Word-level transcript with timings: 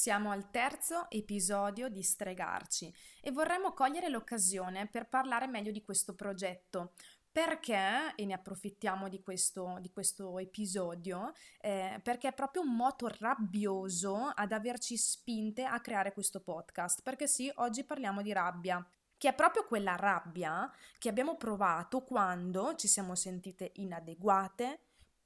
Siamo 0.00 0.30
al 0.30 0.50
terzo 0.50 1.10
episodio 1.10 1.90
di 1.90 2.02
Stregarci 2.02 2.90
e 3.20 3.32
vorremmo 3.32 3.74
cogliere 3.74 4.08
l'occasione 4.08 4.86
per 4.86 5.10
parlare 5.10 5.46
meglio 5.46 5.70
di 5.72 5.82
questo 5.82 6.14
progetto. 6.14 6.92
Perché, 7.30 8.14
e 8.14 8.24
ne 8.24 8.32
approfittiamo 8.32 9.10
di 9.10 9.20
questo, 9.20 9.76
di 9.78 9.90
questo 9.90 10.38
episodio, 10.38 11.34
eh, 11.60 12.00
perché 12.02 12.28
è 12.28 12.32
proprio 12.32 12.62
un 12.62 12.74
moto 12.76 13.14
rabbioso 13.18 14.32
ad 14.34 14.52
averci 14.52 14.96
spinte 14.96 15.64
a 15.64 15.78
creare 15.82 16.14
questo 16.14 16.40
podcast. 16.40 17.02
Perché 17.02 17.26
sì, 17.26 17.52
oggi 17.56 17.84
parliamo 17.84 18.22
di 18.22 18.32
rabbia, 18.32 18.82
che 19.18 19.28
è 19.28 19.34
proprio 19.34 19.66
quella 19.66 19.96
rabbia 19.96 20.72
che 20.98 21.10
abbiamo 21.10 21.36
provato 21.36 22.04
quando 22.04 22.74
ci 22.74 22.88
siamo 22.88 23.14
sentite 23.14 23.72
inadeguate, 23.74 24.80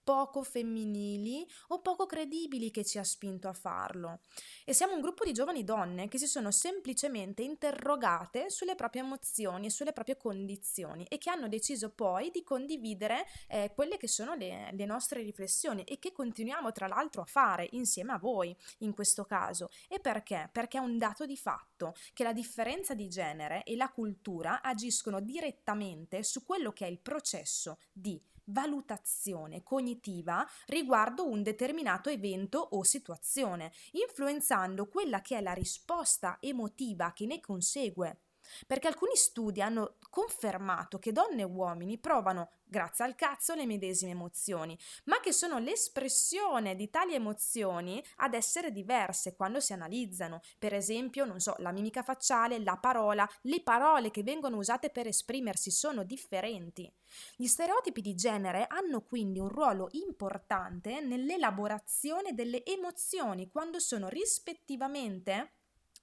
poco 0.05 0.43
femminili 0.43 1.45
o 1.68 1.80
poco 1.80 2.07
credibili 2.07 2.70
che 2.70 2.84
ci 2.84 2.98
ha 2.98 3.05
spinto 3.05 3.48
a 3.48 3.52
farlo. 3.52 4.20
E 4.64 4.75
siamo 4.75 4.95
un 4.95 5.00
gruppo 5.00 5.25
di 5.25 5.32
giovani 5.32 5.64
donne 5.64 6.09
che 6.09 6.19
si 6.19 6.27
sono 6.27 6.51
semplicemente 6.51 7.42
interrogate 7.42 8.51
sulle 8.51 8.75
proprie 8.75 9.02
emozioni 9.02 9.66
e 9.66 9.70
sulle 9.70 9.92
proprie 9.92 10.16
condizioni 10.16 11.05
e 11.09 11.19
che 11.19 11.30
hanno 11.30 11.48
deciso 11.48 11.91
poi 11.91 12.30
di 12.30 12.42
condividere 12.42 13.27
eh, 13.48 13.73
quelle 13.75 13.97
che 13.97 14.09
sono 14.09 14.34
le, 14.34 14.70
le 14.73 14.84
nostre 14.84 15.23
riflessioni 15.23 15.83
e 15.84 15.98
che 15.98 16.12
continuiamo 16.12 16.70
tra 16.70 16.86
l'altro 16.86 17.23
a 17.23 17.27
fare 17.27 17.69
insieme 17.73 18.12
a 18.12 18.19
voi 18.19 18.55
in 18.78 18.92
questo 18.92 19.25
caso. 19.25 19.70
E 19.89 19.98
perché? 20.00 20.50
Perché 20.52 20.77
è 20.78 20.80
un 20.80 20.98
dato 20.98 21.25
di 21.25 21.36
fatto 21.36 21.95
che 22.12 22.25
la 22.25 22.33
differenza 22.33 22.95
di 22.95 23.09
genere 23.09 23.62
e 23.64 23.75
la 23.77 23.91
cultura 23.91 24.61
agiscono 24.61 25.20
direttamente 25.20 26.23
su 26.23 26.45
quello 26.45 26.73
che 26.73 26.86
è 26.86 26.91
il 26.91 27.00
processo 27.00 27.78
di 27.91 28.20
valutazione 28.47 29.62
cognitiva 29.62 30.47
riguardo 30.66 31.27
un 31.27 31.43
determinato 31.43 32.09
evento 32.09 32.59
o 32.59 32.83
situazione, 32.83 33.73
influenzando 33.93 34.87
quella 34.89 35.20
che 35.20 35.39
è 35.39 35.41
la 35.41 35.53
risposta 35.53 36.39
emotiva 36.41 37.12
che 37.12 37.27
ne 37.27 37.41
consegue. 37.41 38.20
Perché 38.67 38.89
alcuni 38.89 39.17
studi 39.17 39.62
hanno 39.62 39.97
confermato 40.15 41.01
che 41.01 41.11
donne 41.11 41.41
e 41.41 41.45
uomini 41.45 41.98
provano, 41.98 42.51
grazie 42.62 43.05
al 43.05 43.17
cazzo, 43.17 43.57
le 43.57 43.67
medesime 43.67 44.12
emozioni, 44.12 44.79
ma 45.07 45.19
che 45.19 45.33
sono 45.33 45.59
l'espressione 45.59 46.77
di 46.77 46.89
tali 46.89 47.15
emozioni 47.15 48.01
ad 48.19 48.35
essere 48.35 48.70
diverse 48.70 49.35
quando 49.35 49.59
si 49.59 49.73
analizzano. 49.73 50.41
Per 50.57 50.73
esempio, 50.73 51.25
non 51.25 51.41
so, 51.41 51.57
la 51.59 51.73
mimica 51.73 52.05
facciale, 52.05 52.61
la 52.61 52.77
parola, 52.77 53.29
le 53.41 53.61
parole 53.61 54.12
che 54.12 54.23
vengono 54.23 54.59
usate 54.59 54.91
per 54.91 55.09
esprimersi 55.09 55.73
sono 55.73 56.05
differenti. 56.05 56.89
Gli 57.35 57.47
stereotipi 57.47 58.01
di 58.01 58.15
genere 58.15 58.69
hanno 58.69 59.01
quindi 59.01 59.41
un 59.41 59.48
ruolo 59.48 59.89
importante 59.95 61.01
nell'elaborazione 61.01 62.35
delle 62.35 62.65
emozioni 62.65 63.48
quando 63.48 63.81
sono 63.81 64.07
rispettivamente 64.07 65.55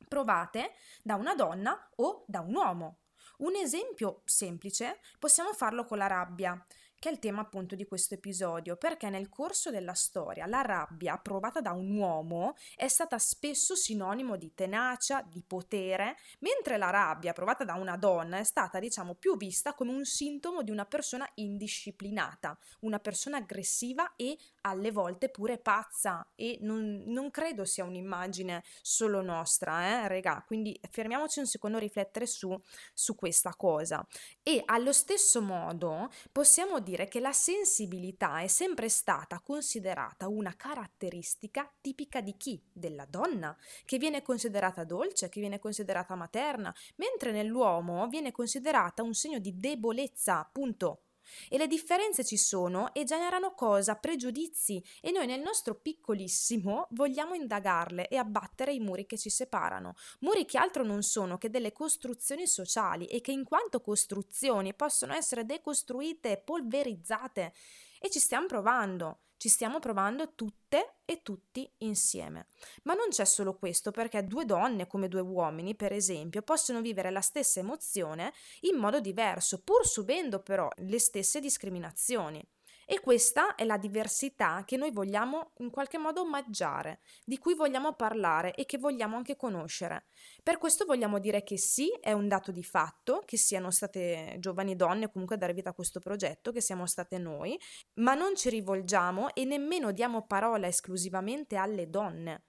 provate 0.06 0.74
da 1.02 1.16
una 1.16 1.34
donna 1.34 1.90
o 1.96 2.26
da 2.28 2.42
un 2.42 2.56
uomo. 2.56 3.01
Un 3.42 3.56
esempio 3.56 4.22
semplice 4.26 5.00
possiamo 5.18 5.52
farlo 5.54 5.86
con 5.86 5.98
la 5.98 6.06
rabbia 6.06 6.64
che 7.02 7.10
è 7.10 7.12
il 7.12 7.18
tema 7.18 7.42
appunto 7.42 7.74
di 7.74 7.88
questo 7.88 8.14
episodio, 8.14 8.76
perché 8.76 9.10
nel 9.10 9.28
corso 9.28 9.72
della 9.72 9.96
storia 9.96 10.46
la 10.46 10.62
rabbia 10.62 11.18
provata 11.18 11.60
da 11.60 11.72
un 11.72 11.98
uomo 11.98 12.54
è 12.76 12.88
stata 12.88 13.18
spesso 13.18 13.76
sinonimo 13.76 14.36
di 14.36 14.54
tenacia, 14.54 15.24
di 15.28 15.42
potere, 15.42 16.16
mentre 16.42 16.78
la 16.78 16.92
rabbia 16.92 17.34
provata 17.34 17.64
da 17.64 17.74
una 17.74 17.98
donna 17.98 18.38
è 18.38 18.44
stata, 18.44 18.78
diciamo, 18.78 19.16
più 19.16 19.36
vista 19.36 19.74
come 19.74 19.92
un 19.92 20.06
sintomo 20.06 20.62
di 20.62 20.70
una 20.70 20.86
persona 20.86 21.28
indisciplinata, 21.34 22.56
una 22.82 23.00
persona 23.00 23.38
aggressiva 23.38 24.14
e 24.16 24.38
alle 24.62 24.92
volte 24.92 25.30
pure 25.30 25.58
pazza 25.58 26.26
e 26.36 26.58
non, 26.62 27.04
non 27.08 27.32
credo 27.32 27.66
sia 27.66 27.84
un'immagine 27.84 28.64
solo 28.82 29.22
nostra, 29.22 30.04
eh, 30.04 30.08
regà, 30.08 30.44
quindi 30.46 30.80
fermiamoci 30.90 31.40
un 31.40 31.48
secondo 31.48 31.78
a 31.78 31.80
riflettere 31.80 32.26
su, 32.26 32.56
su 32.94 33.16
questa 33.16 33.54
cosa. 33.56 34.06
E 34.44 34.62
allo 34.66 34.94
stesso 34.94 35.42
modo 35.42 36.10
possiamo 36.32 36.80
dire 36.80 37.08
che 37.08 37.20
la 37.20 37.34
sensibilità 37.34 38.40
è 38.40 38.48
sempre 38.48 38.90
stata 38.90 39.40
considerata 39.40 40.28
una 40.28 40.56
caratteristica 40.56 41.72
tipica 41.82 42.22
di 42.22 42.38
chi? 42.38 42.62
Della 42.72 43.06
donna, 43.06 43.56
che 43.86 43.98
viene 43.98 44.22
considerata 44.22 44.84
dolce, 44.84 45.30
che 45.30 45.40
viene 45.40 45.60
considerata 45.60 46.16
materna, 46.16 46.74
mentre 46.96 47.32
nell'uomo 47.32 48.08
viene 48.08 48.32
considerata 48.32 49.04
un 49.04 49.14
segno 49.14 49.40
di 49.40 49.60
debolezza, 49.60 50.40
appunto. 50.40 51.02
E 51.50 51.58
le 51.58 51.68
differenze 51.68 52.24
ci 52.24 52.38
sono 52.38 52.94
e 52.94 53.04
generano 53.04 53.54
cosa? 53.54 53.96
Pregiudizi 53.96 54.84
e 55.02 55.12
noi 55.12 55.26
nel 55.26 55.42
nostro 55.42 55.76
piccolissimo 55.76 56.88
vogliamo 56.92 57.34
indagarle 57.34 58.08
e 58.08 58.18
abbattere 58.18 58.74
i 58.74 58.80
muri 58.80 59.06
che 59.06 59.18
ci 59.18 59.30
separano. 59.30 59.96
Muri 60.20 60.46
che 60.46 60.58
altro 60.58 60.84
non 60.84 61.04
sono 61.04 61.38
che 61.38 61.50
delle 61.50 61.72
costruzioni 61.72 62.48
sociali 62.48 63.06
e 63.06 63.22
che 63.22 63.32
in 63.32 63.44
quanto 63.44 63.82
costruzioni 63.82 64.74
possono 64.74 65.14
essere 65.14 65.46
decostruite 65.46 66.38
polverizzate. 66.38 67.54
E 68.00 68.10
ci 68.10 68.20
stiamo 68.20 68.48
provando. 68.48 69.20
Ci 69.42 69.50
stiamo 69.50 69.80
provando 69.80 70.36
tutte 70.36 70.98
e 71.04 71.24
tutti 71.24 71.68
insieme. 71.80 72.46
Ma 72.84 72.94
non 72.94 73.08
c'è 73.10 73.26
solo 73.26 73.58
questo, 73.58 73.90
perché 73.90 74.24
due 74.24 74.46
donne 74.46 74.86
come 74.86 75.08
due 75.08 75.22
uomini, 75.22 75.76
per 75.76 75.94
esempio, 75.94 76.44
possono 76.44 76.80
vivere 76.80 77.10
la 77.10 77.22
stessa 77.22 77.60
emozione 77.60 78.34
in 78.60 78.78
modo 78.78 79.00
diverso, 79.00 79.64
pur 79.64 79.84
subendo 79.88 80.44
però 80.44 80.70
le 80.76 81.00
stesse 81.00 81.40
discriminazioni. 81.40 82.48
E 82.92 83.00
questa 83.00 83.56
è 83.56 83.64
la 83.64 83.78
diversità 83.78 84.64
che 84.66 84.76
noi 84.76 84.92
vogliamo 84.92 85.54
in 85.60 85.70
qualche 85.70 85.98
modo 85.98 86.24
omaggiare, 86.24 87.00
di 87.24 87.38
cui 87.38 87.54
vogliamo 87.54 87.94
parlare 87.94 88.54
e 88.54 88.66
che 88.66 88.78
vogliamo 88.78 89.16
anche 89.16 89.38
conoscere. 89.38 90.08
Per 90.44 90.58
questo 90.58 90.84
vogliamo 90.84 91.18
dire 91.18 91.42
che 91.42 91.58
sì, 91.58 91.90
è 92.02 92.12
un 92.12 92.28
dato 92.28 92.52
di 92.52 92.64
fatto 92.64 93.24
che 93.26 93.38
siano 93.38 93.72
state 93.72 94.36
giovani 94.40 94.76
donne 94.76 95.10
comunque 95.10 95.38
a 95.38 95.40
dare 95.40 95.54
vita 95.54 95.70
a 95.70 95.74
questo 95.74 96.02
progetto, 96.02 96.52
che 96.52 96.60
siamo 96.60 96.86
state 96.86 97.18
noi, 97.18 97.58
ma 98.00 98.14
non 98.14 98.36
ci 98.36 98.50
rivolgiamo 98.50 99.34
e 99.34 99.46
nemmeno 99.46 99.94
diamo 99.94 100.26
parola 100.28 100.68
esclusivamente 100.68 101.56
alle 101.56 101.90
donne. 101.90 102.48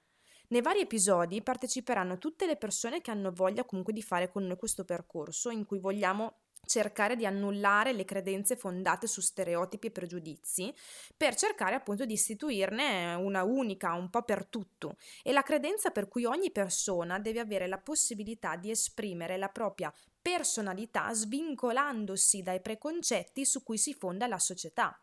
Nei 0.49 0.61
vari 0.61 0.81
episodi 0.81 1.41
parteciperanno 1.41 2.19
tutte 2.19 2.47
le 2.47 2.57
persone 2.57 3.01
che 3.01 3.13
hanno 3.13 3.31
voglia 3.31 3.65
comunque 3.65 3.93
di 3.93 4.03
fare 4.03 4.29
con 4.29 4.45
noi 4.45 4.57
questo 4.57 4.85
percorso 4.85 5.51
in 5.51 5.65
cui 5.65 5.79
vogliamo 5.79 6.42
cercare 6.65 7.17
di 7.17 7.27
annullare 7.27 7.93
le 7.93 8.05
credenze 8.05 8.57
fondate 8.57 9.07
su 9.07 9.21
stereotipi 9.21 9.89
e 9.89 9.91
pregiudizi 9.91 10.73
per 11.17 11.35
cercare 11.35 11.75
appunto 11.75 12.05
di 12.05 12.15
istituirne 12.15 13.15
una 13.15 13.43
unica 13.43 13.93
un 13.93 14.11
po' 14.11 14.23
per 14.23 14.47
tutto 14.47 14.97
e 15.23 15.33
la 15.33 15.43
credenza 15.43 15.91
per 15.91 16.09
cui 16.09 16.25
ogni 16.25 16.51
persona 16.51 17.19
deve 17.19 17.41
avere 17.41 17.67
la 17.67 17.79
possibilità 17.79 18.57
di 18.57 18.71
esprimere 18.71 19.37
la 19.37 19.49
propria 19.49 19.93
personalità 20.21 21.13
svincolandosi 21.13 22.43
dai 22.43 22.61
preconcetti 22.61 23.45
su 23.45 23.63
cui 23.63 23.77
si 23.77 23.93
fonda 23.93 24.27
la 24.27 24.39
società. 24.39 24.99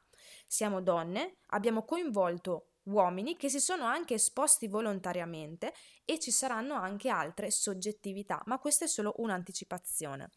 Siamo 0.48 0.82
donne, 0.82 1.38
abbiamo 1.48 1.84
coinvolto 1.84 2.70
uomini 2.84 3.36
che 3.36 3.50
si 3.50 3.60
sono 3.60 3.86
anche 3.86 4.16
esposti 4.16 4.68
volontariamente 4.68 5.74
e 6.06 6.20
ci 6.20 6.32
saranno 6.32 6.74
anche 6.74 7.10
altre 7.10 7.52
soggettività, 7.52 8.42
ma 8.46 8.58
questa 8.58 8.86
è 8.86 8.88
solo 8.88 9.14
un'anticipazione. 9.18 10.30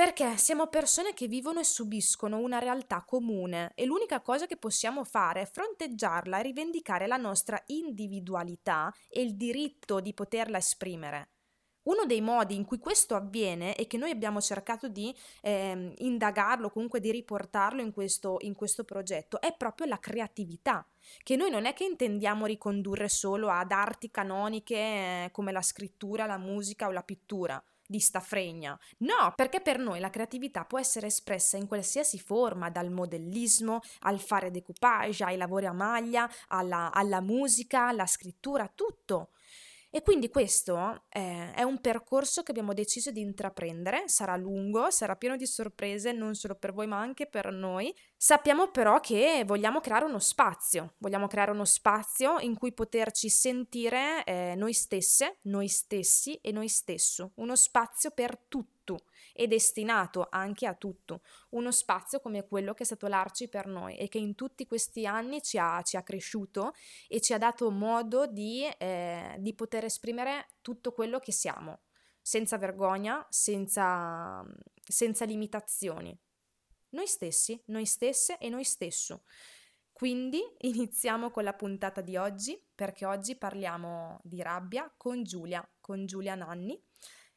Perché 0.00 0.38
siamo 0.38 0.68
persone 0.68 1.12
che 1.12 1.28
vivono 1.28 1.60
e 1.60 1.64
subiscono 1.64 2.38
una 2.38 2.58
realtà 2.58 3.04
comune 3.06 3.72
e 3.74 3.84
l'unica 3.84 4.22
cosa 4.22 4.46
che 4.46 4.56
possiamo 4.56 5.04
fare 5.04 5.42
è 5.42 5.44
fronteggiarla 5.44 6.38
e 6.38 6.42
rivendicare 6.42 7.06
la 7.06 7.18
nostra 7.18 7.62
individualità 7.66 8.90
e 9.10 9.20
il 9.20 9.36
diritto 9.36 10.00
di 10.00 10.14
poterla 10.14 10.56
esprimere. 10.56 11.32
Uno 11.82 12.06
dei 12.06 12.22
modi 12.22 12.54
in 12.54 12.64
cui 12.64 12.78
questo 12.78 13.14
avviene 13.14 13.76
e 13.76 13.86
che 13.86 13.98
noi 13.98 14.10
abbiamo 14.10 14.40
cercato 14.40 14.88
di 14.88 15.14
eh, 15.42 15.92
indagarlo, 15.98 16.70
comunque 16.70 17.00
di 17.00 17.10
riportarlo 17.10 17.82
in 17.82 17.92
questo, 17.92 18.38
in 18.40 18.54
questo 18.54 18.84
progetto, 18.84 19.38
è 19.38 19.54
proprio 19.54 19.86
la 19.86 19.98
creatività, 19.98 20.82
che 21.22 21.36
noi 21.36 21.50
non 21.50 21.66
è 21.66 21.74
che 21.74 21.84
intendiamo 21.84 22.46
ricondurre 22.46 23.10
solo 23.10 23.50
ad 23.50 23.70
arti 23.70 24.10
canoniche 24.10 24.76
eh, 24.76 25.28
come 25.30 25.52
la 25.52 25.60
scrittura, 25.60 26.24
la 26.24 26.38
musica 26.38 26.86
o 26.86 26.90
la 26.90 27.02
pittura 27.02 27.62
di 27.90 27.98
sta 27.98 28.20
fregna. 28.20 28.78
No, 28.98 29.32
perché 29.34 29.60
per 29.60 29.78
noi 29.80 29.98
la 29.98 30.10
creatività 30.10 30.64
può 30.64 30.78
essere 30.78 31.08
espressa 31.08 31.56
in 31.56 31.66
qualsiasi 31.66 32.20
forma, 32.20 32.70
dal 32.70 32.88
modellismo 32.90 33.80
al 34.02 34.20
fare 34.20 34.52
decoupage, 34.52 35.24
ai 35.24 35.36
lavori 35.36 35.66
a 35.66 35.72
maglia, 35.72 36.30
alla, 36.48 36.92
alla 36.92 37.20
musica, 37.20 37.88
alla 37.88 38.06
scrittura, 38.06 38.70
tutto. 38.72 39.30
E 39.90 40.02
quindi 40.02 40.28
questo 40.28 41.02
eh, 41.08 41.52
è 41.52 41.62
un 41.62 41.80
percorso 41.80 42.42
che 42.42 42.52
abbiamo 42.52 42.72
deciso 42.72 43.10
di 43.10 43.20
intraprendere, 43.20 44.04
sarà 44.06 44.36
lungo, 44.36 44.90
sarà 44.90 45.16
pieno 45.16 45.36
di 45.36 45.46
sorprese 45.46 46.12
non 46.12 46.34
solo 46.34 46.54
per 46.54 46.72
voi 46.72 46.86
ma 46.86 46.98
anche 46.98 47.26
per 47.26 47.52
noi, 47.52 47.92
Sappiamo 48.22 48.68
però 48.70 49.00
che 49.00 49.44
vogliamo 49.46 49.80
creare 49.80 50.04
uno 50.04 50.18
spazio, 50.18 50.92
vogliamo 50.98 51.26
creare 51.26 51.52
uno 51.52 51.64
spazio 51.64 52.38
in 52.40 52.54
cui 52.54 52.74
poterci 52.74 53.30
sentire 53.30 54.22
eh, 54.24 54.52
noi 54.58 54.74
stesse, 54.74 55.38
noi 55.44 55.68
stessi 55.68 56.34
e 56.34 56.52
noi 56.52 56.68
stesso, 56.68 57.32
uno 57.36 57.56
spazio 57.56 58.10
per 58.10 58.36
tutto 58.46 59.04
e 59.40 59.46
destinato 59.46 60.26
anche 60.28 60.66
a 60.66 60.74
tutto, 60.74 61.22
uno 61.50 61.70
spazio 61.70 62.20
come 62.20 62.46
quello 62.46 62.74
che 62.74 62.82
è 62.82 62.86
stato 62.86 63.06
l'Arci 63.06 63.48
per 63.48 63.66
noi 63.66 63.96
e 63.96 64.06
che 64.08 64.18
in 64.18 64.34
tutti 64.34 64.66
questi 64.66 65.06
anni 65.06 65.40
ci 65.40 65.56
ha, 65.56 65.80
ci 65.80 65.96
ha 65.96 66.02
cresciuto 66.02 66.74
e 67.08 67.22
ci 67.22 67.32
ha 67.32 67.38
dato 67.38 67.70
modo 67.70 68.26
di, 68.26 68.66
eh, 68.76 69.36
di 69.38 69.54
poter 69.54 69.84
esprimere 69.84 70.48
tutto 70.60 70.92
quello 70.92 71.18
che 71.18 71.32
siamo, 71.32 71.84
senza 72.20 72.58
vergogna, 72.58 73.26
senza, 73.30 74.44
senza 74.82 75.24
limitazioni 75.24 76.14
noi 76.90 77.06
stessi, 77.06 77.58
noi 77.68 77.86
stesse 77.86 78.36
e 78.36 78.50
noi 78.50 78.64
stesso. 78.64 79.22
Quindi 79.90 80.42
iniziamo 80.68 81.30
con 81.30 81.44
la 81.44 81.54
puntata 81.54 82.02
di 82.02 82.18
oggi, 82.18 82.62
perché 82.74 83.06
oggi 83.06 83.36
parliamo 83.36 84.20
di 84.22 84.42
rabbia 84.42 84.92
con 84.96 85.22
Giulia, 85.22 85.66
con 85.80 86.04
Giulia 86.04 86.34
Nanni. 86.34 86.78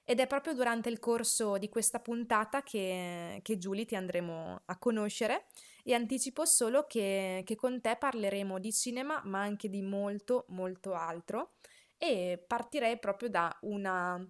Ed 0.05 0.19
è 0.19 0.27
proprio 0.27 0.53
durante 0.53 0.89
il 0.89 0.99
corso 0.99 1.57
di 1.57 1.69
questa 1.69 1.99
puntata 1.99 2.61
che, 2.61 3.39
che 3.41 3.57
Giulia 3.57 3.85
ti 3.85 3.95
andremo 3.95 4.61
a 4.65 4.77
conoscere 4.77 5.45
e 5.83 5.93
anticipo 5.93 6.45
solo 6.45 6.85
che, 6.87 7.41
che 7.45 7.55
con 7.55 7.79
te 7.81 7.95
parleremo 7.97 8.59
di 8.59 8.73
cinema 8.73 9.21
ma 9.25 9.41
anche 9.41 9.69
di 9.69 9.81
molto 9.81 10.45
molto 10.49 10.93
altro 10.93 11.53
e 11.97 12.43
partirei 12.45 12.99
proprio 12.99 13.29
da 13.29 13.57
una 13.61 14.25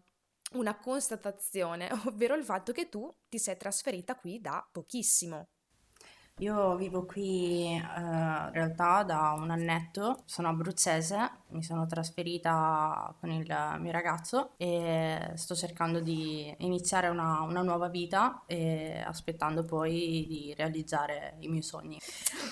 una 0.53 0.77
constatazione, 0.77 1.89
ovvero 2.07 2.35
il 2.35 2.43
fatto 2.43 2.71
che 2.71 2.89
tu 2.89 3.13
ti 3.29 3.39
sei 3.39 3.57
trasferita 3.57 4.15
qui 4.15 4.39
da 4.39 4.67
pochissimo. 4.71 5.49
Io 6.39 6.75
vivo 6.77 7.05
qui 7.05 7.67
eh, 7.67 7.79
in 7.79 8.49
realtà 8.51 9.03
da 9.03 9.35
un 9.37 9.51
annetto, 9.51 10.23
sono 10.25 10.49
abruzzese, 10.49 11.31
mi 11.49 11.61
sono 11.61 11.85
trasferita 11.85 13.15
con 13.19 13.29
il 13.29 13.45
mio 13.77 13.91
ragazzo 13.91 14.53
e 14.57 15.33
sto 15.35 15.53
cercando 15.53 15.99
di 15.99 16.51
iniziare 16.57 17.09
una, 17.09 17.41
una 17.41 17.61
nuova 17.61 17.87
vita 17.87 18.45
e 18.47 18.99
aspettando 19.05 19.63
poi 19.63 20.25
di 20.27 20.53
realizzare 20.57 21.35
i 21.41 21.49
miei 21.49 21.61
sogni. 21.61 21.99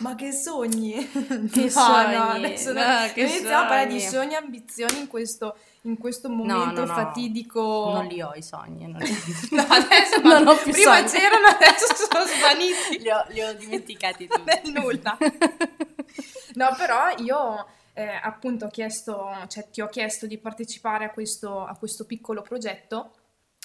Ma 0.02 0.14
che 0.14 0.32
sogni? 0.32 0.94
Che 1.10 1.64
no, 1.64 1.70
sogni? 1.70 2.16
No, 2.16 2.24
adesso 2.30 2.74
no, 2.74 2.84
che 3.16 3.22
iniziamo 3.22 3.64
a 3.64 3.68
parlare 3.68 3.88
di 3.88 4.00
sogni 4.00 4.34
e 4.34 4.38
ambizioni 4.38 5.00
in 5.00 5.08
questo 5.08 5.56
in 5.84 5.98
questo 5.98 6.30
momento 6.30 6.54
no, 6.54 6.72
no, 6.72 6.86
no. 6.86 6.94
fatidico. 6.94 7.92
Non 7.94 8.06
li 8.06 8.22
ho 8.22 8.34
i 8.36 8.42
sogni. 8.42 8.88
Non, 8.88 9.02
li... 9.02 9.10
no, 9.52 9.62
adesso 9.62 10.22
non 10.28 10.48
ho 10.48 10.56
più 10.56 10.72
Prima 10.72 10.98
sogni. 10.98 11.10
c'erano, 11.10 11.48
adesso 11.48 11.96
sono 11.96 12.26
svaniti. 12.26 13.02
li, 13.02 13.10
ho, 13.10 13.26
li 13.30 13.42
ho 13.42 13.54
dimenticati 13.54 14.28
tutti. 14.30 14.44
Nel 14.44 14.72
nulla. 14.72 15.18
no, 16.56 16.76
però 16.78 17.16
io 17.18 17.66
eh, 17.94 18.20
appunto 18.22 18.66
ho 18.66 18.70
chiesto, 18.70 19.30
cioè 19.48 19.70
ti 19.70 19.82
ho 19.82 19.88
chiesto 19.88 20.28
di 20.28 20.38
partecipare 20.38 21.06
a 21.06 21.12
questo, 21.12 21.66
a 21.66 21.76
questo 21.76 22.06
piccolo 22.06 22.42
progetto 22.42 23.12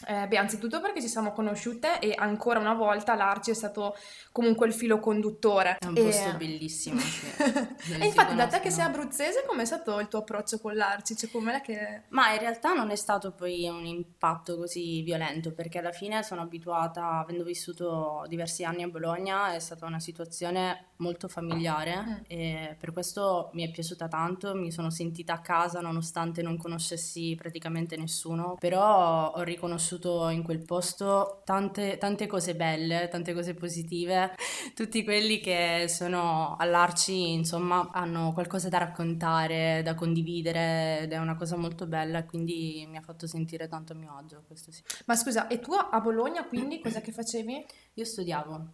eh, 0.05 0.27
beh, 0.29 0.37
anzitutto 0.37 0.83
perché 0.83 1.01
ci 1.01 1.09
siamo 1.09 1.33
conosciute 1.33 1.99
e 2.01 2.13
ancora 2.15 2.59
una 2.59 2.75
volta 2.75 3.15
l'Arci 3.15 3.51
è 3.51 3.55
stato 3.55 3.97
comunque 4.31 4.67
il 4.67 4.75
filo 4.75 5.01
conduttore. 5.01 5.79
È 5.79 5.87
un 5.87 5.97
e... 5.97 6.03
posto 6.03 6.37
bellissimo. 6.37 7.01
E 7.99 8.05
infatti 8.05 8.35
da 8.35 8.47
te 8.47 8.61
che 8.61 8.71
sei 8.71 8.85
abruzzese 8.85 9.45
com'è 9.47 9.65
stato 9.65 9.99
il 10.01 10.09
tuo 10.09 10.19
approccio 10.19 10.59
con 10.59 10.75
l'Arci? 10.75 11.17
Cioè, 11.17 11.31
com'è 11.31 11.61
che... 11.63 12.03
Ma 12.09 12.33
in 12.33 12.41
realtà 12.41 12.75
non 12.75 12.91
è 12.91 12.97
stato 12.97 13.33
poi 13.33 13.67
un 13.69 13.87
impatto 13.87 14.57
così 14.57 15.01
violento 15.03 15.53
perché 15.53 15.79
alla 15.79 15.93
fine 15.93 16.23
sono 16.23 16.43
abituata, 16.43 17.21
avendo 17.21 17.45
vissuto 17.45 18.25
diversi 18.29 18.65
anni 18.65 18.83
a 18.83 18.89
Bologna, 18.89 19.55
è 19.55 19.61
stata 19.61 19.87
una 19.87 20.01
situazione 20.01 20.89
molto 20.97 21.29
familiare 21.29 22.03
mm. 22.03 22.15
e 22.27 22.77
per 22.79 22.93
questo 22.93 23.51
mi 23.53 23.67
è 23.67 23.71
piaciuta 23.71 24.09
tanto, 24.09 24.55
mi 24.55 24.73
sono 24.73 24.91
sentita 24.91 25.35
a 25.35 25.41
casa 25.41 25.81
nonostante 25.81 26.43
non 26.43 26.57
conoscessi 26.57 27.35
praticamente 27.37 27.97
nessuno, 27.97 28.57
però 28.59 29.31
ho 29.33 29.43
riconosciuto 29.43 29.86
conosciuto 29.87 30.29
in 30.31 30.43
quel 30.43 30.65
posto 30.65 31.43
tante, 31.45 31.97
tante 31.99 32.27
cose 32.27 32.57
belle, 32.57 33.09
tante 33.09 33.33
cose 33.33 33.55
positive, 33.55 34.35
tutti 34.75 35.05
quelli 35.05 35.39
che 35.39 35.87
sono 35.89 36.57
all'Arci, 36.59 37.33
insomma, 37.33 37.91
hanno 37.93 38.33
qualcosa 38.33 38.69
da 38.69 38.79
raccontare, 38.79 39.83
da 39.85 39.95
condividere 39.95 41.01
ed 41.03 41.13
è 41.13 41.19
una 41.19 41.37
cosa 41.37 41.57
molto 41.57 41.87
bella 41.87 42.25
quindi 42.25 42.85
mi 42.89 42.97
ha 42.97 43.03
fatto 43.03 43.27
sentire 43.29 43.69
tanto 43.69 43.93
a 43.93 43.97
mio 43.97 44.17
agio, 44.17 44.43
questo 44.47 44.73
sì. 44.73 44.83
Ma 45.07 45.15
scusa, 45.15 45.47
e 45.47 45.61
tu 45.61 45.73
a 45.73 46.01
Bologna 46.01 46.45
quindi 46.47 46.81
cosa 46.81 47.01
che 47.01 47.13
facevi? 47.13 47.65
Io 47.95 48.05
studiavo, 48.05 48.67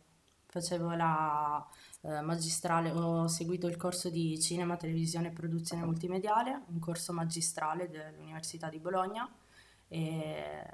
facevo 0.47 0.95
la 0.95 1.67
eh, 2.03 2.21
magistrale, 2.23 2.91
ho 2.91 3.29
seguito 3.29 3.67
il 3.67 3.77
corso 3.77 4.09
di 4.09 4.41
cinema, 4.41 4.77
televisione 4.77 5.29
e 5.29 5.33
produzione 5.33 5.85
multimediale, 5.85 6.63
un 6.69 6.79
corso 6.79 7.13
magistrale 7.13 7.91
dell'Università 7.91 8.69
di 8.71 8.79
Bologna 8.79 9.31
e 9.89 10.65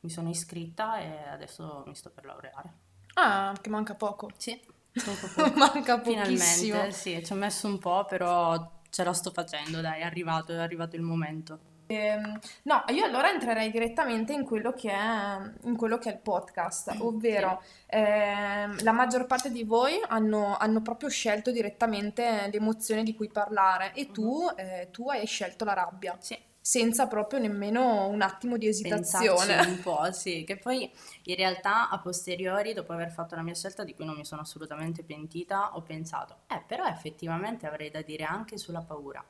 mi 0.00 0.10
sono 0.10 0.28
iscritta 0.28 0.98
e 0.98 1.28
adesso 1.28 1.84
mi 1.86 1.94
sto 1.94 2.10
per 2.10 2.24
laureare. 2.24 2.72
Ah, 3.14 3.54
che 3.60 3.70
manca 3.70 3.94
poco. 3.94 4.30
Sì, 4.36 4.58
poco. 4.92 5.52
manca 5.56 5.98
pochissimo. 5.98 6.56
Finalmente, 6.56 6.92
sì, 6.92 7.24
ci 7.24 7.32
ho 7.32 7.36
messo 7.36 7.66
un 7.66 7.78
po', 7.78 8.04
però 8.04 8.78
ce 8.88 9.04
la 9.04 9.12
sto 9.12 9.30
facendo, 9.30 9.80
dai, 9.80 10.00
è 10.00 10.04
arrivato, 10.04 10.52
è 10.52 10.56
arrivato 10.56 10.96
il 10.96 11.02
momento. 11.02 11.68
Ehm, 11.86 12.38
no, 12.62 12.84
io 12.88 13.04
allora 13.04 13.30
entrerei 13.30 13.68
direttamente 13.70 14.32
in 14.32 14.44
quello 14.44 14.72
che 14.72 14.92
è, 14.92 15.74
quello 15.76 15.98
che 15.98 16.10
è 16.10 16.12
il 16.12 16.20
podcast, 16.20 16.94
ovvero 17.00 17.60
ehm, 17.86 18.84
la 18.84 18.92
maggior 18.92 19.26
parte 19.26 19.50
di 19.50 19.64
voi 19.64 20.00
hanno, 20.06 20.56
hanno, 20.56 20.82
proprio 20.82 21.08
scelto 21.08 21.50
direttamente 21.50 22.48
l'emozione 22.52 23.02
di 23.02 23.16
cui 23.16 23.28
parlare 23.28 23.92
e 23.94 24.12
tu, 24.12 24.44
mm-hmm. 24.44 24.56
eh, 24.56 24.88
tu 24.92 25.10
hai 25.10 25.26
scelto 25.26 25.64
la 25.64 25.74
rabbia. 25.74 26.16
Sì 26.20 26.38
senza 26.60 27.06
proprio 27.06 27.38
nemmeno 27.38 28.06
un 28.08 28.22
attimo 28.22 28.56
di 28.56 28.68
esitazione. 28.68 29.26
Pensarci 29.36 29.70
un 29.70 29.80
po', 29.80 30.12
sì, 30.12 30.44
che 30.44 30.56
poi 30.56 30.90
in 31.24 31.34
realtà 31.34 31.88
a 31.88 31.98
posteriori, 31.98 32.72
dopo 32.72 32.92
aver 32.92 33.10
fatto 33.10 33.34
la 33.34 33.42
mia 33.42 33.54
scelta 33.54 33.84
di 33.84 33.94
cui 33.94 34.04
non 34.04 34.16
mi 34.16 34.24
sono 34.24 34.42
assolutamente 34.42 35.02
pentita, 35.04 35.74
ho 35.76 35.82
pensato, 35.82 36.40
eh, 36.48 36.62
però 36.66 36.84
effettivamente 36.86 37.66
avrei 37.66 37.90
da 37.90 38.02
dire 38.02 38.24
anche 38.24 38.58
sulla 38.58 38.82
paura. 38.82 39.24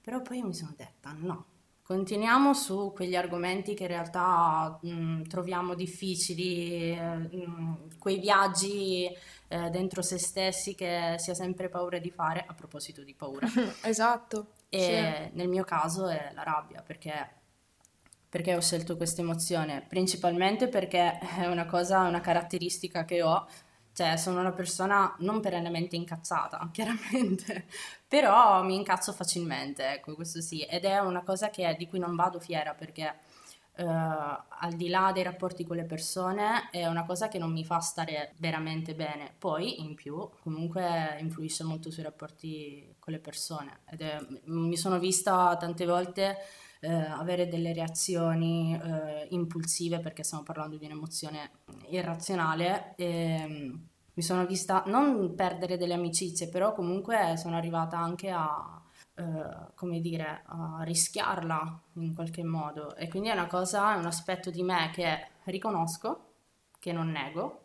Però 0.00 0.22
poi 0.22 0.42
mi 0.42 0.54
sono 0.54 0.72
detta, 0.76 1.12
no, 1.18 1.46
Continuiamo 1.86 2.52
su 2.52 2.90
quegli 2.92 3.14
argomenti 3.14 3.72
che 3.74 3.84
in 3.84 3.90
realtà 3.90 4.76
mh, 4.82 5.22
troviamo 5.28 5.76
difficili, 5.76 6.90
eh, 6.90 6.98
mh, 6.98 7.98
quei 8.00 8.18
viaggi 8.18 9.08
eh, 9.46 9.70
dentro 9.70 10.02
se 10.02 10.18
stessi 10.18 10.74
che 10.74 11.14
si 11.18 11.30
ha 11.30 11.34
sempre 11.34 11.68
paura 11.68 12.00
di 12.00 12.10
fare, 12.10 12.44
a 12.44 12.54
proposito 12.54 13.04
di 13.04 13.14
paura. 13.14 13.46
esatto. 13.84 14.54
E 14.68 15.28
sì. 15.30 15.36
nel 15.36 15.48
mio 15.48 15.64
caso 15.64 16.08
è 16.08 16.30
la 16.34 16.42
rabbia, 16.42 16.82
perché, 16.82 17.30
perché 18.28 18.54
ho 18.54 18.60
scelto 18.60 18.96
questa 18.96 19.22
emozione? 19.22 19.84
Principalmente 19.86 20.68
perché 20.68 21.18
è 21.18 21.46
una 21.46 21.66
cosa, 21.66 22.00
una 22.00 22.20
caratteristica 22.20 23.04
che 23.04 23.22
ho 23.22 23.46
cioè, 23.96 24.18
sono 24.18 24.40
una 24.40 24.52
persona 24.52 25.16
non 25.20 25.40
perennemente 25.40 25.96
incazzata, 25.96 26.68
chiaramente, 26.70 27.64
però 28.06 28.62
mi 28.62 28.74
incazzo 28.74 29.10
facilmente, 29.14 29.90
ecco, 29.94 30.14
questo 30.14 30.42
sì. 30.42 30.60
Ed 30.60 30.84
è 30.84 30.98
una 30.98 31.22
cosa 31.22 31.48
che, 31.48 31.74
di 31.78 31.88
cui 31.88 31.98
non 31.98 32.14
vado 32.14 32.38
fiera 32.38 32.74
perché 32.74 33.16
uh, 33.78 33.84
al 33.84 34.74
di 34.74 34.88
là 34.88 35.12
dei 35.12 35.22
rapporti 35.22 35.64
con 35.64 35.76
le 35.76 35.84
persone 35.84 36.68
è 36.70 36.86
una 36.86 37.06
cosa 37.06 37.28
che 37.28 37.38
non 37.38 37.52
mi 37.52 37.64
fa 37.64 37.78
stare 37.80 38.34
veramente 38.36 38.94
bene. 38.94 39.32
Poi, 39.38 39.80
in 39.80 39.94
più, 39.94 40.28
comunque 40.42 41.16
influisce 41.20 41.64
molto 41.64 41.90
sui 41.90 42.02
rapporti 42.02 42.95
con 43.06 43.14
le 43.14 43.20
persone. 43.20 43.78
È, 43.84 44.18
mi 44.46 44.76
sono 44.76 44.98
vista 44.98 45.56
tante 45.56 45.86
volte... 45.86 46.36
Eh, 46.78 46.92
avere 46.92 47.48
delle 47.48 47.72
reazioni 47.72 48.78
eh, 48.78 49.26
impulsive 49.30 49.98
perché 49.98 50.22
stiamo 50.22 50.44
parlando 50.44 50.76
di 50.76 50.84
un'emozione 50.84 51.50
irrazionale 51.88 52.92
e 52.96 53.72
mi 54.12 54.22
sono 54.22 54.44
vista 54.44 54.82
non 54.86 55.34
perdere 55.34 55.78
delle 55.78 55.94
amicizie 55.94 56.50
però 56.50 56.74
comunque 56.74 57.36
sono 57.38 57.56
arrivata 57.56 57.96
anche 57.96 58.30
a 58.30 58.78
eh, 59.14 59.24
come 59.74 60.00
dire 60.00 60.42
a 60.44 60.82
rischiarla 60.82 61.80
in 61.94 62.14
qualche 62.14 62.44
modo 62.44 62.94
e 62.94 63.08
quindi 63.08 63.30
è 63.30 63.32
una 63.32 63.46
cosa 63.46 63.94
è 63.94 63.96
un 63.96 64.06
aspetto 64.06 64.50
di 64.50 64.62
me 64.62 64.90
che 64.92 65.28
riconosco 65.44 66.34
che 66.78 66.92
non 66.92 67.08
nego 67.10 67.64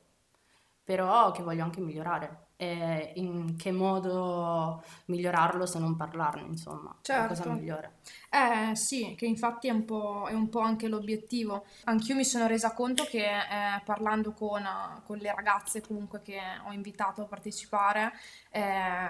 però 0.86 1.32
che 1.32 1.44
voglio 1.44 1.64
anche 1.64 1.82
migliorare 1.82 2.51
e 2.62 3.14
in 3.16 3.56
che 3.58 3.72
modo 3.72 4.84
migliorarlo 5.06 5.66
se 5.66 5.80
non 5.80 5.96
parlarne, 5.96 6.48
insomma, 6.48 6.96
certo. 7.02 7.30
cosa 7.30 7.50
migliore. 7.50 7.94
Eh 8.30 8.76
sì, 8.76 9.16
che 9.18 9.26
infatti 9.26 9.68
è 9.68 9.72
un, 9.72 9.84
po', 9.84 10.28
è 10.30 10.34
un 10.34 10.48
po' 10.48 10.60
anche 10.60 10.88
l'obiettivo. 10.88 11.66
Anch'io 11.86 12.14
mi 12.14 12.24
sono 12.24 12.46
resa 12.46 12.72
conto 12.74 13.06
che 13.06 13.26
eh, 13.26 13.82
parlando 13.84 14.34
con, 14.34 14.64
con, 15.08 15.18
le 15.18 15.34
ragazze 15.34 15.82
comunque 15.82 16.22
che 16.22 16.38
ho 16.68 16.72
invitato 16.72 17.24
a 17.24 17.26
partecipare, 17.26 18.12
eh, 18.52 19.10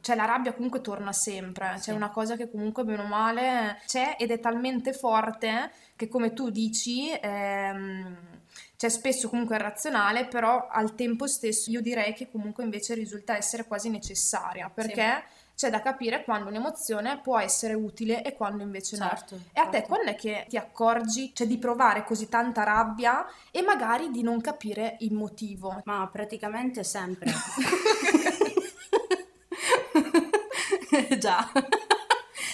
cioè 0.00 0.14
la 0.14 0.26
rabbia 0.26 0.54
comunque 0.54 0.80
torna 0.80 1.12
sempre, 1.12 1.72
c'è 1.72 1.80
sì. 1.80 1.90
una 1.90 2.10
cosa 2.10 2.36
che 2.36 2.48
comunque 2.48 2.84
bene 2.84 3.02
o 3.02 3.06
male 3.06 3.80
c'è 3.84 4.14
ed 4.16 4.30
è 4.30 4.38
talmente 4.38 4.92
forte 4.92 5.72
che 5.96 6.06
come 6.06 6.32
tu 6.32 6.50
dici... 6.50 7.10
Ehm, 7.20 8.29
cioè 8.80 8.88
spesso 8.88 9.28
comunque 9.28 9.56
è 9.56 9.60
razionale, 9.60 10.24
però 10.24 10.66
al 10.66 10.94
tempo 10.94 11.26
stesso 11.26 11.70
io 11.70 11.82
direi 11.82 12.14
che 12.14 12.30
comunque 12.30 12.64
invece 12.64 12.94
risulta 12.94 13.36
essere 13.36 13.66
quasi 13.66 13.90
necessaria, 13.90 14.70
perché 14.70 15.22
sì. 15.26 15.32
c'è 15.54 15.70
da 15.70 15.82
capire 15.82 16.24
quando 16.24 16.48
un'emozione 16.48 17.18
può 17.18 17.38
essere 17.38 17.74
utile 17.74 18.22
e 18.22 18.32
quando 18.32 18.62
invece 18.62 18.96
certo, 18.96 19.34
no. 19.34 19.42
E 19.52 19.60
a 19.60 19.66
te 19.66 19.72
certo. 19.72 19.86
quando 19.86 20.10
è 20.12 20.14
che 20.14 20.46
ti 20.48 20.56
accorgi 20.56 21.30
cioè, 21.34 21.46
di 21.46 21.58
provare 21.58 22.04
così 22.04 22.30
tanta 22.30 22.62
rabbia 22.62 23.26
e 23.50 23.60
magari 23.60 24.10
di 24.10 24.22
non 24.22 24.40
capire 24.40 24.96
il 25.00 25.12
motivo? 25.12 25.82
Ma 25.84 26.08
praticamente 26.10 26.82
sempre. 26.82 27.30
Già. 31.18 31.52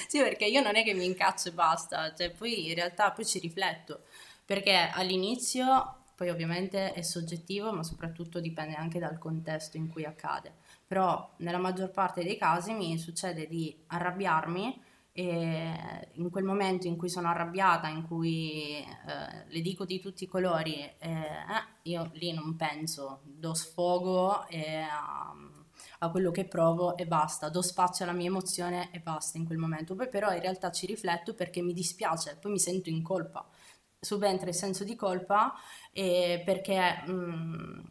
sì, 0.08 0.18
perché 0.18 0.46
io 0.46 0.60
non 0.60 0.74
è 0.74 0.82
che 0.82 0.92
mi 0.92 1.04
incazzo 1.04 1.50
e 1.50 1.52
basta, 1.52 2.12
cioè 2.16 2.32
poi 2.32 2.66
in 2.66 2.74
realtà 2.74 3.12
poi 3.12 3.24
ci 3.24 3.38
rifletto, 3.38 4.00
perché 4.44 4.90
all'inizio 4.92 5.98
poi 6.16 6.30
ovviamente 6.30 6.94
è 6.94 7.02
soggettivo, 7.02 7.72
ma 7.72 7.82
soprattutto 7.82 8.40
dipende 8.40 8.74
anche 8.74 8.98
dal 8.98 9.18
contesto 9.18 9.76
in 9.76 9.88
cui 9.88 10.06
accade. 10.06 10.54
Però 10.86 11.34
nella 11.38 11.58
maggior 11.58 11.90
parte 11.90 12.24
dei 12.24 12.38
casi 12.38 12.72
mi 12.72 12.98
succede 12.98 13.46
di 13.46 13.84
arrabbiarmi 13.88 14.82
e 15.12 16.08
in 16.12 16.30
quel 16.30 16.44
momento 16.44 16.86
in 16.86 16.96
cui 16.96 17.10
sono 17.10 17.28
arrabbiata, 17.28 17.88
in 17.88 18.06
cui 18.06 18.78
eh, 18.78 19.44
le 19.46 19.60
dico 19.60 19.84
di 19.84 20.00
tutti 20.00 20.24
i 20.24 20.26
colori, 20.26 20.74
eh, 20.76 20.96
eh, 20.98 21.64
io 21.82 22.10
lì 22.14 22.32
non 22.32 22.56
penso, 22.56 23.20
do 23.22 23.52
sfogo 23.52 24.46
e, 24.48 24.84
um, 24.84 25.64
a 25.98 26.10
quello 26.10 26.30
che 26.30 26.46
provo 26.46 26.96
e 26.96 27.06
basta, 27.06 27.50
do 27.50 27.60
spazio 27.60 28.06
alla 28.06 28.14
mia 28.14 28.28
emozione 28.28 28.90
e 28.90 29.00
basta 29.00 29.36
in 29.36 29.44
quel 29.44 29.58
momento. 29.58 29.94
Poi 29.94 30.08
però 30.08 30.32
in 30.32 30.40
realtà 30.40 30.70
ci 30.70 30.86
rifletto 30.86 31.34
perché 31.34 31.60
mi 31.60 31.74
dispiace, 31.74 32.38
poi 32.40 32.52
mi 32.52 32.58
sento 32.58 32.88
in 32.88 33.02
colpa 33.02 33.46
subentra 34.00 34.48
il 34.48 34.54
senso 34.54 34.84
di 34.84 34.94
colpa 34.94 35.54
eh, 35.92 36.42
perché 36.44 37.02
mh, 37.06 37.12
mm, 37.12 37.84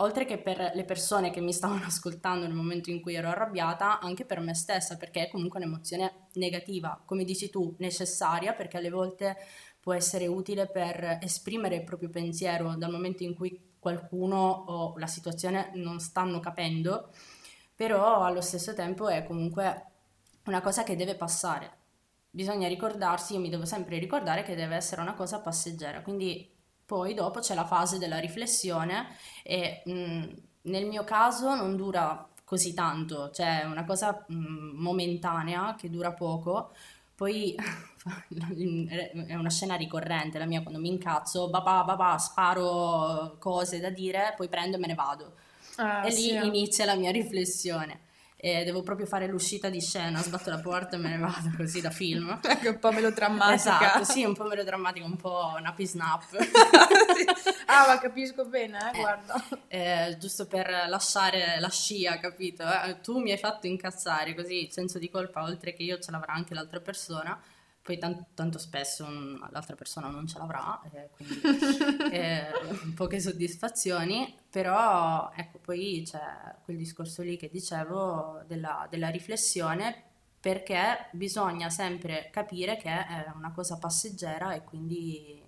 oltre 0.00 0.24
che 0.24 0.38
per 0.38 0.72
le 0.74 0.84
persone 0.84 1.30
che 1.30 1.40
mi 1.40 1.52
stavano 1.52 1.84
ascoltando 1.86 2.46
nel 2.46 2.54
momento 2.54 2.90
in 2.90 3.00
cui 3.00 3.14
ero 3.14 3.28
arrabbiata, 3.28 4.00
anche 4.00 4.24
per 4.24 4.40
me 4.40 4.54
stessa, 4.54 4.96
perché 4.96 5.26
è 5.26 5.30
comunque 5.30 5.58
un'emozione 5.60 6.28
negativa, 6.34 7.00
come 7.04 7.24
dici 7.24 7.50
tu, 7.50 7.74
necessaria, 7.78 8.52
perché 8.52 8.76
alle 8.76 8.90
volte 8.90 9.36
può 9.80 9.92
essere 9.92 10.26
utile 10.26 10.66
per 10.66 11.18
esprimere 11.22 11.76
il 11.76 11.84
proprio 11.84 12.10
pensiero 12.10 12.74
dal 12.76 12.90
momento 12.90 13.22
in 13.22 13.34
cui 13.34 13.76
qualcuno 13.78 14.64
o 14.66 14.98
la 14.98 15.06
situazione 15.06 15.70
non 15.74 16.00
stanno 16.00 16.40
capendo, 16.40 17.10
però 17.74 18.22
allo 18.24 18.40
stesso 18.40 18.74
tempo 18.74 19.08
è 19.08 19.24
comunque 19.24 19.84
una 20.44 20.60
cosa 20.60 20.82
che 20.82 20.96
deve 20.96 21.14
passare 21.14 21.77
bisogna 22.38 22.68
ricordarsi, 22.68 23.32
io 23.34 23.40
mi 23.40 23.48
devo 23.48 23.64
sempre 23.64 23.98
ricordare 23.98 24.44
che 24.44 24.54
deve 24.54 24.76
essere 24.76 25.00
una 25.00 25.14
cosa 25.14 25.40
passeggera, 25.40 26.02
quindi 26.02 26.48
poi 26.86 27.12
dopo 27.12 27.40
c'è 27.40 27.52
la 27.54 27.66
fase 27.66 27.98
della 27.98 28.20
riflessione 28.20 29.08
e 29.42 29.82
mh, 29.84 30.24
nel 30.70 30.86
mio 30.86 31.02
caso 31.02 31.56
non 31.56 31.74
dura 31.74 32.28
così 32.44 32.74
tanto, 32.74 33.30
cioè 33.32 33.62
è 33.62 33.64
una 33.64 33.84
cosa 33.84 34.24
mh, 34.28 34.36
momentanea 34.36 35.74
che 35.76 35.90
dura 35.90 36.12
poco, 36.12 36.70
poi 37.16 37.56
è 39.26 39.34
una 39.34 39.50
scena 39.50 39.74
ricorrente 39.74 40.38
la 40.38 40.46
mia 40.46 40.62
quando 40.62 40.78
mi 40.78 40.90
incazzo, 40.90 41.50
babà, 41.50 41.82
babà, 41.82 42.18
sparo 42.18 43.34
cose 43.40 43.80
da 43.80 43.90
dire, 43.90 44.34
poi 44.36 44.48
prendo 44.48 44.76
e 44.76 44.78
me 44.78 44.86
ne 44.86 44.94
vado. 44.94 45.34
Ah, 45.76 46.06
e 46.06 46.10
lì 46.10 46.28
sì. 46.28 46.46
inizia 46.46 46.84
la 46.84 46.94
mia 46.94 47.10
riflessione 47.10 48.06
e 48.40 48.62
devo 48.62 48.82
proprio 48.82 49.04
fare 49.04 49.26
l'uscita 49.26 49.68
di 49.68 49.80
scena, 49.80 50.22
sbatto 50.22 50.48
la 50.48 50.60
porta 50.60 50.94
e 50.94 51.00
me 51.00 51.08
ne 51.08 51.18
vado 51.18 51.50
così 51.56 51.80
da 51.80 51.90
film. 51.90 52.38
Che 52.40 52.60
è 52.60 52.68
un 52.68 52.78
po' 52.78 52.92
melodrammatica. 52.92 53.52
Esatto, 53.52 54.04
sì, 54.04 54.24
un 54.24 54.34
po' 54.34 54.44
melodrammatica, 54.44 55.04
un 55.04 55.16
po' 55.16 55.58
nappy 55.60 55.86
snap. 55.86 56.22
sì. 56.38 57.24
Ah, 57.66 57.86
ma 57.88 57.98
capisco 57.98 58.44
bene, 58.44 58.92
eh, 58.92 58.96
eh, 58.96 59.00
guarda. 59.00 59.44
Eh, 59.66 60.16
giusto 60.20 60.46
per 60.46 60.86
lasciare 60.88 61.58
la 61.58 61.68
scia, 61.68 62.20
capito? 62.20 62.62
Eh, 62.62 63.00
tu 63.00 63.18
mi 63.18 63.32
hai 63.32 63.38
fatto 63.38 63.66
incazzare, 63.66 64.34
così 64.36 64.62
il 64.62 64.70
senso 64.70 65.00
di 65.00 65.10
colpa, 65.10 65.42
oltre 65.42 65.72
che 65.74 65.82
io, 65.82 65.98
ce 65.98 66.12
l'avrà 66.12 66.32
anche 66.32 66.54
l'altra 66.54 66.78
persona 66.78 67.36
poi 67.88 67.96
tanto, 67.96 68.26
tanto 68.34 68.58
spesso 68.58 69.06
un, 69.06 69.38
l'altra 69.50 69.74
persona 69.74 70.10
non 70.10 70.26
ce 70.26 70.36
l'avrà, 70.36 70.78
eh, 70.92 71.08
quindi 71.16 71.40
eh, 72.12 72.50
poche 72.94 73.18
soddisfazioni, 73.18 74.36
però 74.50 75.30
ecco 75.34 75.58
poi 75.58 76.02
c'è 76.04 76.20
quel 76.64 76.76
discorso 76.76 77.22
lì 77.22 77.38
che 77.38 77.48
dicevo 77.50 78.42
della, 78.46 78.86
della 78.90 79.08
riflessione 79.08 80.02
perché 80.38 81.08
bisogna 81.12 81.70
sempre 81.70 82.28
capire 82.30 82.76
che 82.76 82.90
è 82.90 83.32
una 83.34 83.52
cosa 83.52 83.78
passeggera 83.78 84.52
e 84.52 84.62
quindi 84.64 85.42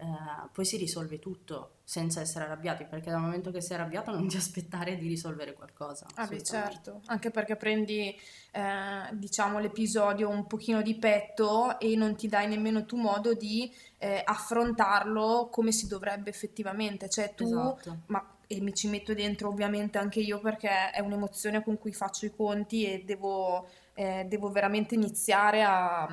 eh, 0.00 0.48
poi 0.52 0.64
si 0.64 0.76
risolve 0.76 1.18
tutto 1.18 1.78
senza 1.82 2.20
essere 2.20 2.44
arrabbiati, 2.44 2.84
perché 2.84 3.10
dal 3.10 3.20
momento 3.20 3.50
che 3.50 3.60
sei 3.60 3.76
arrabbiato 3.76 4.12
non 4.12 4.28
ti 4.28 4.36
aspettare 4.36 4.96
di 4.96 5.08
risolvere 5.08 5.54
qualcosa. 5.54 6.06
Ah 6.14 6.26
beh 6.26 6.42
certo, 6.44 7.00
anche 7.06 7.30
perché 7.30 7.56
prendi 7.56 8.14
eh, 8.52 9.08
diciamo 9.12 9.58
l'episodio 9.58 10.28
un 10.28 10.46
pochino 10.46 10.82
di 10.82 10.96
petto 10.96 11.80
e 11.80 11.96
non 11.96 12.14
ti 12.14 12.28
dai 12.28 12.46
nemmeno 12.46 12.84
tu 12.84 12.96
modo 12.96 13.34
di 13.34 13.72
eh, 13.98 14.22
affrontarlo 14.24 15.48
come 15.50 15.72
si 15.72 15.88
dovrebbe 15.88 16.30
effettivamente, 16.30 17.08
cioè 17.08 17.34
tu, 17.34 17.46
esatto. 17.46 18.02
ma 18.06 18.34
e 18.50 18.60
mi 18.60 18.72
ci 18.72 18.88
metto 18.88 19.12
dentro 19.12 19.48
ovviamente 19.48 19.98
anche 19.98 20.20
io 20.20 20.40
perché 20.40 20.90
è 20.90 21.00
un'emozione 21.00 21.62
con 21.62 21.76
cui 21.76 21.92
faccio 21.92 22.24
i 22.24 22.30
conti 22.34 22.86
e 22.86 23.04
devo, 23.04 23.68
eh, 23.92 24.24
devo 24.26 24.50
veramente 24.50 24.94
iniziare 24.94 25.62
a 25.62 26.08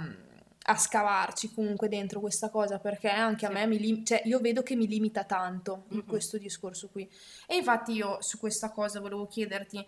a 0.68 0.76
scavarci 0.78 1.54
comunque 1.54 1.88
dentro 1.88 2.20
questa 2.20 2.50
cosa 2.50 2.80
perché 2.80 3.10
anche 3.10 3.46
a 3.46 3.50
me 3.50 3.68
mi 3.68 3.78
lim- 3.78 4.04
cioè 4.04 4.22
io 4.26 4.40
vedo 4.40 4.64
che 4.64 4.76
mi 4.76 4.88
limita 4.88 5.24
tanto 5.24 5.86
in 5.90 5.98
mm-hmm. 5.98 6.08
questo 6.08 6.38
discorso 6.38 6.90
qui 6.90 7.10
e 7.46 7.56
infatti 7.56 7.94
io 7.94 8.18
su 8.22 8.40
questa 8.40 8.72
cosa 8.72 9.00
volevo 9.00 9.28
chiederti 9.28 9.86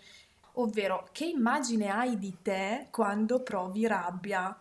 ovvero 0.53 1.07
che 1.12 1.25
immagine 1.25 1.89
hai 1.89 2.19
di 2.19 2.38
te 2.43 2.88
quando 2.91 3.41
provi 3.41 3.88
rabbia 3.88 4.55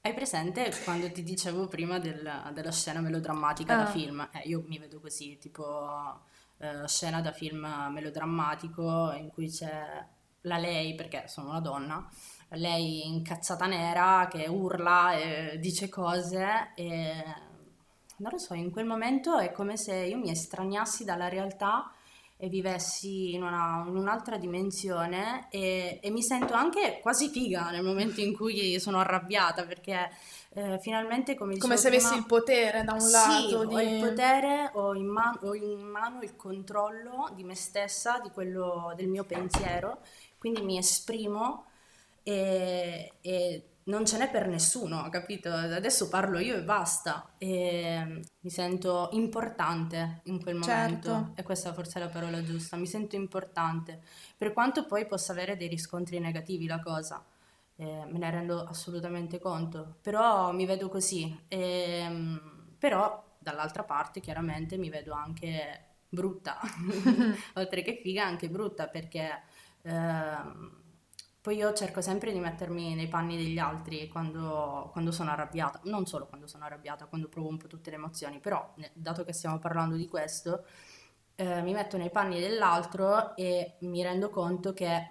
hai 0.00 0.14
presente 0.14 0.72
quando 0.84 1.10
ti 1.12 1.22
dicevo 1.22 1.68
prima 1.68 1.98
del, 1.98 2.50
della 2.54 2.72
scena 2.72 3.00
melodrammatica 3.00 3.74
ah. 3.74 3.84
da 3.84 3.86
film 3.90 4.26
eh, 4.32 4.48
io 4.48 4.64
mi 4.66 4.78
vedo 4.78 5.00
così 5.00 5.36
tipo 5.36 6.20
eh, 6.58 6.88
scena 6.88 7.20
da 7.20 7.32
film 7.32 7.66
melodrammatico 7.92 9.12
in 9.12 9.28
cui 9.28 9.50
c'è 9.50 10.02
la 10.42 10.56
lei 10.56 10.94
perché 10.94 11.24
sono 11.26 11.50
una 11.50 11.60
donna 11.60 12.08
lei 12.50 13.06
incazzata 13.06 13.66
nera 13.66 14.26
che 14.30 14.46
urla 14.48 15.12
e 15.12 15.58
dice 15.58 15.88
cose 15.88 16.72
e 16.74 17.24
non 18.18 18.32
lo 18.32 18.38
so, 18.38 18.54
in 18.54 18.70
quel 18.70 18.86
momento 18.86 19.38
è 19.38 19.52
come 19.52 19.76
se 19.76 19.94
io 19.94 20.18
mi 20.18 20.30
estraniassi 20.30 21.04
dalla 21.04 21.28
realtà 21.28 21.92
e 22.40 22.48
vivessi 22.48 23.34
in, 23.34 23.42
una, 23.42 23.84
in 23.86 23.96
un'altra 23.96 24.36
dimensione 24.38 25.48
e, 25.50 25.98
e, 26.00 26.10
mi 26.10 26.22
sento 26.22 26.54
anche 26.54 27.00
quasi 27.02 27.30
figa 27.30 27.70
nel 27.70 27.82
momento 27.82 28.20
in 28.20 28.34
cui 28.36 28.78
sono 28.78 29.00
arrabbiata 29.00 29.64
perché 29.64 30.08
eh, 30.50 30.78
finalmente 30.80 31.34
come 31.34 31.58
come 31.58 31.76
se 31.76 31.88
avessi 31.88 32.14
il 32.14 32.26
potere 32.26 32.84
da 32.84 32.92
un 32.92 33.00
sì, 33.00 33.10
lato 33.10 33.64
di... 33.64 33.74
ho 33.74 33.80
il 33.80 34.00
potere 34.00 34.70
ho 34.74 34.94
in, 34.94 35.06
man- 35.06 35.38
ho 35.42 35.52
in 35.52 35.80
mano 35.80 36.22
il 36.22 36.36
controllo 36.36 37.28
di 37.34 37.42
me 37.42 37.56
stessa 37.56 38.20
di 38.20 38.30
quello 38.30 38.92
del 38.94 39.08
mio 39.08 39.24
pensiero 39.24 39.98
quindi 40.38 40.62
mi 40.62 40.78
esprimo 40.78 41.64
e, 42.28 43.12
e 43.22 43.62
non 43.84 44.04
ce 44.04 44.18
n'è 44.18 44.30
per 44.30 44.48
nessuno, 44.48 45.08
capito? 45.08 45.50
Adesso 45.50 46.10
parlo 46.10 46.38
io 46.38 46.56
e 46.56 46.62
basta. 46.62 47.32
E 47.38 48.20
mi 48.40 48.50
sento 48.50 49.08
importante 49.12 50.20
in 50.24 50.42
quel 50.42 50.56
momento. 50.56 51.08
Certo. 51.08 51.32
E 51.36 51.42
questa 51.42 51.72
forse 51.72 51.98
è 51.98 52.02
la 52.02 52.10
parola 52.10 52.42
giusta. 52.42 52.76
Mi 52.76 52.86
sento 52.86 53.16
importante. 53.16 54.02
Per 54.36 54.52
quanto 54.52 54.84
poi 54.84 55.06
possa 55.06 55.32
avere 55.32 55.56
dei 55.56 55.68
riscontri 55.68 56.18
negativi 56.18 56.66
la 56.66 56.80
cosa. 56.80 57.24
Eh, 57.76 58.04
me 58.06 58.18
ne 58.18 58.30
rendo 58.30 58.62
assolutamente 58.62 59.38
conto. 59.38 59.96
Però 60.02 60.52
mi 60.52 60.66
vedo 60.66 60.90
così. 60.90 61.34
E, 61.48 62.38
però 62.76 63.36
dall'altra 63.38 63.84
parte 63.84 64.20
chiaramente 64.20 64.76
mi 64.76 64.90
vedo 64.90 65.14
anche 65.14 65.94
brutta. 66.10 66.60
Oltre 67.54 67.80
che 67.80 68.00
figa 68.02 68.26
anche 68.26 68.50
brutta 68.50 68.86
perché... 68.86 69.42
Eh, 69.80 70.77
poi 71.48 71.56
io 71.56 71.72
cerco 71.72 72.02
sempre 72.02 72.30
di 72.30 72.40
mettermi 72.40 72.94
nei 72.94 73.08
panni 73.08 73.38
degli 73.38 73.56
altri 73.56 74.06
quando, 74.08 74.90
quando, 74.92 75.10
sono 75.10 75.30
arrabbiata, 75.30 75.80
non 75.84 76.04
solo 76.04 76.26
quando 76.26 76.46
sono 76.46 76.64
arrabbiata, 76.64 77.06
quando 77.06 77.28
provo 77.28 77.48
un 77.48 77.56
po' 77.56 77.68
tutte 77.68 77.88
le 77.88 77.96
emozioni, 77.96 78.38
però 78.38 78.74
dato 78.92 79.24
che 79.24 79.32
stiamo 79.32 79.58
parlando 79.58 79.96
di 79.96 80.06
questo, 80.06 80.66
eh, 81.36 81.62
mi 81.62 81.72
metto 81.72 81.96
nei 81.96 82.10
panni 82.10 82.38
dell'altro 82.38 83.34
e 83.34 83.76
mi 83.78 84.02
rendo 84.02 84.28
conto 84.28 84.74
che, 84.74 85.10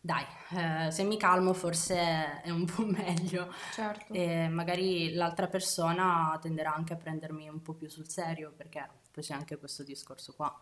dai, 0.00 0.24
eh, 0.56 0.90
se 0.90 1.04
mi 1.04 1.16
calmo 1.16 1.52
forse 1.52 2.40
è 2.42 2.50
un 2.50 2.64
po' 2.64 2.82
meglio. 2.90 3.54
Certo. 3.74 4.12
E 4.12 4.48
magari 4.48 5.14
l'altra 5.14 5.46
persona 5.46 6.36
tenderà 6.42 6.74
anche 6.74 6.94
a 6.94 6.96
prendermi 6.96 7.48
un 7.48 7.62
po' 7.62 7.74
più 7.74 7.88
sul 7.88 8.08
serio, 8.08 8.52
perché 8.56 8.84
poi 9.12 9.22
c'è 9.22 9.34
anche 9.34 9.56
questo 9.56 9.84
discorso 9.84 10.34
qua 10.34 10.52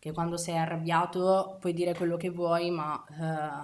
che 0.00 0.12
quando 0.12 0.36
sei 0.38 0.56
arrabbiato 0.56 1.58
puoi 1.60 1.74
dire 1.74 1.94
quello 1.94 2.16
che 2.16 2.30
vuoi, 2.30 2.70
ma 2.70 3.04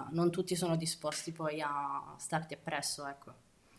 eh, 0.09 0.13
non 0.15 0.29
tutti 0.31 0.55
sono 0.55 0.77
disposti 0.77 1.31
poi 1.33 1.59
a 1.61 2.15
starti 2.17 2.53
appresso, 2.53 3.05
ecco. 3.07 3.33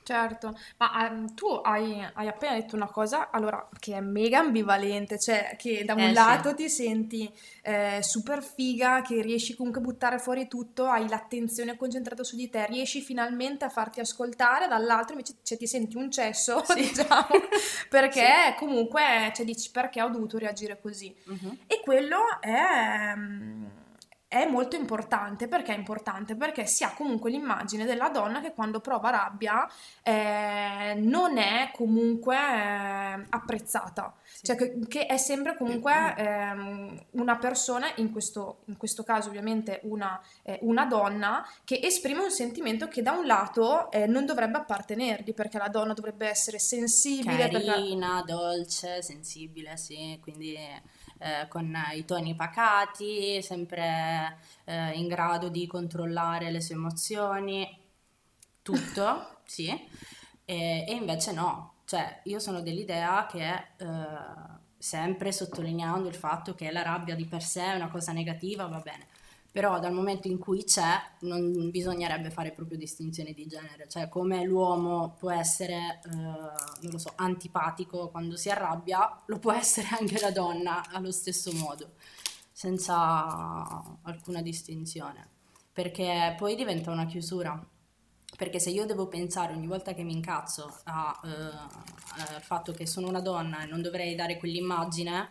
Certo, 0.08 0.58
ma 0.78 1.10
um, 1.10 1.34
tu 1.34 1.48
hai, 1.48 2.02
hai, 2.14 2.28
appena 2.28 2.54
detto 2.54 2.74
una 2.74 2.86
cosa, 2.86 3.28
allora, 3.30 3.68
che 3.78 3.94
è 3.94 4.00
mega 4.00 4.38
ambivalente, 4.38 5.18
cioè 5.18 5.54
che 5.58 5.84
da 5.84 5.92
un 5.92 6.00
eh, 6.00 6.12
lato 6.14 6.48
sì. 6.48 6.54
ti 6.54 6.68
senti 6.70 7.30
eh, 7.60 7.98
super 8.00 8.42
figa, 8.42 9.02
che 9.02 9.20
riesci 9.20 9.54
comunque 9.54 9.82
a 9.82 9.84
buttare 9.84 10.18
fuori 10.18 10.48
tutto, 10.48 10.86
hai 10.86 11.06
l'attenzione 11.10 11.76
concentrata 11.76 12.24
su 12.24 12.36
di 12.36 12.48
te, 12.48 12.64
riesci 12.68 13.02
finalmente 13.02 13.66
a 13.66 13.68
farti 13.68 14.00
ascoltare, 14.00 14.66
dall'altro 14.66 15.12
invece 15.12 15.34
cioè, 15.42 15.58
ti 15.58 15.66
senti 15.66 15.98
un 15.98 16.10
cesso, 16.10 16.64
sì. 16.72 16.76
diciamo, 16.76 17.28
perché 17.90 18.54
sì. 18.56 18.64
comunque, 18.64 19.30
cioè, 19.34 19.44
dici 19.44 19.70
perché 19.70 20.00
ho 20.00 20.08
dovuto 20.08 20.38
reagire 20.38 20.80
così. 20.80 21.14
Uh-huh. 21.26 21.54
E 21.66 21.82
quello 21.84 22.40
è... 22.40 23.12
Um, 23.14 23.86
è 24.28 24.44
molto 24.44 24.76
importante. 24.76 25.48
Perché 25.48 25.74
è 25.74 25.76
importante? 25.76 26.36
Perché 26.36 26.66
si 26.66 26.84
ha 26.84 26.92
comunque 26.92 27.30
l'immagine 27.30 27.86
della 27.86 28.10
donna 28.10 28.40
che 28.40 28.52
quando 28.52 28.80
prova 28.80 29.08
rabbia 29.08 29.68
eh, 30.02 30.94
non 30.98 31.38
è 31.38 31.70
comunque 31.72 32.36
eh, 32.36 33.26
apprezzata, 33.30 34.14
sì. 34.22 34.46
cioè 34.46 34.56
che, 34.56 34.78
che, 34.86 35.06
è 35.06 35.16
sempre 35.16 35.56
comunque 35.56 36.14
eh, 36.16 37.06
una 37.12 37.36
persona, 37.38 37.90
in 37.96 38.12
questo, 38.12 38.58
in 38.66 38.76
questo, 38.76 39.02
caso 39.02 39.28
ovviamente 39.30 39.80
una, 39.84 40.20
eh, 40.42 40.58
una, 40.62 40.84
donna, 40.84 41.46
che 41.64 41.80
esprime 41.82 42.20
un 42.20 42.30
sentimento 42.30 42.88
che 42.88 43.00
da 43.00 43.12
un 43.12 43.26
lato 43.26 43.90
eh, 43.90 44.06
non 44.06 44.26
dovrebbe 44.26 44.58
appartenergli, 44.58 45.32
perché 45.32 45.56
la 45.56 45.68
donna 45.68 45.94
dovrebbe 45.94 46.28
essere 46.28 46.58
sensibile. 46.58 47.48
Carina, 47.48 48.22
perché... 48.22 48.32
dolce, 48.32 49.02
sensibile, 49.02 49.76
sì, 49.78 50.18
quindi 50.20 50.56
eh, 51.18 51.48
con 51.48 51.76
i 51.94 52.04
toni 52.04 52.34
pacati, 52.34 53.42
sempre 53.42 54.38
eh, 54.64 54.92
in 54.92 55.08
grado 55.08 55.48
di 55.48 55.66
controllare 55.66 56.50
le 56.50 56.60
sue 56.60 56.74
emozioni, 56.74 57.78
tutto, 58.62 59.40
sì, 59.44 59.68
e, 60.44 60.84
e, 60.88 60.92
invece 60.92 61.32
no, 61.32 61.74
cioè 61.84 62.20
io 62.24 62.38
sono 62.38 62.60
dell'idea 62.60 63.26
che 63.26 63.52
eh, 63.76 63.86
sempre 64.78 65.32
sottolineando 65.32 66.08
il 66.08 66.14
fatto 66.14 66.54
che 66.54 66.70
la 66.70 66.82
rabbia 66.82 67.14
di 67.14 67.24
per 67.24 67.42
sé 67.42 67.62
è 67.62 67.74
una 67.74 67.88
cosa 67.88 68.12
negativa, 68.12 68.66
va 68.66 68.78
bene, 68.78 69.06
però 69.58 69.80
dal 69.80 69.92
momento 69.92 70.28
in 70.28 70.38
cui 70.38 70.62
c'è 70.62 70.96
non 71.22 71.68
bisognerebbe 71.70 72.30
fare 72.30 72.52
proprio 72.52 72.78
distinzioni 72.78 73.34
di 73.34 73.48
genere, 73.48 73.88
cioè 73.88 74.08
come 74.08 74.44
l'uomo 74.44 75.16
può 75.18 75.32
essere, 75.32 75.98
eh, 76.04 76.10
non 76.12 76.92
lo 76.92 76.98
so, 76.98 77.12
antipatico 77.16 78.08
quando 78.08 78.36
si 78.36 78.50
arrabbia, 78.50 79.20
lo 79.26 79.40
può 79.40 79.50
essere 79.50 79.88
anche 79.98 80.20
la 80.20 80.30
donna 80.30 80.88
allo 80.92 81.10
stesso 81.10 81.50
modo, 81.54 81.94
senza 82.52 83.82
alcuna 84.02 84.42
distinzione, 84.42 85.28
perché 85.72 86.36
poi 86.38 86.54
diventa 86.54 86.92
una 86.92 87.06
chiusura. 87.06 87.60
Perché 88.36 88.60
se 88.60 88.70
io 88.70 88.86
devo 88.86 89.08
pensare 89.08 89.54
ogni 89.54 89.66
volta 89.66 89.92
che 89.92 90.04
mi 90.04 90.12
incazzo 90.12 90.72
al 90.84 91.16
eh, 92.36 92.40
fatto 92.42 92.70
che 92.70 92.86
sono 92.86 93.08
una 93.08 93.20
donna 93.20 93.62
e 93.62 93.66
non 93.66 93.82
dovrei 93.82 94.14
dare 94.14 94.36
quell'immagine, 94.36 95.30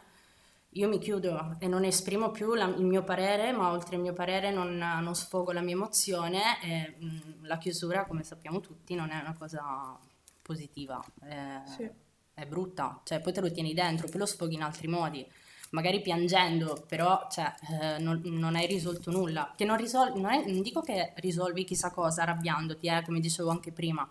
io 0.78 0.88
mi 0.88 1.00
chiudo 1.00 1.56
e 1.60 1.68
non 1.68 1.84
esprimo 1.84 2.32
più 2.32 2.54
la, 2.54 2.66
il 2.66 2.86
mio 2.86 3.04
parere, 3.04 3.52
ma 3.52 3.72
oltre 3.72 3.96
il 3.96 4.02
mio 4.02 4.14
parere 4.14 4.52
non, 4.52 4.78
non 4.78 5.16
sfogo 5.16 5.52
la 5.52 5.62
mia 5.62 5.74
emozione 5.74 6.62
e 6.62 6.96
mh, 7.00 7.06
mm, 7.06 7.46
la 7.46 7.58
chiusura, 7.58 8.06
come 8.06 8.24
sappiamo 8.24 8.60
tutti, 8.60 8.94
non 8.94 9.10
è 9.10 9.20
una 9.20 9.36
cosa 9.38 9.98
positiva, 10.42 11.04
è, 11.22 11.62
sì. 11.66 11.90
è, 12.34 12.46
brutta, 12.46 13.02
cioè 13.04 13.20
poi 13.20 13.34
te 13.34 13.42
lo 13.42 13.52
tieni 13.52 13.74
dentro, 13.74 14.08
poi 14.08 14.20
lo 14.20 14.26
sfoghi 14.26 14.56
in 14.56 14.62
altri 14.62 14.88
modi, 14.88 15.28
magari 15.72 16.00
piangendo, 16.02 16.86
però 16.88 17.28
cioè, 17.30 17.54
eh, 17.82 17.98
non, 17.98 18.22
non, 18.24 18.56
hai 18.56 18.68
risolto 18.68 19.12
nulla, 19.12 19.54
che 19.58 19.66
non, 19.66 19.78
risol- 19.78 20.14
non, 20.16 20.32
è, 20.32 20.46
non, 20.46 20.62
dico 20.62 20.82
che 20.82 21.14
risolvi 21.18 21.66
chissà 21.66 21.92
cosa 21.92 22.22
arrabbiandoti, 22.22 22.88
eh, 22.88 23.04
come 23.04 23.20
dicevo 23.20 23.50
anche 23.50 23.72
prima, 23.72 24.08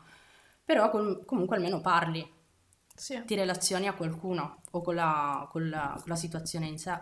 però 0.65 0.91
com- 0.91 1.25
comunque 1.25 1.57
almeno 1.57 1.81
parli, 1.81 2.29
sì. 2.97 3.23
ti 3.25 3.35
relazioni 3.35 3.87
a 3.87 3.95
qualcuno 3.95 4.63
o 4.71 4.81
con 4.81 4.95
la, 4.95 5.47
con 5.51 5.69
la, 5.69 5.93
con 5.95 6.05
la 6.07 6.17
situazione 6.17 6.67
in 6.67 6.79
sé. 6.79 6.99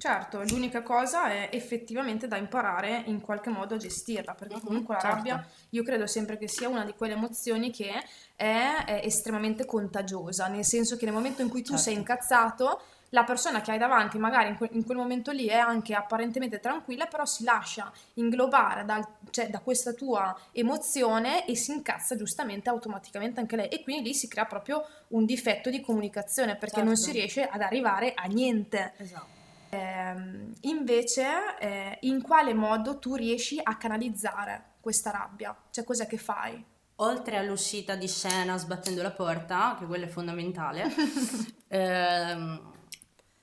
Certo, 0.00 0.44
l'unica 0.44 0.84
cosa 0.84 1.28
è 1.28 1.48
effettivamente 1.52 2.28
da 2.28 2.36
imparare 2.36 3.02
in 3.06 3.20
qualche 3.20 3.50
modo 3.50 3.74
a 3.74 3.78
gestirla, 3.78 4.34
perché 4.34 4.54
mhm, 4.54 4.64
comunque 4.64 4.94
la 4.94 5.00
certo. 5.00 5.16
rabbia 5.16 5.46
io 5.70 5.82
credo 5.82 6.06
sempre 6.06 6.38
che 6.38 6.46
sia 6.46 6.68
una 6.68 6.84
di 6.84 6.94
quelle 6.94 7.14
emozioni 7.14 7.72
che 7.72 7.90
è, 8.36 8.84
è 8.84 9.00
estremamente 9.02 9.66
contagiosa, 9.66 10.46
nel 10.46 10.64
senso 10.64 10.96
che 10.96 11.04
nel 11.04 11.14
momento 11.14 11.42
in 11.42 11.48
cui 11.48 11.62
tu 11.62 11.70
certo. 11.70 11.82
sei 11.82 11.94
incazzato 11.94 12.80
la 13.10 13.24
persona 13.24 13.60
che 13.60 13.70
hai 13.70 13.78
davanti 13.78 14.18
magari 14.18 14.48
in, 14.48 14.56
que- 14.56 14.68
in, 14.72 14.84
quel 14.84 14.96
momento 14.96 15.30
lì 15.30 15.46
è 15.46 15.56
anche 15.56 15.94
apparentemente 15.94 16.60
tranquilla, 16.60 17.06
però 17.06 17.24
si 17.24 17.44
lascia 17.44 17.90
inglobare 18.14 18.84
dal, 18.84 19.06
cioè, 19.30 19.48
da 19.48 19.60
questa 19.60 19.92
tua 19.92 20.36
emozione 20.52 21.46
e 21.46 21.56
si 21.56 21.72
incazza 21.72 22.16
giustamente 22.16 22.68
automaticamente 22.68 23.40
anche 23.40 23.56
lei 23.56 23.68
e 23.68 23.82
quindi 23.82 24.08
lì 24.08 24.14
si 24.14 24.28
crea 24.28 24.44
proprio 24.44 24.84
un 25.08 25.24
difetto 25.24 25.70
di 25.70 25.80
comunicazione 25.80 26.56
perché 26.56 26.76
certo. 26.76 26.88
non 26.88 26.96
si 26.96 27.12
riesce 27.12 27.44
ad 27.44 27.60
arrivare 27.60 28.12
a 28.14 28.26
niente. 28.26 28.94
Esatto. 28.96 29.36
Eh, 29.70 30.14
invece, 30.62 31.26
eh, 31.60 31.98
in 32.02 32.22
quale 32.22 32.54
modo 32.54 32.98
tu 32.98 33.14
riesci 33.14 33.60
a 33.62 33.76
canalizzare 33.76 34.76
questa 34.80 35.10
rabbia? 35.10 35.54
Cioè, 35.70 35.84
cos'è 35.84 36.06
che 36.06 36.16
fai? 36.16 36.64
Oltre 37.00 37.36
all'uscita 37.36 37.94
di 37.94 38.08
scena 38.08 38.56
sbattendo 38.56 39.02
la 39.02 39.12
porta, 39.12 39.76
che 39.78 39.86
quello 39.86 40.06
è 40.06 40.08
fondamentale, 40.08 40.84
ehm, 41.68 42.72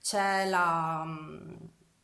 c'è 0.06 0.48
la... 0.48 1.04
Mm, 1.04 1.56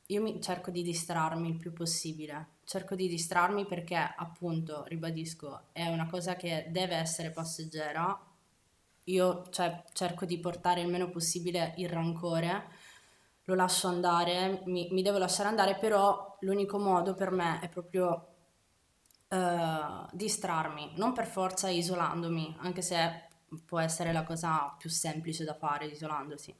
io 0.07 0.21
mi, 0.23 0.41
cerco 0.41 0.71
di 0.71 0.81
distrarmi 0.81 1.47
il 1.49 1.57
più 1.57 1.71
possibile, 1.71 2.55
cerco 2.63 2.95
di 2.95 3.07
distrarmi 3.07 3.67
perché 3.67 3.95
appunto, 3.95 4.83
ribadisco, 4.87 5.65
è 5.71 5.85
una 5.87 6.07
cosa 6.07 6.35
che 6.35 6.65
deve 6.69 6.95
essere 6.95 7.29
passeggera. 7.29 8.19
Io 9.05 9.47
cioè, 9.51 9.83
cerco 9.93 10.25
di 10.25 10.39
portare 10.39 10.81
il 10.81 10.89
meno 10.89 11.09
possibile 11.11 11.75
il 11.77 11.89
rancore, 11.89 12.69
lo 13.43 13.53
lascio 13.53 13.87
andare, 13.87 14.63
mi, 14.65 14.87
mi 14.91 15.03
devo 15.03 15.19
lasciare 15.19 15.49
andare, 15.49 15.75
però 15.77 16.37
l'unico 16.41 16.79
modo 16.79 17.13
per 17.13 17.29
me 17.31 17.59
è 17.59 17.69
proprio 17.69 18.25
Uh, 19.31 20.09
distrarmi, 20.11 20.91
non 20.97 21.13
per 21.13 21.25
forza 21.25 21.69
isolandomi, 21.69 22.57
anche 22.59 22.81
se 22.81 23.29
può 23.65 23.79
essere 23.79 24.11
la 24.11 24.23
cosa 24.25 24.75
più 24.77 24.89
semplice 24.89 25.45
da 25.45 25.53
fare 25.53 25.85
isolandosi, 25.85 26.53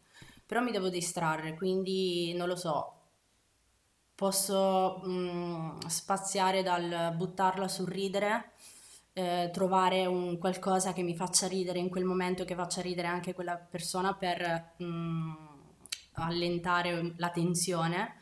però 0.52 0.62
mi 0.62 0.72
devo 0.72 0.90
distrarre, 0.90 1.54
quindi 1.54 2.34
non 2.36 2.50
lo 2.50 2.58
so, 2.58 2.96
posso 4.14 5.00
mh, 5.02 5.10
mm, 5.10 5.78
spaziare 5.88 6.62
dal 6.62 7.14
buttarla 7.16 7.70
sul 7.70 7.88
ridere, 7.88 8.52
eh, 9.14 9.50
trovare 9.54 10.06
un 10.08 10.38
qualcosa 10.38 10.92
che 10.92 11.04
mi 11.04 11.16
faccia 11.16 11.48
ridere 11.48 11.80
in 11.80 11.88
quel 11.88 12.04
momento, 12.04 12.44
che 12.44 12.56
faccia 12.56 12.82
ridere 12.82 13.08
anche 13.08 13.34
quella 13.34 13.56
persona 13.56 14.14
per 14.14 14.74
mh, 14.76 14.84
mm, 14.84 15.34
allentare 16.16 17.14
la 17.16 17.30
tensione. 17.30 18.16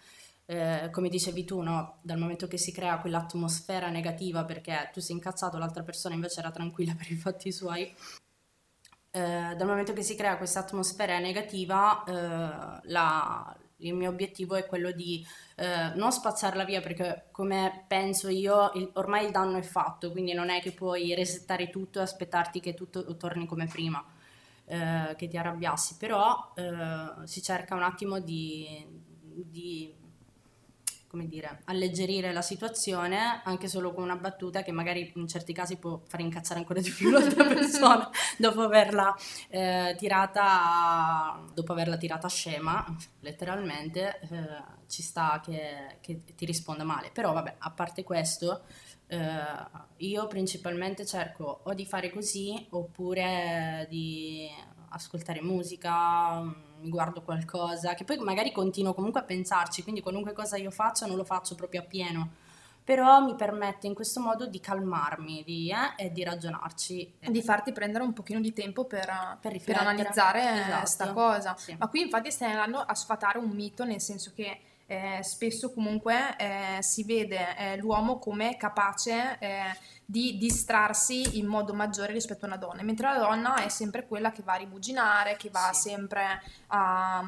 Eh, 0.45 0.89
come 0.91 1.09
dicevi 1.09 1.45
tu, 1.45 1.61
no? 1.61 1.97
dal 2.03 2.19
momento 2.19 2.47
che 2.47 2.59
si 2.59 2.71
crea 2.71 2.99
quell'atmosfera 2.99 3.89
negativa 3.89 4.45
perché 4.45 4.91
tu 4.93 4.99
sei 4.99 5.15
incazzato, 5.15 5.57
l'altra 5.57 5.81
persona 5.81 6.13
invece 6.13 6.41
era 6.41 6.51
tranquilla 6.51 6.93
per 6.95 7.11
i 7.11 7.15
fatti 7.15 7.51
suoi, 7.51 7.91
eh, 9.11 9.55
dal 9.55 9.67
momento 9.67 9.93
che 9.93 10.03
si 10.03 10.15
crea 10.15 10.37
questa 10.37 10.59
atmosfera 10.59 11.19
negativa, 11.19 12.03
eh, 12.03 12.79
la, 12.89 13.57
il 13.77 13.93
mio 13.93 14.09
obiettivo 14.09 14.55
è 14.55 14.65
quello 14.65 14.91
di 14.91 15.25
eh, 15.55 15.91
non 15.95 16.11
spazzarla 16.11 16.63
via 16.63 16.81
perché 16.81 17.27
come 17.31 17.85
penso 17.87 18.29
io 18.29 18.71
il, 18.75 18.89
ormai 18.93 19.25
il 19.25 19.31
danno 19.31 19.57
è 19.57 19.61
fatto, 19.61 20.11
quindi 20.11 20.33
non 20.33 20.49
è 20.49 20.61
che 20.61 20.71
puoi 20.71 21.13
resettare 21.15 21.69
tutto 21.69 21.99
e 21.99 22.03
aspettarti 22.03 22.59
che 22.59 22.73
tutto 22.73 23.15
torni 23.17 23.45
come 23.45 23.67
prima, 23.67 24.03
eh, 24.65 25.15
che 25.17 25.27
ti 25.27 25.37
arrabbiassi, 25.37 25.97
però 25.97 26.53
eh, 26.55 27.25
si 27.25 27.41
cerca 27.41 27.75
un 27.75 27.83
attimo 27.83 28.19
di, 28.19 28.85
di 29.21 29.95
come 31.09 31.27
dire, 31.27 31.61
alleggerire 31.65 32.31
la 32.31 32.43
situazione 32.43 33.41
anche 33.43 33.67
solo 33.67 33.93
con 33.93 34.03
una 34.03 34.15
battuta 34.15 34.61
che 34.61 34.71
magari 34.71 35.11
in 35.15 35.27
certi 35.27 35.53
casi 35.53 35.77
può 35.77 36.01
far 36.07 36.19
incazzare 36.19 36.59
ancora 36.59 36.81
di 36.81 36.91
più 36.91 37.09
l'altra 37.11 37.45
persona 37.45 38.07
dopo 38.37 38.61
averla 38.61 39.15
eh, 39.49 39.95
tirata 39.97 41.43
dopo 41.53 41.71
averla 41.71 41.97
tirata 41.97 42.27
scema 42.27 42.85
letteralmente 43.21 44.19
eh, 44.29 44.77
ci 44.89 45.03
sta 45.03 45.39
che, 45.43 45.97
che, 46.01 46.21
ti 46.35 46.45
risponda 46.45 46.83
male. 46.83 47.11
Però 47.13 47.31
vabbè 47.31 47.55
a 47.59 47.71
parte 47.71 48.03
questo 48.03 48.63
eh, 49.09 49.87
io 49.97 50.27
principalmente 50.27 51.05
cerco 51.05 51.61
o 51.63 51.73
di 51.73 51.85
fare 51.85 52.11
così 52.11 52.67
oppure 52.69 53.87
di 53.89 54.47
ascoltare 54.89 55.41
musica 55.41 56.41
mi 56.41 56.89
guardo 56.89 57.21
qualcosa, 57.21 57.93
che 57.93 58.05
poi 58.05 58.17
magari 58.19 58.51
continuo 58.51 58.93
comunque 58.93 59.19
a 59.19 59.23
pensarci, 59.23 59.83
quindi 59.83 60.01
qualunque 60.01 60.33
cosa 60.33 60.57
io 60.57 60.71
faccia 60.71 61.05
non 61.05 61.17
lo 61.17 61.25
faccio 61.25 61.55
proprio 61.55 61.81
a 61.81 61.83
pieno, 61.83 62.29
però 62.83 63.19
mi 63.19 63.35
permette 63.35 63.87
in 63.87 63.93
questo 63.93 64.19
modo 64.19 64.47
di 64.47 64.59
calmarmi 64.59 65.43
di, 65.43 65.71
eh, 65.71 66.05
e 66.05 66.11
di 66.11 66.23
ragionarci. 66.23 67.15
Di 67.27 67.41
farti 67.41 67.71
prendere 67.71 68.03
un 68.03 68.13
pochino 68.13 68.39
di 68.39 68.53
tempo 68.53 68.85
per, 68.85 69.37
per, 69.41 69.61
per 69.61 69.77
analizzare 69.77 70.61
esatto. 70.61 70.77
questa 70.77 71.13
cosa. 71.13 71.55
Sì. 71.57 71.75
Ma 71.77 71.87
qui 71.87 72.01
infatti 72.01 72.31
stai 72.31 72.51
andando 72.51 72.79
a 72.79 72.95
sfatare 72.95 73.37
un 73.37 73.49
mito, 73.49 73.83
nel 73.83 74.01
senso 74.01 74.31
che 74.33 74.59
eh, 74.89 75.19
spesso 75.21 75.71
comunque 75.71 76.35
eh, 76.37 76.77
si 76.81 77.03
vede 77.03 77.55
eh, 77.55 77.77
l'uomo 77.77 78.17
come 78.17 78.57
capace 78.57 79.37
eh, 79.37 79.77
di 80.03 80.37
distrarsi 80.39 81.37
in 81.37 81.45
modo 81.45 81.75
maggiore 81.75 82.11
rispetto 82.11 82.45
a 82.45 82.47
una 82.47 82.57
donna, 82.57 82.81
mentre 82.81 83.05
la 83.11 83.19
donna 83.19 83.63
è 83.63 83.69
sempre 83.69 84.07
quella 84.07 84.31
che 84.31 84.41
va 84.41 84.53
a 84.53 84.57
rimuginare, 84.57 85.35
che 85.37 85.51
va 85.51 85.69
sì. 85.71 85.89
sempre 85.89 86.41
a, 86.67 87.23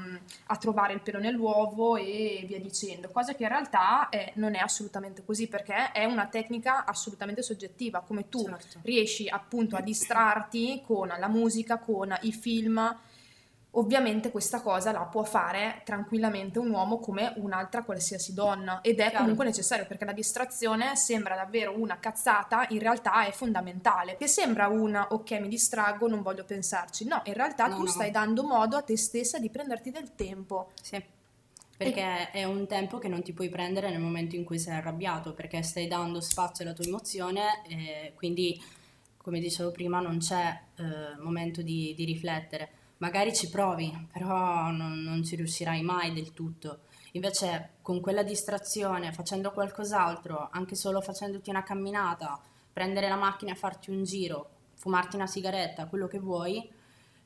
a, 0.48 0.58
trovare 0.58 0.94
il 0.94 1.02
pelo 1.02 1.20
nell'uovo 1.20 1.96
e 1.98 2.44
via 2.48 2.60
dicendo, 2.60 3.10
cosa 3.10 3.36
che 3.36 3.44
in 3.44 3.50
realtà 3.50 4.10
eh, 4.10 4.32
non 4.38 4.56
è 4.56 4.58
assolutamente 4.58 5.24
così 5.24 5.48
perché 5.48 5.92
è 5.92 6.06
una 6.06 6.26
tecnica 6.26 6.84
assolutamente 6.84 7.44
soggettiva, 7.44 8.00
come 8.02 8.30
tu 8.30 8.46
certo. 8.46 8.80
riesci 8.82 9.30
appunto 9.30 9.76
a 9.76 9.82
distrarti 9.82 10.82
con 10.84 11.14
la 11.16 11.28
musica, 11.28 11.78
con 11.78 12.18
i 12.22 12.34
film, 12.34 12.98
Ovviamente 13.76 14.32
questa 14.32 14.60
cosa 14.62 14.92
la 14.92 15.06
può 15.06 15.24
fare 15.24 15.82
tranquillamente 15.86 16.60
un 16.60 16.72
uomo 16.72 17.00
come 17.00 17.32
un'altra 17.38 17.84
qualsiasi 17.84 18.34
donna 18.34 18.82
ed 18.82 19.00
è 19.00 19.08
Chiaro. 19.08 19.20
comunque 19.20 19.46
necessario 19.46 19.86
perché 19.86 20.04
la 20.04 20.12
distrazione 20.12 20.98
sembra 20.98 21.36
davvero 21.36 21.80
una 21.80 21.98
cazzata, 21.98 22.66
in 22.70 22.80
realtà 22.80 23.26
è 23.26 23.32
fondamentale. 23.32 24.18
Che 24.18 24.28
sembra 24.28 24.68
una 24.68 25.08
ok 25.12 25.32
mi 25.40 25.48
distraggo, 25.48 26.10
non 26.10 26.22
voglio 26.22 26.44
pensarci. 26.44 27.06
No, 27.06 27.22
in 27.24 27.34
realtà 27.34 27.68
no, 27.68 27.78
tu 27.78 27.84
no. 27.84 27.88
stai 27.88 28.12
dando 28.12 28.44
modo 28.44 28.76
a 28.76 28.82
te 28.82 28.98
stessa 28.98 29.40
di 29.40 29.50
prenderti 29.50 29.90
del 29.90 30.16
tempo. 30.16 30.72
Sì. 30.82 31.02
Perché 31.78 32.30
è 32.30 32.44
un 32.44 32.68
tempo 32.68 32.98
che 32.98 33.08
non 33.08 33.24
ti 33.24 33.32
puoi 33.32 33.48
prendere 33.48 33.90
nel 33.90 34.02
momento 34.02 34.36
in 34.36 34.44
cui 34.44 34.60
sei 34.60 34.76
arrabbiato, 34.76 35.34
perché 35.34 35.64
stai 35.64 35.88
dando 35.88 36.20
spazio 36.20 36.66
alla 36.66 36.74
tua 36.74 36.86
emozione 36.86 37.64
e 37.68 38.12
quindi, 38.16 38.62
come 39.16 39.40
dicevo 39.40 39.72
prima, 39.72 40.02
non 40.02 40.20
c'è 40.20 40.60
eh, 40.76 41.22
momento 41.22 41.62
di, 41.62 41.94
di 41.96 42.04
riflettere 42.04 42.80
magari 43.02 43.36
ci 43.36 43.50
provi, 43.50 44.08
però 44.12 44.70
non, 44.72 45.02
non 45.02 45.24
ci 45.24 45.36
riuscirai 45.36 45.82
mai 45.82 46.14
del 46.14 46.34
tutto. 46.34 46.82
Invece 47.14 47.74
con 47.82 48.00
quella 48.00 48.24
distrazione, 48.24 49.12
facendo 49.12 49.52
qualcos'altro, 49.52 50.50
anche 50.52 50.76
solo 50.76 51.02
facendoti 51.02 51.50
una 51.50 51.64
camminata, 51.64 52.40
prendere 52.72 53.10
la 53.10 53.18
macchina 53.18 53.52
e 53.52 53.56
farti 53.56 53.90
un 53.90 54.04
giro, 54.04 54.50
fumarti 54.76 55.16
una 55.16 55.28
sigaretta, 55.28 55.88
quello 55.88 56.08
che 56.08 56.20
vuoi, 56.20 56.70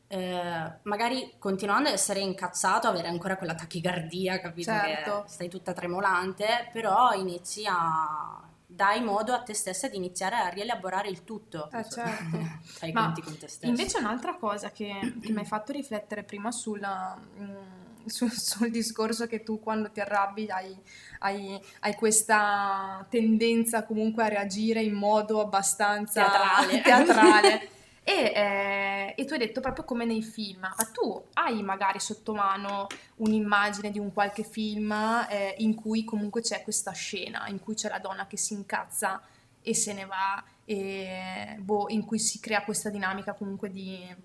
eh, 0.07 0.71
magari 0.83 1.33
continuando 1.37 1.89
ad 1.89 1.95
essere 1.95 2.21
incazzato, 2.21 2.87
avere 2.87 3.09
ancora 3.09 3.37
quella 3.37 3.53
tachicardia, 3.55 4.39
capito? 4.39 4.71
Certo. 4.71 5.23
Che 5.23 5.29
stai 5.29 5.49
tutta 5.49 5.73
tremolante, 5.73 6.69
però 6.71 7.11
inizi 7.13 7.65
a 7.67 8.44
dai 8.75 9.01
modo 9.01 9.33
a 9.33 9.41
te 9.41 9.53
stessa 9.53 9.87
di 9.87 9.95
iniziare 9.95 10.35
a 10.35 10.49
rielaborare 10.49 11.07
il 11.07 11.23
tutto. 11.23 11.69
Eh, 11.71 11.89
certo. 11.89 12.37
Fai 12.61 12.91
Ma 12.91 13.05
conti 13.05 13.21
con 13.21 13.37
te 13.37 13.47
stessa. 13.47 13.67
Invece 13.67 13.99
un'altra 13.99 14.35
cosa 14.35 14.71
che, 14.71 14.93
che 15.21 15.31
mi 15.31 15.39
hai 15.39 15.45
fatto 15.45 15.71
riflettere 15.71 16.23
prima 16.23 16.51
sulla, 16.51 17.17
mh, 17.17 17.43
mm, 17.43 18.05
sul, 18.05 18.31
sul, 18.35 18.69
discorso 18.69 19.27
che 19.27 19.43
tu 19.43 19.59
quando 19.59 19.89
ti 19.91 20.01
arrabbi 20.01 20.49
hai, 20.49 20.77
hai, 21.19 21.59
hai, 21.79 21.95
questa 21.95 23.05
tendenza 23.09 23.85
comunque 23.85 24.23
a 24.23 24.27
reagire 24.27 24.81
in 24.81 24.93
modo 24.93 25.39
abbastanza 25.39 26.23
teatrale. 26.23 26.81
teatrale. 26.83 27.69
E, 28.07 28.31
eh, 28.35 29.13
e, 29.17 29.25
tu 29.25 29.33
hai 29.33 29.39
detto 29.39 29.61
proprio 29.61 29.83
come 29.83 30.05
nei 30.05 30.21
film, 30.21 30.59
ma 30.59 30.75
tu 30.93 31.25
hai 31.33 31.63
magari 31.63 31.99
sotto 31.99 32.35
mano 32.35 32.85
un'immagine 33.15 33.89
di 33.89 33.97
un 33.97 34.13
qualche 34.13 34.43
film 34.43 34.91
eh, 35.27 35.55
in 35.57 35.73
cui 35.73 36.03
comunque 36.03 36.41
c'è 36.41 36.61
questa 36.61 36.91
scena, 36.91 37.47
in 37.47 37.59
cui 37.59 37.73
c'è 37.73 37.89
la 37.89 37.97
donna 37.97 38.27
che 38.27 38.37
si 38.37 38.53
incazza 38.53 39.23
e 39.59 39.73
se 39.73 39.93
ne 39.93 40.05
va, 40.05 40.43
e, 40.65 41.57
boh, 41.59 41.89
in 41.89 42.05
cui 42.05 42.19
si 42.19 42.39
crea 42.39 42.61
questa 42.61 42.91
dinamica 42.91 43.33
comunque 43.33 43.71
di, 43.71 44.15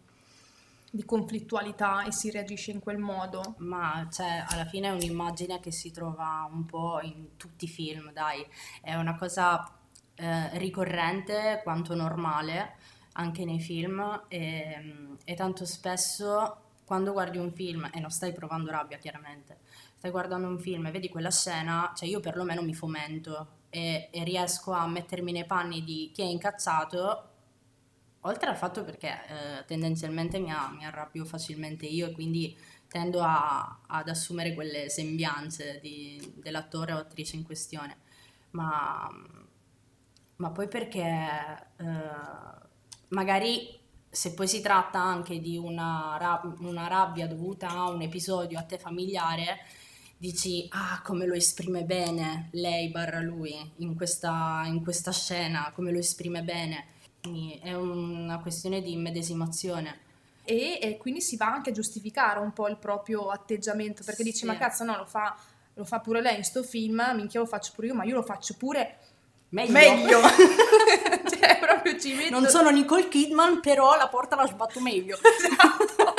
di 0.91 1.05
conflittualità 1.07 2.05
e 2.05 2.13
si 2.13 2.31
reagisce 2.31 2.73
in 2.73 2.81
quel 2.81 2.99
modo. 2.99 3.55
Ma 3.61 4.07
cioè, 4.13 4.45
alla 4.47 4.67
fine 4.67 4.89
è 4.89 4.91
un'immagine 4.91 5.59
che 5.59 5.71
si 5.71 5.91
trova 5.91 6.47
un 6.53 6.67
po' 6.67 7.01
in 7.01 7.39
tutti 7.39 7.65
i 7.65 7.69
film, 7.69 8.13
dai, 8.13 8.47
è 8.83 8.95
una 8.95 9.17
cosa 9.17 9.75
eh, 10.17 10.59
ricorrente 10.59 11.63
quanto 11.63 11.95
normale 11.95 12.77
anche 13.21 13.45
nei 13.45 13.61
film 13.61 14.25
e, 14.29 15.17
e 15.25 15.35
tanto 15.35 15.67
spesso 15.67 16.63
quando 16.85 17.13
guardi 17.13 17.39
un 17.39 17.53
film 17.53 17.89
e 17.93 18.01
non 18.01 18.11
stai 18.11 18.33
provando 18.33 18.71
rabbia 18.71 18.99
chiaramente, 18.99 19.59
stai 19.97 20.11
guardando 20.11 20.49
un 20.49 20.59
film 20.59 20.87
e 20.87 20.91
vedi 20.91 21.09
quella 21.09 21.31
scena, 21.31 21.93
cioè 21.95 22.09
io 22.09 22.19
perlomeno 22.19 22.63
mi 22.63 22.75
fomento 22.75 23.59
e, 23.71 24.09
e 24.11 24.25
riesco 24.25 24.73
a 24.73 24.89
mettermi 24.89 25.31
nei 25.31 25.45
panni 25.45 25.85
di 25.85 26.11
chi 26.13 26.23
è 26.23 26.25
incazzato, 26.25 27.29
oltre 28.23 28.49
al 28.51 28.57
fatto 28.57 28.83
perché 28.83 29.09
eh, 29.09 29.65
tendenzialmente 29.67 30.41
mi, 30.41 30.51
mi, 30.77 30.85
arrabbio 30.85 31.25
facilmente 31.25 31.87
io 31.87 32.09
e 32.09 32.13
quindi 32.13 32.59
tendo 32.89 33.21
a, 33.23 33.83
ad 33.87 34.09
assumere 34.09 34.55
quelle 34.55 34.89
sembianze 34.89 35.79
di, 35.81 36.33
dell'attore 36.37 36.93
o 36.93 36.99
attrice 36.99 37.37
in 37.37 37.45
questione, 37.45 37.99
ma, 38.51 39.09
ma 40.37 40.51
poi 40.51 40.67
perché... 40.67 41.69
Eh, 41.77 42.69
magari 43.11 43.79
se 44.09 44.35
poi 44.35 44.49
si 44.49 44.61
tratta 44.61 44.99
anche 44.99 45.39
di 45.39 45.57
una, 45.57 46.17
rab- 46.19 46.61
una 46.61 46.89
rabbia 46.89 47.29
dovuta 47.29 47.69
a 47.69 47.89
un 47.89 48.03
episodio 48.03 48.59
a 48.59 48.63
te 48.63 48.77
familiare, 48.77 49.61
dici 50.17 50.67
ah 50.71 51.01
come 51.03 51.27
lo 51.27 51.35
esprime 51.35 51.85
bene 51.85 52.49
lei 52.53 52.91
barra 52.91 53.21
lui 53.21 53.55
in 53.77 53.95
questa, 53.95 54.63
in 54.67 54.83
questa 54.83 55.13
scena, 55.13 55.71
come 55.75 55.93
lo 55.93 55.99
esprime 55.99 56.43
bene. 56.43 56.87
Quindi 57.21 57.61
è 57.63 57.75
una 57.75 58.41
questione 58.41 58.83
di 58.83 58.93
immedesimazione. 58.93 60.09
E, 60.45 60.79
e, 60.83 60.97
quindi 60.97 61.21
si 61.21 61.37
va 61.37 61.53
anche 61.53 61.71
a 61.71 61.73
giustificare 61.73 62.41
un 62.41 62.53
po' 62.53 62.67
il 62.67 62.79
proprio 62.79 63.29
atteggiamento, 63.29 64.03
perché 64.03 64.25
dici 64.25 64.47
ma 64.47 64.57
cazzo 64.57 64.83
no, 64.85 64.97
lo 64.97 65.05
fa, 65.05 65.37
lo 65.75 65.85
fa 65.85 66.01
pure 66.01 66.21
lei 66.21 66.39
in 66.39 66.45
sto 66.45 66.63
film, 66.63 67.13
minchia 67.15 67.41
lo 67.41 67.47
faccio 67.47 67.73
pure 67.75 67.89
io, 67.89 67.95
ma 67.95 68.05
io 68.05 68.17
lo 68.17 68.23
faccio 68.23 68.55
pure 68.57 68.99
meglio. 69.51 69.73
meglio. 69.73 70.21
metto... 72.09 72.39
Non 72.39 72.49
sono 72.49 72.71
Nicole 72.71 73.09
Kidman, 73.09 73.61
però 73.61 73.97
la 73.97 74.09
porta 74.09 74.37
la 74.37 74.47
sbatto 74.47 74.81
meglio. 74.81 75.19
esatto. 75.23 76.15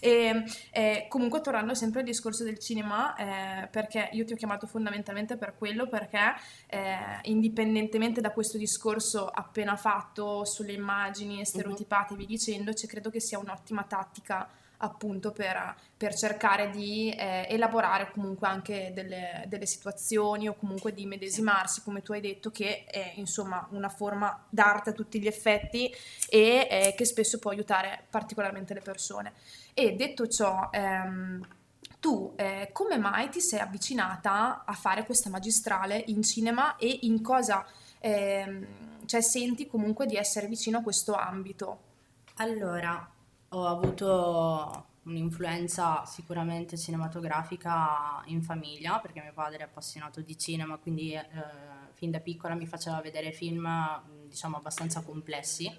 E, 0.00 0.44
e, 0.70 1.06
comunque 1.08 1.40
tornando 1.40 1.74
sempre 1.74 2.00
al 2.00 2.06
discorso 2.06 2.44
del 2.44 2.58
cinema, 2.58 3.14
eh, 3.16 3.66
perché 3.68 4.10
io 4.12 4.24
ti 4.24 4.32
ho 4.32 4.36
chiamato 4.36 4.66
fondamentalmente 4.66 5.36
per 5.36 5.54
quello, 5.56 5.88
perché 5.88 6.34
eh, 6.68 6.96
indipendentemente 7.22 8.20
da 8.20 8.30
questo 8.30 8.58
discorso 8.58 9.26
appena 9.26 9.76
fatto 9.76 10.44
sulle 10.44 10.72
immagini 10.72 11.44
stereotipate 11.44 12.08
e 12.08 12.12
uh-huh. 12.12 12.18
via 12.18 12.26
dicendo, 12.26 12.72
cioè, 12.74 12.88
credo 12.88 13.10
che 13.10 13.20
sia 13.20 13.38
un'ottima 13.38 13.84
tattica 13.84 14.48
appunto 14.78 15.32
per, 15.32 15.74
per 15.96 16.14
cercare 16.14 16.70
di 16.70 17.10
eh, 17.10 17.46
elaborare 17.48 18.10
comunque 18.10 18.46
anche 18.46 18.90
delle, 18.94 19.44
delle, 19.46 19.66
situazioni 19.66 20.48
o 20.48 20.54
comunque 20.54 20.92
di 20.92 21.06
medesimarsi, 21.06 21.82
come 21.82 22.02
tu 22.02 22.12
hai 22.12 22.20
detto, 22.20 22.50
che 22.50 22.84
è 22.84 23.12
insomma 23.16 23.66
una 23.70 23.88
forma 23.88 24.44
d'arte 24.48 24.90
a 24.90 24.92
tutti 24.92 25.20
gli 25.20 25.26
effetti 25.26 25.92
e 26.28 26.68
eh, 26.70 26.94
che 26.96 27.04
spesso 27.04 27.38
può 27.38 27.50
aiutare 27.50 28.04
particolarmente 28.10 28.74
le 28.74 28.80
persone. 28.80 29.32
E 29.74 29.92
detto 29.94 30.28
ciò, 30.28 30.68
ehm, 30.72 31.46
tu 32.00 32.32
eh, 32.36 32.70
come 32.72 32.98
mai 32.98 33.28
ti 33.30 33.40
sei 33.40 33.60
avvicinata 33.60 34.64
a 34.64 34.72
fare 34.74 35.04
questa 35.04 35.30
magistrale 35.30 36.02
in 36.06 36.22
cinema 36.22 36.76
e 36.76 36.98
in 37.02 37.22
cosa 37.22 37.66
ehm, 38.00 38.66
cioè, 39.06 39.20
senti 39.20 39.66
comunque 39.66 40.06
di 40.06 40.16
essere 40.16 40.46
vicino 40.46 40.78
a 40.78 40.82
questo 40.82 41.14
ambito? 41.14 41.84
Allora, 42.36 43.08
ho 43.50 43.66
avuto 43.66 44.86
un'influenza 45.04 46.04
sicuramente 46.04 46.76
cinematografica 46.76 48.22
in 48.26 48.42
famiglia, 48.42 48.98
perché 48.98 49.20
mio 49.20 49.32
padre 49.32 49.58
è 49.58 49.62
appassionato 49.62 50.20
di 50.20 50.36
cinema, 50.36 50.76
quindi 50.78 51.12
eh, 51.12 51.24
fin 51.92 52.10
da 52.10 52.20
piccola 52.20 52.54
mi 52.54 52.66
faceva 52.66 53.00
vedere 53.00 53.32
film, 53.32 53.68
diciamo, 54.28 54.56
abbastanza 54.56 55.02
complessi. 55.02 55.72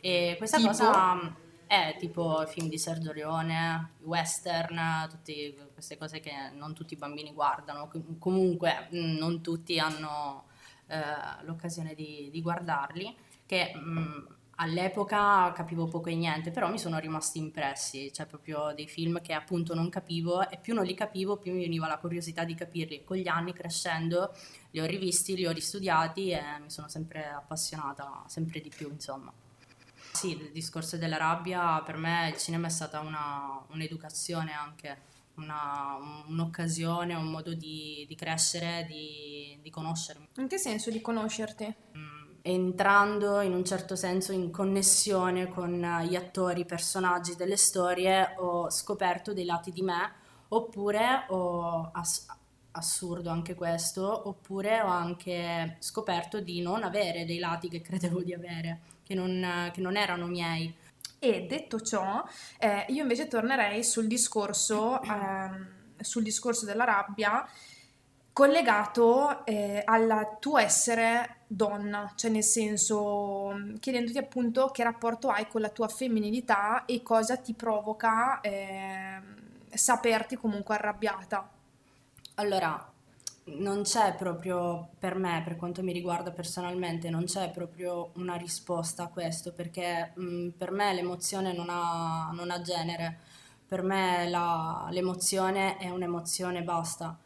E 0.00 0.34
questa 0.36 0.58
tipo? 0.58 0.68
cosa 0.68 1.34
è 1.66 1.96
tipo 1.98 2.44
film 2.46 2.68
di 2.68 2.78
Sergio 2.78 3.12
Leone, 3.12 3.92
western, 4.00 5.06
tutte 5.08 5.70
queste 5.72 5.96
cose 5.96 6.20
che 6.20 6.32
non 6.52 6.74
tutti 6.74 6.94
i 6.94 6.98
bambini 6.98 7.32
guardano, 7.32 7.90
comunque 8.18 8.88
non 8.90 9.40
tutti 9.40 9.78
hanno 9.78 10.44
eh, 10.86 11.44
l'occasione 11.44 11.94
di, 11.94 12.28
di, 12.30 12.42
guardarli, 12.42 13.16
che 13.46 13.74
mh, 13.74 14.33
all'epoca 14.56 15.52
capivo 15.52 15.86
poco 15.86 16.08
e 16.08 16.14
niente, 16.14 16.50
però 16.50 16.70
mi 16.70 16.78
sono 16.78 16.98
rimasti 16.98 17.38
impressi, 17.38 18.12
cioè 18.12 18.26
proprio 18.26 18.72
dei 18.74 18.86
film 18.86 19.20
che 19.20 19.32
appunto 19.32 19.74
non 19.74 19.88
capivo 19.88 20.48
e 20.48 20.58
più 20.58 20.74
non 20.74 20.84
li 20.84 20.94
capivo 20.94 21.36
più 21.36 21.52
mi 21.52 21.62
veniva 21.62 21.86
la 21.86 21.98
curiosità 21.98 22.44
di 22.44 22.54
capirli. 22.54 23.04
Con 23.04 23.16
gli 23.16 23.28
anni 23.28 23.52
crescendo 23.52 24.34
li 24.70 24.80
ho 24.80 24.84
rivisti, 24.84 25.36
li 25.36 25.46
ho 25.46 25.52
ristudiati 25.52 26.30
e 26.30 26.40
mi 26.60 26.70
sono 26.70 26.88
sempre 26.88 27.26
appassionata, 27.26 28.24
sempre 28.26 28.60
di 28.60 28.70
più 28.74 28.88
insomma. 28.90 29.32
Sì, 30.12 30.30
il 30.30 30.50
discorso 30.52 30.96
della 30.96 31.16
rabbia 31.16 31.80
per 31.82 31.96
me 31.96 32.28
il 32.28 32.38
cinema 32.38 32.68
è 32.68 32.70
stata 32.70 33.00
una, 33.00 33.60
un'educazione 33.70 34.52
anche, 34.52 34.96
una, 35.34 35.96
un'occasione, 36.28 37.14
un 37.14 37.30
modo 37.30 37.52
di, 37.52 38.04
di 38.06 38.14
crescere, 38.14 38.86
di, 38.88 39.58
di 39.60 39.70
conoscermi. 39.70 40.28
In 40.36 40.46
che 40.46 40.58
senso 40.58 40.90
di 40.90 41.00
conoscerti? 41.00 41.74
Mm 41.96 42.23
entrando 42.46 43.40
in 43.40 43.54
un 43.54 43.64
certo 43.64 43.96
senso 43.96 44.32
in 44.32 44.50
connessione 44.50 45.48
con 45.48 45.80
gli 46.06 46.14
attori, 46.14 46.60
i 46.60 46.66
personaggi 46.66 47.36
delle 47.36 47.56
storie, 47.56 48.34
ho 48.36 48.70
scoperto 48.70 49.32
dei 49.32 49.46
lati 49.46 49.72
di 49.72 49.80
me, 49.80 50.12
oppure 50.48 51.24
ho, 51.28 51.90
assurdo 52.72 53.30
anche 53.30 53.54
questo, 53.54 54.28
oppure 54.28 54.82
ho 54.82 54.88
anche 54.88 55.76
scoperto 55.78 56.40
di 56.40 56.60
non 56.60 56.82
avere 56.82 57.24
dei 57.24 57.38
lati 57.38 57.70
che 57.70 57.80
credevo 57.80 58.22
di 58.22 58.34
avere, 58.34 58.80
che 59.02 59.14
non, 59.14 59.70
che 59.72 59.80
non 59.80 59.96
erano 59.96 60.26
miei. 60.26 60.74
E 61.18 61.46
detto 61.46 61.80
ciò, 61.80 62.22
eh, 62.58 62.84
io 62.88 63.00
invece 63.00 63.26
tornerei 63.26 63.82
sul 63.82 64.06
discorso, 64.06 65.00
ehm, 65.00 65.68
sul 65.98 66.22
discorso 66.22 66.66
della 66.66 66.84
rabbia 66.84 67.48
collegato 68.34 69.46
eh, 69.46 69.80
al 69.84 70.38
tuo 70.40 70.58
essere 70.58 71.36
donna, 71.46 72.12
cioè 72.16 72.32
nel 72.32 72.42
senso 72.42 73.56
chiedendoti 73.78 74.18
appunto 74.18 74.66
che 74.66 74.82
rapporto 74.82 75.28
hai 75.28 75.46
con 75.46 75.60
la 75.60 75.68
tua 75.68 75.86
femminilità 75.86 76.84
e 76.84 77.00
cosa 77.04 77.36
ti 77.36 77.54
provoca 77.54 78.40
eh, 78.40 79.20
saperti 79.72 80.36
comunque 80.36 80.74
arrabbiata. 80.74 81.48
Allora, 82.34 82.92
non 83.44 83.82
c'è 83.82 84.14
proprio 84.16 84.88
per 84.98 85.14
me, 85.14 85.42
per 85.44 85.54
quanto 85.54 85.84
mi 85.84 85.92
riguarda 85.92 86.32
personalmente, 86.32 87.10
non 87.10 87.26
c'è 87.26 87.52
proprio 87.52 88.10
una 88.14 88.34
risposta 88.34 89.04
a 89.04 89.08
questo, 89.08 89.52
perché 89.52 90.10
mh, 90.12 90.24
mm, 90.24 90.48
per 90.58 90.72
me 90.72 90.92
l'emozione 90.92 91.52
non 91.52 91.68
ha, 91.70 92.30
non 92.32 92.50
ha 92.50 92.60
genere, 92.62 93.16
per 93.68 93.82
me 93.82 94.28
la, 94.28 94.88
l'emozione 94.90 95.76
è 95.76 95.88
un'emozione, 95.88 96.64
basta. 96.64 97.16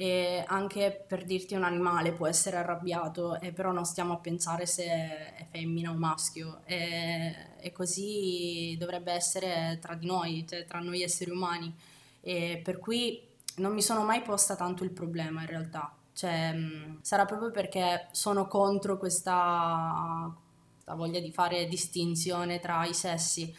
E 0.00 0.44
anche 0.46 1.04
per 1.08 1.24
dirti 1.24 1.56
un 1.56 1.64
animale 1.64 2.12
può 2.12 2.28
essere 2.28 2.56
arrabbiato, 2.56 3.40
e 3.40 3.50
però 3.50 3.72
non 3.72 3.84
stiamo 3.84 4.12
a 4.12 4.18
pensare 4.18 4.64
se 4.64 4.84
è 4.84 5.46
femmina 5.50 5.90
o 5.90 5.94
maschio, 5.94 6.60
e, 6.66 7.34
e 7.58 7.72
così 7.72 8.76
dovrebbe 8.78 9.10
essere 9.10 9.78
tra 9.80 9.94
di 9.96 10.06
noi, 10.06 10.46
cioè 10.48 10.64
tra 10.66 10.78
noi 10.78 11.02
esseri 11.02 11.32
umani. 11.32 11.74
E 12.20 12.60
per 12.62 12.78
cui 12.78 13.20
non 13.56 13.72
mi 13.72 13.82
sono 13.82 14.04
mai 14.04 14.22
posta 14.22 14.54
tanto 14.54 14.84
il 14.84 14.90
problema 14.92 15.40
in 15.40 15.48
realtà. 15.48 15.92
Cioè, 16.12 16.52
mh, 16.52 16.98
sarà 17.02 17.24
proprio 17.24 17.50
perché 17.50 18.06
sono 18.12 18.46
contro 18.46 18.98
questa, 18.98 20.32
questa 20.74 20.94
voglia 20.94 21.18
di 21.18 21.32
fare 21.32 21.66
distinzione 21.66 22.60
tra 22.60 22.86
i 22.86 22.94
sessi. 22.94 23.52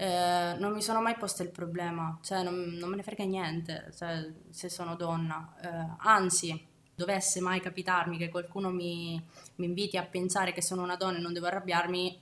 Eh, 0.00 0.54
non 0.58 0.74
mi 0.74 0.80
sono 0.80 1.00
mai 1.00 1.16
posta 1.16 1.42
il 1.42 1.50
problema, 1.50 2.16
cioè 2.22 2.44
non, 2.44 2.54
non 2.54 2.88
me 2.88 2.94
ne 2.94 3.02
frega 3.02 3.24
niente 3.24 3.92
cioè, 3.98 4.32
se 4.48 4.68
sono 4.68 4.94
donna. 4.94 5.56
Eh, 5.60 5.96
anzi, 6.06 6.66
dovesse 6.94 7.40
mai 7.40 7.60
capitarmi 7.60 8.16
che 8.16 8.28
qualcuno 8.28 8.70
mi, 8.70 9.20
mi 9.56 9.66
inviti 9.66 9.96
a 9.96 10.04
pensare 10.04 10.52
che 10.52 10.62
sono 10.62 10.84
una 10.84 10.94
donna 10.94 11.18
e 11.18 11.20
non 11.20 11.32
devo 11.32 11.46
arrabbiarmi, 11.46 12.20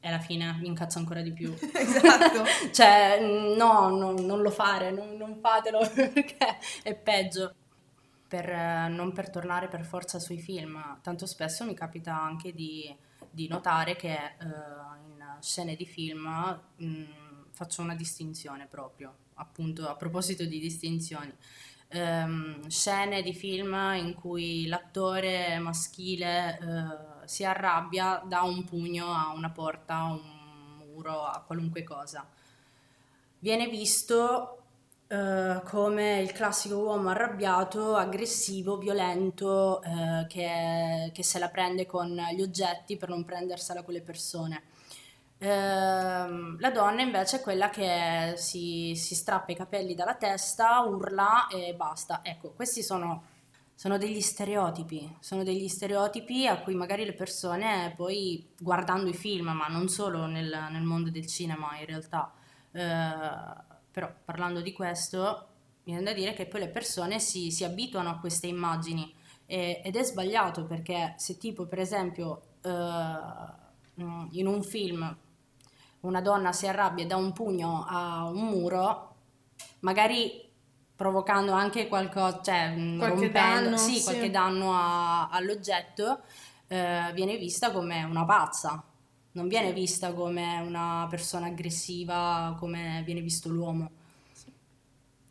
e 0.00 0.08
alla 0.08 0.18
fine 0.18 0.52
mi 0.60 0.66
incazzo 0.66 0.98
ancora 0.98 1.20
di 1.20 1.32
più. 1.32 1.54
esatto. 1.72 2.42
cioè, 2.74 3.20
no, 3.56 3.88
no, 3.88 4.10
non 4.10 4.42
lo 4.42 4.50
fare, 4.50 4.90
non, 4.90 5.16
non 5.16 5.38
fatelo 5.40 5.78
perché 5.94 6.58
è 6.82 6.96
peggio. 6.96 7.54
Per, 8.26 8.48
non 8.90 9.12
per 9.12 9.30
tornare 9.30 9.68
per 9.68 9.84
forza 9.84 10.18
sui 10.18 10.40
film, 10.40 10.98
tanto 11.00 11.26
spesso 11.26 11.64
mi 11.64 11.74
capita 11.74 12.20
anche 12.20 12.52
di, 12.52 12.92
di 13.30 13.46
notare 13.46 13.94
che 13.94 14.18
in 15.12 15.15
scene 15.40 15.76
di 15.76 15.86
film 15.86 16.26
mh, 16.76 16.86
mm, 16.86 17.04
faccio 17.50 17.82
una 17.82 17.94
distinzione 17.94 18.66
proprio, 18.66 19.14
appunto 19.34 19.88
a 19.88 19.96
proposito 19.96 20.44
di 20.44 20.58
distinzioni. 20.58 21.32
Um, 21.88 22.66
scene 22.66 23.22
di 23.22 23.32
film 23.32 23.72
in 23.94 24.14
cui 24.14 24.66
l'attore 24.66 25.58
maschile 25.58 26.58
uh, 26.60 27.26
si 27.26 27.44
arrabbia, 27.44 28.22
dà 28.26 28.42
un 28.42 28.64
pugno 28.64 29.06
a 29.06 29.32
una 29.32 29.50
porta, 29.50 29.94
a 29.94 30.12
un 30.12 30.20
muro, 30.78 31.24
a 31.24 31.42
qualunque 31.46 31.84
cosa. 31.84 32.28
Viene 33.38 33.68
visto 33.68 34.62
uh, 35.08 35.62
come 35.64 36.20
il 36.20 36.32
classico 36.32 36.78
uomo 36.78 37.10
arrabbiato, 37.10 37.94
aggressivo, 37.94 38.76
violento, 38.78 39.80
uh, 39.84 40.26
che, 40.26 41.10
che, 41.12 41.22
se 41.22 41.38
la 41.38 41.48
prende 41.48 41.86
con 41.86 42.08
gli 42.34 42.42
oggetti 42.42 42.96
per 42.96 43.10
non 43.10 43.24
prendersela 43.24 43.82
con 43.82 43.94
le 43.94 44.02
persone. 44.02 44.62
Uh, 45.38 46.56
la 46.58 46.70
donna 46.72 47.02
invece 47.02 47.36
è 47.36 47.40
quella 47.42 47.68
che 47.68 48.34
si, 48.36 48.94
si 48.96 49.14
strappa 49.14 49.52
i 49.52 49.56
capelli 49.56 49.94
dalla 49.94 50.14
testa, 50.14 50.80
urla 50.80 51.48
e 51.48 51.74
basta. 51.74 52.20
Ecco, 52.22 52.52
questi 52.52 52.82
sono 52.82 53.34
sono 53.78 53.98
degli 53.98 54.22
stereotipi, 54.22 55.16
sono 55.20 55.42
degli 55.44 55.68
stereotipi 55.68 56.46
a 56.46 56.62
cui 56.62 56.74
magari 56.74 57.04
le 57.04 57.12
persone 57.12 57.92
poi 57.94 58.48
guardando 58.58 59.10
i 59.10 59.14
film, 59.14 59.50
ma 59.50 59.66
non 59.66 59.88
solo 59.88 60.24
nel, 60.24 60.68
nel 60.70 60.82
mondo 60.82 61.10
del 61.10 61.26
cinema 61.26 61.78
in 61.78 61.84
realtà, 61.84 62.32
eh, 62.72 63.64
però 63.90 64.10
parlando 64.24 64.62
di 64.62 64.72
questo, 64.72 65.48
viene 65.84 66.02
da 66.02 66.14
dire 66.14 66.32
che 66.32 66.46
poi 66.46 66.60
le 66.60 66.68
persone 66.68 67.20
si, 67.20 67.50
si 67.50 67.64
abituano 67.64 68.08
a 68.08 68.18
queste 68.18 68.46
immagini 68.46 69.12
e, 69.44 69.82
ed 69.84 69.94
è 69.94 70.02
sbagliato 70.02 70.64
perché 70.64 71.12
se 71.18 71.36
tipo 71.36 71.66
per 71.66 71.78
esempio 71.78 72.40
eh, 72.62 72.70
in 73.96 74.46
un 74.46 74.62
film 74.62 75.16
una 76.06 76.20
donna 76.20 76.52
si 76.52 76.66
arrabbia 76.66 77.04
e 77.04 77.06
dà 77.06 77.16
un 77.16 77.32
pugno 77.32 77.84
a 77.88 78.24
un 78.24 78.46
muro, 78.46 79.14
magari 79.80 80.44
provocando 80.94 81.52
anche 81.52 81.88
qualcosa, 81.88 82.40
cioè 82.42 82.74
qualche 82.96 83.26
rompendo, 83.26 83.30
danno, 83.30 83.76
sì, 83.76 83.96
sì. 83.96 84.02
qualche 84.04 84.30
danno 84.30 84.72
a, 84.72 85.28
all'oggetto, 85.28 86.20
eh, 86.68 87.10
viene 87.12 87.36
vista 87.36 87.70
come 87.70 88.02
una 88.04 88.24
pazza, 88.24 88.82
non 89.32 89.48
viene 89.48 89.72
vista 89.72 90.12
come 90.12 90.60
una 90.60 91.06
persona 91.10 91.46
aggressiva, 91.46 92.56
come 92.58 93.02
viene 93.04 93.20
visto 93.20 93.48
l'uomo. 93.48 93.90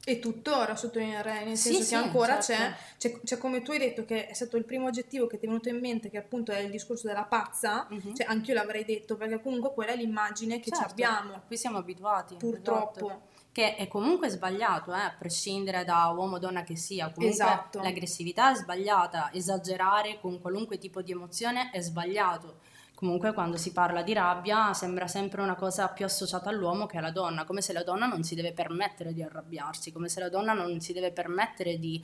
E 0.05 0.19
tuttora 0.19 0.75
sottolineerei, 0.75 1.45
nel 1.45 1.57
senso 1.57 1.79
sì, 1.79 1.83
che 1.83 1.83
sì, 1.83 1.95
ancora 1.95 2.39
certo. 2.39 2.77
c'è, 2.97 3.09
c'è, 3.09 3.19
c'è, 3.21 3.37
come 3.39 3.63
tu 3.63 3.71
hai 3.71 3.79
detto 3.79 4.05
che 4.05 4.27
è 4.27 4.33
stato 4.33 4.55
il 4.55 4.63
primo 4.63 4.85
oggettivo 4.85 5.25
che 5.25 5.39
ti 5.39 5.45
è 5.45 5.47
venuto 5.47 5.69
in 5.69 5.79
mente, 5.79 6.11
che 6.11 6.17
appunto 6.17 6.51
è 6.51 6.59
il 6.59 6.69
discorso 6.69 7.07
della 7.07 7.23
pazza, 7.23 7.87
uh-huh. 7.89 8.13
cioè 8.13 8.27
anch'io 8.27 8.53
l'avrei 8.53 8.85
detto, 8.85 9.17
perché 9.17 9.41
comunque 9.41 9.73
quella 9.73 9.93
è 9.93 9.95
l'immagine 9.95 10.59
che 10.59 10.69
certo, 10.69 10.91
abbiamo. 10.91 11.33
A 11.33 11.39
cui 11.39 11.57
siamo 11.57 11.79
abituati. 11.79 12.35
Purtroppo. 12.35 13.05
Esatto 13.05 13.33
che 13.55 13.75
è 13.75 13.87
comunque 13.87 14.27
sbagliato, 14.27 14.93
eh, 14.93 14.99
a 14.99 15.15
prescindere 15.17 15.85
da 15.85 16.09
uomo 16.09 16.35
o 16.35 16.39
donna 16.39 16.63
che 16.63 16.75
sia, 16.75 17.05
comunque 17.05 17.29
esatto. 17.29 17.81
l'aggressività 17.81 18.51
è 18.51 18.55
sbagliata, 18.55 19.31
esagerare 19.31 20.19
con 20.19 20.41
qualunque 20.41 20.77
tipo 20.77 21.01
di 21.01 21.13
emozione 21.13 21.69
è 21.71 21.79
sbagliato. 21.79 22.57
Comunque 22.95 23.33
quando 23.33 23.57
si 23.57 23.73
parla 23.73 24.03
di 24.03 24.13
rabbia 24.13 24.73
sembra 24.73 25.05
sempre 25.07 25.41
una 25.41 25.55
cosa 25.55 25.89
più 25.89 26.05
associata 26.05 26.49
all'uomo 26.49 26.85
che 26.85 26.97
alla 26.97 27.11
donna, 27.11 27.43
come 27.43 27.61
se 27.61 27.73
la 27.73 27.83
donna 27.83 28.05
non 28.05 28.23
si 28.23 28.35
deve 28.35 28.53
permettere 28.53 29.11
di 29.11 29.21
arrabbiarsi, 29.21 29.91
come 29.91 30.07
se 30.07 30.21
la 30.21 30.29
donna 30.29 30.53
non 30.53 30.79
si 30.79 30.93
deve 30.93 31.11
permettere 31.11 31.77
di 31.77 32.01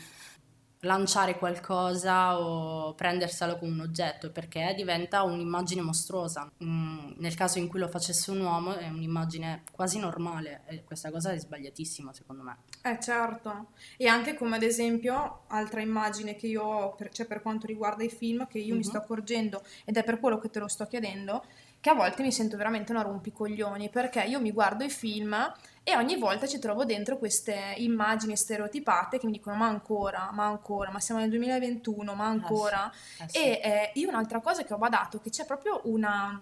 lanciare 0.81 1.37
qualcosa 1.37 2.39
o 2.39 2.93
prenderselo 2.93 3.57
come 3.57 3.71
un 3.71 3.79
oggetto 3.81 4.31
perché 4.31 4.73
diventa 4.75 5.23
un'immagine 5.23 5.81
mostruosa. 5.81 6.49
Mm, 6.63 7.13
nel 7.17 7.35
caso 7.35 7.59
in 7.59 7.67
cui 7.67 7.79
lo 7.79 7.87
facesse 7.87 8.31
un 8.31 8.41
uomo 8.41 8.75
è 8.75 8.87
un'immagine 8.87 9.63
quasi 9.71 9.99
normale 9.99 10.63
e 10.67 10.83
questa 10.83 11.11
cosa 11.11 11.31
è 11.31 11.37
sbagliatissima 11.39 12.13
secondo 12.13 12.43
me. 12.43 12.57
Eh 12.81 12.99
certo, 12.99 13.69
e 13.97 14.07
anche 14.07 14.35
come 14.35 14.55
ad 14.55 14.63
esempio 14.63 15.43
altra 15.47 15.81
immagine 15.81 16.35
che 16.35 16.47
io 16.47 16.63
ho, 16.63 16.95
per, 16.95 17.09
cioè 17.09 17.25
per 17.25 17.41
quanto 17.41 17.67
riguarda 17.67 18.03
i 18.03 18.09
film, 18.09 18.47
che 18.47 18.57
io 18.57 18.65
mm-hmm. 18.65 18.73
mi 18.73 18.83
mhm. 18.83 18.89
sto 18.89 18.97
accorgendo 18.97 19.63
ed 19.85 19.97
è 19.97 20.03
per 20.03 20.19
quello 20.19 20.39
che 20.39 20.49
te 20.49 20.59
lo 20.59 20.67
sto 20.67 20.85
chiedendo, 20.87 21.43
che 21.81 21.89
a 21.89 21.93
volte 21.95 22.21
mi 22.21 22.31
sento 22.31 22.55
veramente 22.57 22.91
una 22.91 23.01
rompicoglioni 23.01 23.89
perché 23.89 24.21
io 24.21 24.39
mi 24.39 24.51
guardo 24.51 24.83
i 24.83 24.89
film 24.89 25.35
e 25.83 25.95
ogni 25.95 26.15
volta 26.15 26.45
ci 26.45 26.59
trovo 26.59 26.85
dentro 26.85 27.17
queste 27.17 27.73
immagini 27.77 28.37
stereotipate 28.37 29.17
che 29.17 29.25
mi 29.25 29.31
dicono 29.31 29.55
ma 29.55 29.65
ancora, 29.65 30.29
ma 30.31 30.45
ancora, 30.45 30.91
ma 30.91 30.99
siamo 30.99 31.19
nel 31.19 31.31
2021, 31.31 32.13
ma 32.13 32.27
ancora. 32.27 32.89
Eh 32.91 32.93
sì, 32.93 33.23
eh 33.23 33.29
sì. 33.29 33.37
E 33.37 33.61
eh, 33.63 33.91
io 33.95 34.09
un'altra 34.09 34.39
cosa 34.41 34.63
che 34.63 34.75
ho 34.75 34.77
badato 34.77 35.19
che 35.19 35.31
c'è 35.31 35.43
proprio 35.43 35.81
una, 35.85 36.39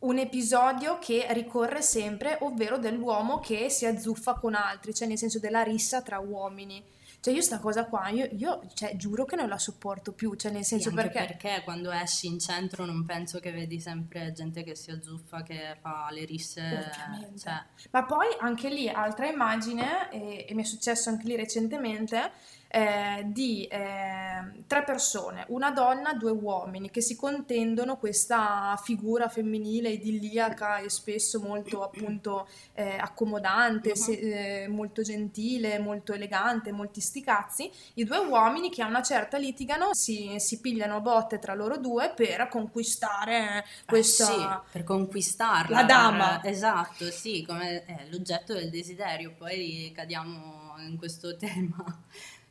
un 0.00 0.18
episodio 0.18 0.98
che 0.98 1.26
ricorre 1.30 1.80
sempre, 1.80 2.38
ovvero 2.40 2.76
dell'uomo 2.76 3.38
che 3.38 3.70
si 3.70 3.86
azzuffa 3.86 4.34
con 4.34 4.54
altri, 4.54 4.92
cioè 4.92 5.06
nel 5.06 5.18
senso 5.18 5.38
della 5.38 5.62
rissa 5.62 6.02
tra 6.02 6.18
uomini. 6.18 6.82
Cioè 7.20 7.34
io 7.34 7.42
sta 7.42 7.58
cosa 7.58 7.86
qua, 7.86 8.08
io, 8.08 8.28
io 8.32 8.62
cioè, 8.74 8.96
giuro 8.96 9.24
che 9.24 9.36
non 9.36 9.48
la 9.48 9.58
sopporto 9.58 10.12
più, 10.12 10.34
cioè 10.34 10.52
nel 10.52 10.64
senso 10.64 10.90
sì, 10.90 10.94
perché... 10.94 11.18
perché 11.18 11.62
quando 11.64 11.90
esci 11.90 12.26
in 12.26 12.38
centro 12.38 12.84
non 12.84 13.04
penso 13.04 13.40
che 13.40 13.50
vedi 13.50 13.80
sempre 13.80 14.32
gente 14.32 14.62
che 14.62 14.74
si 14.74 14.90
azzuffa, 14.90 15.42
che 15.42 15.76
fa 15.80 16.08
le 16.10 16.24
risse... 16.24 16.90
Cioè... 17.38 17.64
Ma 17.90 18.04
poi 18.04 18.28
anche 18.38 18.68
lì, 18.68 18.88
altra 18.88 19.26
immagine, 19.26 20.10
e, 20.10 20.46
e 20.48 20.54
mi 20.54 20.62
è 20.62 20.64
successo 20.64 21.08
anche 21.08 21.26
lì 21.26 21.36
recentemente, 21.36 22.30
eh, 22.68 23.22
di 23.26 23.64
eh, 23.64 24.64
tre 24.66 24.82
persone, 24.84 25.44
una 25.48 25.70
donna, 25.70 26.14
due 26.14 26.30
uomini, 26.32 26.90
che 26.90 27.00
si 27.00 27.16
contendono 27.16 27.96
questa 27.96 28.78
figura 28.82 29.28
femminile 29.28 29.90
idilliaca 29.90 30.78
e 30.78 30.90
spesso 30.90 31.40
molto 31.40 31.82
appunto 31.82 32.48
eh, 32.74 32.96
accomodante, 32.98 33.90
uh-huh. 33.90 33.96
se, 33.96 34.62
eh, 34.64 34.68
molto 34.68 35.02
gentile, 35.02 35.78
molto 35.78 36.12
elegante, 36.12 36.72
molti 36.72 37.00
sticazzi. 37.00 37.70
I 37.94 38.04
due 38.04 38.18
uomini 38.18 38.70
che 38.70 38.82
a 38.82 38.86
una 38.86 39.02
certa 39.02 39.38
litigano 39.38 39.94
si, 39.94 40.34
si 40.38 40.60
pigliano 40.60 41.00
botte 41.00 41.38
tra 41.38 41.54
loro 41.54 41.78
due 41.78 42.12
per 42.14 42.48
conquistare 42.48 43.64
questa... 43.86 44.26
Ah, 44.26 44.62
sì, 44.64 44.70
per 44.72 44.84
conquistarla. 44.84 45.80
La 45.80 45.84
dama. 45.84 46.44
esatto, 46.44 47.10
sì, 47.10 47.44
come 47.46 47.84
l'oggetto 48.10 48.54
del 48.54 48.70
desiderio. 48.70 49.34
Poi 49.36 49.92
cadiamo 49.94 50.74
in 50.78 50.96
questo 50.96 51.36
tema 51.38 52.04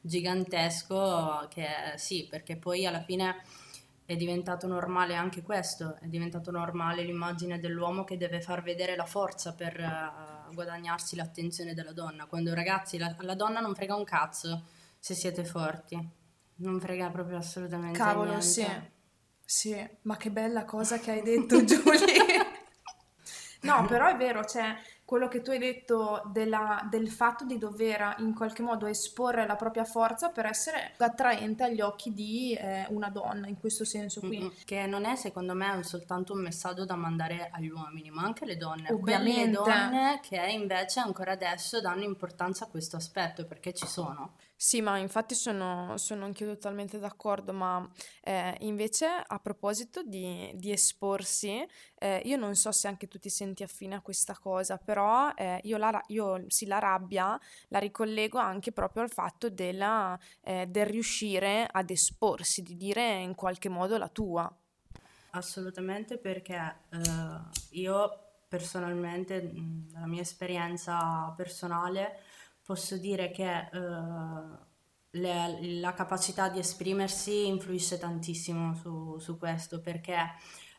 gigantesco 0.06 1.48
che 1.50 1.68
sì, 1.96 2.28
perché 2.30 2.58
poi 2.58 2.86
alla 2.86 3.02
fine 3.02 3.42
è 4.06 4.16
diventato 4.16 4.68
normale 4.68 5.16
anche 5.16 5.42
questo, 5.42 5.98
è 6.00 6.06
diventato 6.06 6.52
normale 6.52 7.02
l'immagine 7.02 7.60
dell'uomo 7.60 8.04
che 8.04 8.18
deve 8.18 8.40
far 8.40 8.62
vedere 8.62 8.96
la 8.96 9.06
forza 9.06 9.54
per 9.54 9.80
uh, 9.80 10.54
guadagnarsi 10.54 11.16
l'attenzione 11.16 11.74
della 11.74 11.92
donna, 11.92 12.28
quando 12.28 12.54
ragazzi 12.54 13.00
la, 13.00 13.16
la, 13.22 13.34
donna 13.34 13.62
non 13.62 13.74
frega 13.74 13.96
un 13.96 14.04
cazzo 14.04 14.66
se 15.00 15.16
siete 15.16 15.44
forti, 15.44 15.98
non 16.58 16.80
frega 16.80 17.10
proprio 17.10 17.38
assolutamente 17.38 17.98
Cavolo, 17.98 18.30
niente. 18.30 18.46
sì, 18.46 18.68
sì, 19.44 19.90
ma 20.04 20.18
che 20.18 20.30
bella 20.30 20.66
cosa 20.66 21.00
che 21.00 21.10
hai 21.10 21.24
detto 21.24 21.62
Giulia. 21.66 22.46
no, 23.62 23.86
però 23.88 24.08
è 24.08 24.16
vero, 24.16 24.46
cioè 24.46 24.76
quello 25.06 25.28
che 25.28 25.42
tu 25.42 25.52
hai 25.52 25.60
detto 25.60 26.24
della, 26.34 26.86
del 26.90 27.10
fatto 27.10 27.46
di 27.46 27.60
dover 27.60 28.16
in 28.20 28.34
qualche 28.34 28.64
modo 28.64 28.88
esporre 28.88 29.46
la 29.46 29.56
propria 29.56 29.86
forza 29.86 30.30
per 30.30 30.48
essere 30.48 30.94
attraente 30.98 31.64
agli 31.64 31.80
occhi 31.80 32.12
di 32.12 32.54
eh, 32.56 32.88
una 32.90 33.10
donna, 33.10 33.48
in 33.48 33.60
questo 33.60 33.86
senso 33.86 34.20
qui. 34.20 34.40
Mm-hmm. 34.40 34.50
Che 34.66 34.86
non 34.88 35.06
è 35.06 35.16
secondo 35.16 35.54
me 35.54 35.84
soltanto 35.84 36.34
un 36.34 36.42
messaggio 36.42 36.86
da 36.86 36.96
mandare 36.96 37.50
agli 37.54 37.70
uomini, 37.70 38.10
ma 38.10 38.24
anche 38.24 38.46
alle 38.46 38.58
donne. 38.58 38.92
Ovviamente. 38.92 39.58
Quelle 39.58 39.78
donne 39.78 40.20
che 40.24 40.38
invece 40.38 41.00
ancora 41.00 41.34
adesso 41.34 41.80
danno 41.80 42.04
importanza 42.04 42.66
a 42.66 42.68
questo 42.68 42.96
aspetto, 42.96 43.46
perché 43.46 43.74
ci 43.74 43.86
sono. 43.86 44.34
Sì, 44.58 44.82
ma 44.82 44.98
infatti 44.98 45.36
sono, 45.36 45.98
sono 45.98 46.24
anch'io 46.24 46.48
totalmente 46.48 46.98
d'accordo, 46.98 47.52
ma 47.52 47.88
eh, 48.22 48.56
invece 48.62 49.06
a 49.06 49.38
proposito 49.40 50.02
di, 50.02 50.50
di 50.56 50.72
esporsi, 50.72 51.66
eh, 51.96 52.22
io 52.24 52.38
non 52.38 52.56
so 52.56 52.72
se 52.72 52.88
anche 52.88 53.08
tu 53.10 53.20
ti 53.20 53.30
senti 53.30 53.64
affine 53.64 53.96
a 53.96 54.02
questa 54.02 54.38
cosa, 54.38 54.78
però 54.78 55.30
eh, 55.36 55.60
io, 55.64 55.78
la, 55.78 56.02
io 56.08 56.46
sì, 56.48 56.68
la 56.68 56.80
rabbia 56.80 57.38
la 57.68 57.80
ricollego 57.80 58.40
anche 58.40 58.72
proprio 58.72 59.04
al 59.04 59.12
fatto 59.12 59.50
della, 59.50 60.18
eh, 60.42 60.66
del 60.68 60.86
riuscire 60.86 61.68
ad 61.70 61.90
esporsi, 61.90 62.62
di 62.64 62.78
dire 62.78 63.20
in 63.20 63.36
qualche 63.36 63.68
modo 63.68 63.98
la 63.98 64.08
tua. 64.08 64.52
Assolutamente 65.32 66.18
perché 66.18 66.76
eh, 66.92 67.00
io 67.72 68.20
personalmente, 68.48 69.42
nella 69.42 70.08
mia 70.08 70.22
esperienza 70.22 71.34
personale, 71.36 72.22
posso 72.66 72.98
dire 72.98 73.30
che 73.30 73.70
uh, 73.74 74.58
le, 75.12 75.80
la 75.80 75.94
capacità 75.94 76.50
di 76.50 76.58
esprimersi 76.58 77.46
influisce 77.46 78.00
tantissimo 78.00 78.74
su, 78.74 79.20
su 79.20 79.38
questo 79.38 79.80
perché 79.80 80.18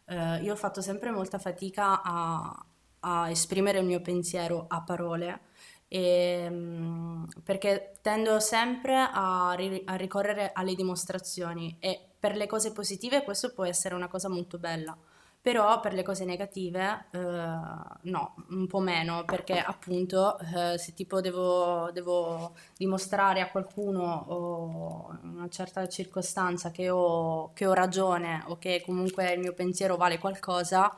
uh, 0.07 0.43
io 0.43 0.53
ho 0.53 0.57
fatto 0.57 0.81
sempre 0.81 1.13
molta 1.13 1.39
fatica 1.39 2.03
a, 2.03 2.67
a, 3.01 3.31
esprimere 3.31 3.79
il 3.79 3.87
mio 3.87 4.01
pensiero 4.01 4.67
a 4.69 4.83
parole 4.83 5.43
e, 5.87 6.47
um, 6.51 7.25
perché 7.45 7.93
tendo 8.03 8.41
sempre 8.41 9.09
a, 9.13 9.55
ri, 9.57 9.83
a 9.87 9.95
ricorrere 9.95 10.51
alle 10.53 10.75
dimostrazioni 10.75 11.77
e 11.79 12.01
per 12.19 12.35
le 12.35 12.49
cose 12.49 12.73
positive 12.73 13.23
questo 13.23 13.53
può 13.53 13.65
essere 13.65 13.95
una 13.95 14.09
cosa 14.09 14.29
molto 14.29 14.59
bella 14.59 14.99
però 15.47 15.79
per 15.79 15.95
le 15.95 16.03
cose 16.03 16.25
negative 16.25 17.07
eh, 17.13 17.19
no, 17.21 18.35
un 18.49 18.67
po' 18.67 18.81
meno, 18.81 19.25
perché 19.25 19.57
appunto 19.61 20.37
eh, 20.41 20.77
se 20.77 20.93
tipo 20.93 21.21
devo, 21.21 21.89
devo, 21.93 22.57
dimostrare 22.77 23.41
a 23.41 23.49
qualcuno 23.49 24.25
o 24.27 25.17
in 25.23 25.37
una 25.37 25.49
certa 25.49 25.87
circostanza 25.87 26.73
che 26.73 26.91
ho, 26.91 27.53
che 27.53 27.65
ho, 27.65 27.75
ragione 27.75 28.43
o 28.49 28.59
che 28.59 28.83
comunque 28.85 29.35
il 29.35 29.39
mio 29.39 29.53
pensiero 29.53 29.95
vale 29.95 30.19
qualcosa, 30.19 30.93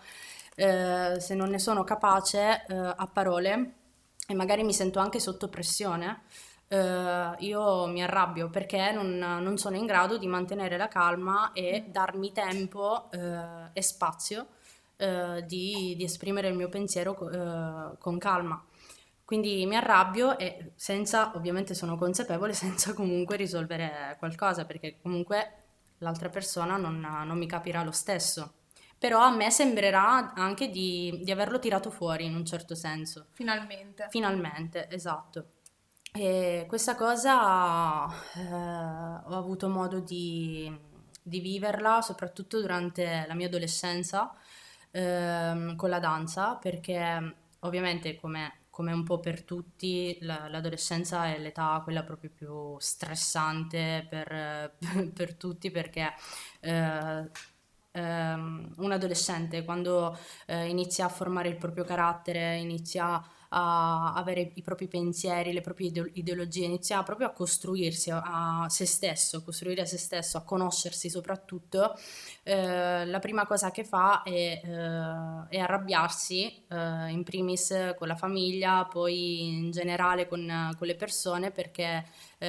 eh, 0.54 1.20
se 1.20 1.34
non 1.34 1.50
ne 1.50 1.58
sono 1.58 1.84
capace 1.84 2.64
eh, 2.68 2.74
a 2.74 3.06
parole 3.06 3.72
e 4.26 4.32
magari 4.32 4.62
mi 4.62 4.72
sento 4.72 4.98
anche 4.98 5.20
sotto 5.20 5.48
pressione, 5.48 6.22
Uh, 6.68 7.34
io 7.38 7.86
mi 7.86 8.02
arrabbio 8.02 8.50
perché 8.50 8.92
non, 8.92 9.16
non, 9.16 9.56
sono 9.56 9.76
in 9.76 9.86
grado 9.86 10.18
di 10.18 10.26
mantenere 10.26 10.76
la 10.76 10.88
calma 10.88 11.52
e 11.54 11.86
mm. 11.86 11.90
darmi 11.90 12.30
tempo 12.30 13.08
uh, 13.10 13.70
e 13.72 13.82
spazio 13.82 14.48
uh, 14.98 15.40
di, 15.46 15.94
di, 15.96 16.04
esprimere 16.04 16.48
il 16.48 16.56
mio 16.56 16.68
pensiero 16.68 17.14
con 17.98 18.18
calma. 18.18 18.62
Quindi 19.24 19.66
mi 19.66 19.76
arrabbio 19.76 20.38
e 20.38 20.72
senza, 20.74 21.32
ovviamente 21.34 21.74
sono 21.74 21.96
consapevole, 21.96 22.52
senza 22.54 22.92
comunque 22.92 23.36
risolvere 23.36 24.16
qualcosa, 24.18 24.64
perché 24.64 24.98
comunque 25.00 25.52
l'altra 25.98 26.28
persona 26.28 26.76
non, 26.76 26.98
non 27.00 27.36
mi 27.38 27.46
capirà 27.46 27.82
lo 27.82 27.92
stesso. 27.92 28.54
Però 28.98 29.20
a 29.20 29.34
me 29.34 29.50
sembrerà 29.50 30.32
anche 30.34 30.70
di, 30.70 31.20
di 31.22 31.30
averlo 31.30 31.58
tirato 31.58 31.90
fuori 31.90 32.24
in 32.24 32.34
un 32.34 32.44
certo 32.44 32.74
senso. 32.74 33.26
Finalmente. 33.32 34.08
Finalmente, 34.10 34.88
esatto. 34.90 35.52
Questa 36.12 36.94
cosa 36.96 38.06
eh, 38.34 39.22
ho 39.24 39.36
avuto 39.36 39.68
modo 39.68 40.00
di, 40.00 40.70
di, 41.22 41.40
viverla 41.40 42.00
soprattutto 42.02 42.60
durante 42.60 43.24
la 43.28 43.34
mia 43.34 43.46
adolescenza 43.46 44.34
eh, 44.90 45.74
con 45.76 45.88
la 45.88 45.98
danza, 45.98 46.56
perché 46.56 47.34
ovviamente 47.60 48.16
come, 48.16 48.64
come 48.70 48.92
un 48.92 49.04
po' 49.04 49.20
per 49.20 49.42
tutti 49.42 50.16
la, 50.20 50.48
l'adolescenza 50.48 51.26
è 51.26 51.38
l'età 51.38 51.80
quella 51.84 52.02
proprio 52.02 52.30
più 52.30 52.76
stressante 52.78 54.06
per, 54.08 54.74
per 55.14 55.34
tutti 55.34 55.70
perché 55.70 56.12
eh, 56.60 57.30
ehm, 57.92 58.74
un 58.76 58.92
adolescente 58.92 59.64
quando 59.64 60.16
eh, 60.46 60.66
inizia 60.68 61.06
a 61.06 61.08
formare 61.08 61.48
il 61.48 61.56
proprio 61.56 61.84
carattere, 61.84 62.56
inizia 62.56 63.06
a 63.14 63.28
avere 63.50 64.52
i 64.54 64.62
propri 64.62 64.88
pensieri, 64.88 65.52
le 65.52 65.60
proprie 65.60 65.90
ideologie, 66.12 66.64
inizia 66.64 67.02
proprio 67.02 67.28
a 67.28 67.30
costruirsi 67.30 68.10
a 68.12 68.66
se 68.68 68.84
stesso, 68.84 69.38
a 69.38 69.42
costruire 69.42 69.86
se 69.86 69.96
stesso, 69.96 70.36
a 70.36 70.42
conoscersi 70.42 71.08
soprattutto, 71.08 71.94
eh, 72.42 73.06
la 73.06 73.18
prima 73.18 73.46
cosa 73.46 73.70
che 73.70 73.84
fa 73.84 74.22
è, 74.22 74.30
eh, 74.30 75.48
è 75.48 75.58
arrabbiarsi, 75.58 76.64
eh, 76.68 77.08
in 77.10 77.22
primis 77.24 77.94
con 77.96 78.08
la 78.08 78.16
famiglia, 78.16 78.84
poi 78.84 79.46
in 79.46 79.70
generale 79.70 80.26
con, 80.28 80.74
con 80.76 80.86
le 80.86 80.94
persone 80.94 81.50
perché 81.50 82.04
eh, 82.38 82.48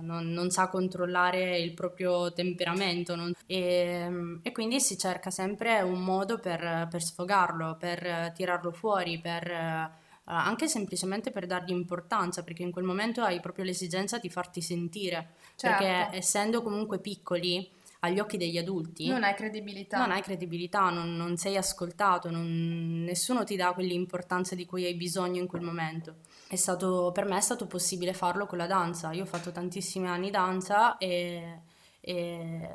non, 0.00 0.30
non, 0.32 0.50
sa 0.50 0.68
controllare 0.68 1.58
il 1.58 1.72
proprio 1.74 2.32
temperamento 2.32 3.14
non, 3.16 3.32
e, 3.46 4.38
e, 4.42 4.52
quindi 4.52 4.80
si 4.80 4.96
cerca 4.96 5.30
sempre 5.30 5.82
un 5.82 6.00
modo 6.00 6.38
per, 6.38 6.88
per 6.90 7.02
sfogarlo, 7.02 7.76
per 7.78 8.32
tirarlo 8.34 8.72
fuori, 8.72 9.18
per 9.20 10.02
anche 10.24 10.68
semplicemente 10.68 11.30
per 11.30 11.46
dargli 11.46 11.70
importanza, 11.70 12.42
perché 12.42 12.62
in 12.62 12.70
quel 12.70 12.84
momento 12.84 13.22
hai 13.22 13.40
proprio 13.40 13.64
l'esigenza 13.64 14.18
di 14.18 14.30
farti 14.30 14.60
sentire, 14.60 15.34
certo. 15.56 15.84
perché 15.84 16.16
essendo 16.16 16.62
comunque 16.62 16.98
piccoli 16.98 17.70
agli 18.00 18.18
occhi 18.18 18.36
degli 18.36 18.58
adulti 18.58 19.08
non 19.08 19.24
hai 19.24 19.34
credibilità, 19.34 19.98
non, 19.98 20.10
hai 20.10 20.20
credibilità, 20.20 20.90
non, 20.90 21.16
non 21.16 21.36
sei 21.36 21.56
ascoltato, 21.56 22.30
non, 22.30 23.02
nessuno 23.02 23.44
ti 23.44 23.56
dà 23.56 23.72
quell'importanza 23.72 24.54
di 24.54 24.66
cui 24.66 24.84
hai 24.84 24.94
bisogno 24.94 25.40
in 25.40 25.46
quel 25.46 25.62
momento. 25.62 26.16
È 26.46 26.56
stato, 26.56 27.10
per 27.12 27.24
me 27.24 27.36
è 27.36 27.40
stato 27.40 27.66
possibile 27.66 28.12
farlo 28.12 28.46
con 28.46 28.58
la 28.58 28.66
danza, 28.66 29.12
io 29.12 29.22
ho 29.22 29.26
fatto 29.26 29.52
tantissimi 29.52 30.06
anni 30.06 30.30
danza 30.30 30.98
e, 30.98 31.60
e 32.00 32.68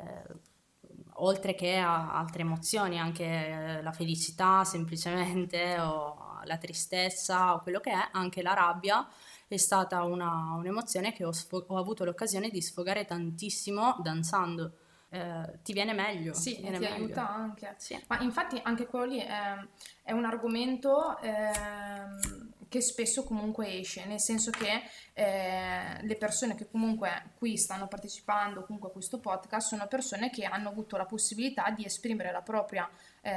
oltre 1.14 1.54
che 1.54 1.76
a 1.76 2.12
altre 2.12 2.42
emozioni, 2.42 2.98
anche 2.98 3.80
la 3.82 3.92
felicità 3.92 4.64
semplicemente 4.64 5.78
o 5.78 6.29
la 6.44 6.58
tristezza 6.58 7.54
o 7.54 7.62
quello 7.62 7.80
che 7.80 7.90
è, 7.90 8.08
anche 8.12 8.42
la 8.42 8.54
rabbia 8.54 9.06
è 9.46 9.56
stata 9.56 10.02
una, 10.04 10.54
un'emozione 10.56 11.12
che 11.12 11.24
ho, 11.24 11.32
sfo- 11.32 11.64
ho, 11.66 11.76
avuto 11.76 12.04
l'occasione 12.04 12.50
di 12.50 12.62
sfogare 12.62 13.04
tantissimo 13.04 13.96
danzando. 14.00 14.76
Eh, 15.08 15.58
ti 15.62 15.72
viene 15.72 15.92
meglio. 15.92 16.34
Sì, 16.34 16.54
ti, 16.54 16.62
viene 16.62 16.78
ti 16.78 16.84
meglio. 16.84 16.96
aiuta 16.96 17.28
anche. 17.28 17.74
Sì. 17.78 18.00
Ma 18.06 18.20
infatti 18.20 18.60
anche 18.62 18.86
quello 18.86 19.06
lì 19.06 19.18
è, 19.18 19.54
è 20.02 20.12
un 20.12 20.24
argomento... 20.24 21.18
Eh, 21.18 22.48
che 22.70 22.80
spesso 22.80 23.24
comunque 23.24 23.80
esce, 23.80 24.06
nel 24.06 24.20
senso 24.20 24.52
che 24.52 24.82
eh, 25.12 26.00
le 26.00 26.16
persone 26.16 26.54
che 26.54 26.70
comunque 26.70 27.32
qui 27.36 27.58
stanno 27.58 27.88
partecipando 27.88 28.62
comunque 28.62 28.90
a 28.90 28.92
questo 28.92 29.18
podcast 29.18 29.68
sono 29.68 29.88
persone 29.88 30.30
che 30.30 30.44
hanno 30.44 30.68
avuto 30.68 30.96
la 30.96 31.04
possibilità 31.04 31.70
di 31.70 31.84
esprimere 31.84 32.30
la 32.30 32.42
propria, 32.42 32.88
eh, 33.22 33.32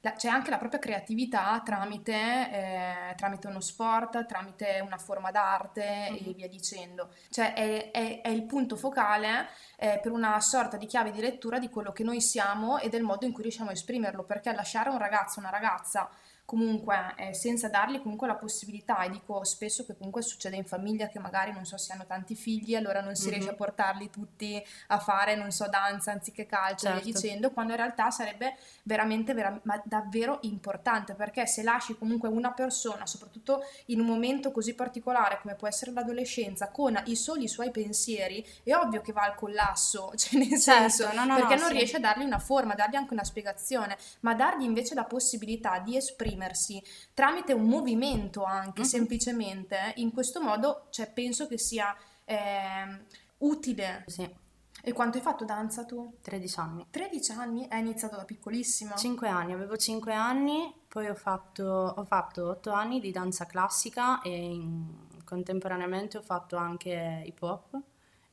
la, 0.00 0.16
cioè 0.16 0.30
anche 0.30 0.48
la 0.48 0.56
propria 0.56 0.80
creatività 0.80 1.60
tramite, 1.62 2.14
eh, 2.14 3.14
tramite 3.16 3.48
uno 3.48 3.60
sport, 3.60 4.24
tramite 4.24 4.80
una 4.82 4.96
forma 4.96 5.30
d'arte 5.30 6.08
mm-hmm. 6.10 6.28
e 6.30 6.32
via 6.32 6.48
dicendo. 6.48 7.10
Cioè 7.28 7.52
è, 7.52 7.90
è, 7.90 8.22
è 8.22 8.28
il 8.30 8.44
punto 8.44 8.76
focale 8.76 9.48
eh, 9.76 10.00
per 10.02 10.10
una 10.10 10.40
sorta 10.40 10.78
di 10.78 10.86
chiave 10.86 11.10
di 11.10 11.20
lettura 11.20 11.58
di 11.58 11.68
quello 11.68 11.92
che 11.92 12.02
noi 12.02 12.22
siamo 12.22 12.78
e 12.78 12.88
del 12.88 13.02
modo 13.02 13.26
in 13.26 13.32
cui 13.32 13.42
riusciamo 13.42 13.68
a 13.68 13.74
esprimerlo, 13.74 14.24
perché 14.24 14.54
lasciare 14.54 14.88
un 14.88 14.96
ragazzo, 14.96 15.38
una 15.38 15.50
ragazza 15.50 16.08
comunque 16.48 17.12
eh, 17.18 17.34
senza 17.34 17.68
dargli 17.68 18.00
comunque 18.00 18.26
la 18.26 18.36
possibilità, 18.36 19.02
e 19.02 19.10
dico 19.10 19.44
spesso 19.44 19.84
che 19.84 19.94
comunque 19.94 20.22
succede 20.22 20.56
in 20.56 20.64
famiglia 20.64 21.08
che 21.08 21.18
magari 21.18 21.52
non 21.52 21.66
so 21.66 21.76
se 21.76 21.92
hanno 21.92 22.06
tanti 22.06 22.34
figli, 22.34 22.74
allora 22.74 23.02
non 23.02 23.14
si 23.14 23.24
mm-hmm. 23.24 23.32
riesce 23.32 23.50
a 23.50 23.54
portarli 23.54 24.08
tutti 24.08 24.64
a 24.86 24.98
fare, 24.98 25.34
non 25.34 25.50
so, 25.50 25.68
danza 25.68 26.10
anziché 26.10 26.46
calcio, 26.46 26.86
certo. 26.86 27.04
via 27.04 27.12
dicendo, 27.12 27.50
quando 27.50 27.72
in 27.72 27.78
realtà 27.78 28.10
sarebbe 28.10 28.56
veramente, 28.84 29.34
vera- 29.34 29.60
ma 29.64 29.78
davvero 29.84 30.38
importante, 30.40 31.12
perché 31.12 31.46
se 31.46 31.62
lasci 31.62 31.98
comunque 31.98 32.30
una 32.30 32.52
persona, 32.52 33.04
soprattutto 33.04 33.60
in 33.86 34.00
un 34.00 34.06
momento 34.06 34.50
così 34.50 34.74
particolare 34.74 35.40
come 35.42 35.54
può 35.54 35.68
essere 35.68 35.92
l'adolescenza, 35.92 36.70
con 36.70 36.98
i 37.04 37.16
soli 37.16 37.46
suoi 37.46 37.70
pensieri, 37.70 38.42
è 38.62 38.74
ovvio 38.74 39.02
che 39.02 39.12
va 39.12 39.24
al 39.24 39.34
collasso, 39.34 40.12
cioè 40.16 40.38
nel 40.38 40.58
certo, 40.58 40.88
senso, 40.88 41.12
no, 41.12 41.26
no, 41.26 41.34
perché 41.34 41.56
no, 41.56 41.60
non 41.60 41.70
sì. 41.72 41.76
riesce 41.76 41.96
a 41.96 42.00
dargli 42.00 42.24
una 42.24 42.38
forma, 42.38 42.72
dargli 42.72 42.96
anche 42.96 43.12
una 43.12 43.24
spiegazione, 43.24 43.98
ma 44.20 44.32
dargli 44.32 44.62
invece 44.62 44.94
la 44.94 45.04
possibilità 45.04 45.78
di 45.80 45.94
esprimere 45.94 46.36
esprimersi 46.38 46.82
tramite 47.12 47.52
un 47.52 47.64
movimento 47.64 48.44
anche 48.44 48.80
mm-hmm. 48.80 48.90
semplicemente, 48.90 49.92
in 49.96 50.12
questo 50.12 50.40
modo 50.40 50.86
cioè, 50.90 51.10
penso 51.10 51.48
che 51.48 51.58
sia 51.58 51.94
eh, 52.24 53.04
utile. 53.38 54.04
Sì. 54.06 54.46
E 54.80 54.92
quanto 54.92 55.16
hai 55.18 55.22
fatto 55.24 55.44
danza 55.44 55.84
tu? 55.84 56.18
13 56.22 56.60
anni. 56.60 56.86
13 56.88 57.32
anni? 57.32 57.66
Hai 57.68 57.80
iniziato 57.80 58.16
da 58.16 58.24
piccolissima? 58.24 58.94
5 58.94 59.28
anni, 59.28 59.52
avevo 59.52 59.76
5 59.76 60.14
anni, 60.14 60.72
poi 60.86 61.08
ho 61.08 61.14
fatto, 61.14 61.64
ho 61.64 62.04
fatto 62.04 62.50
8 62.50 62.70
anni 62.70 63.00
di 63.00 63.10
danza 63.10 63.44
classica 63.44 64.22
e 64.22 64.30
in, 64.30 64.86
contemporaneamente 65.24 66.18
ho 66.18 66.22
fatto 66.22 66.56
anche 66.56 67.22
hip 67.26 67.42
hop 67.42 67.80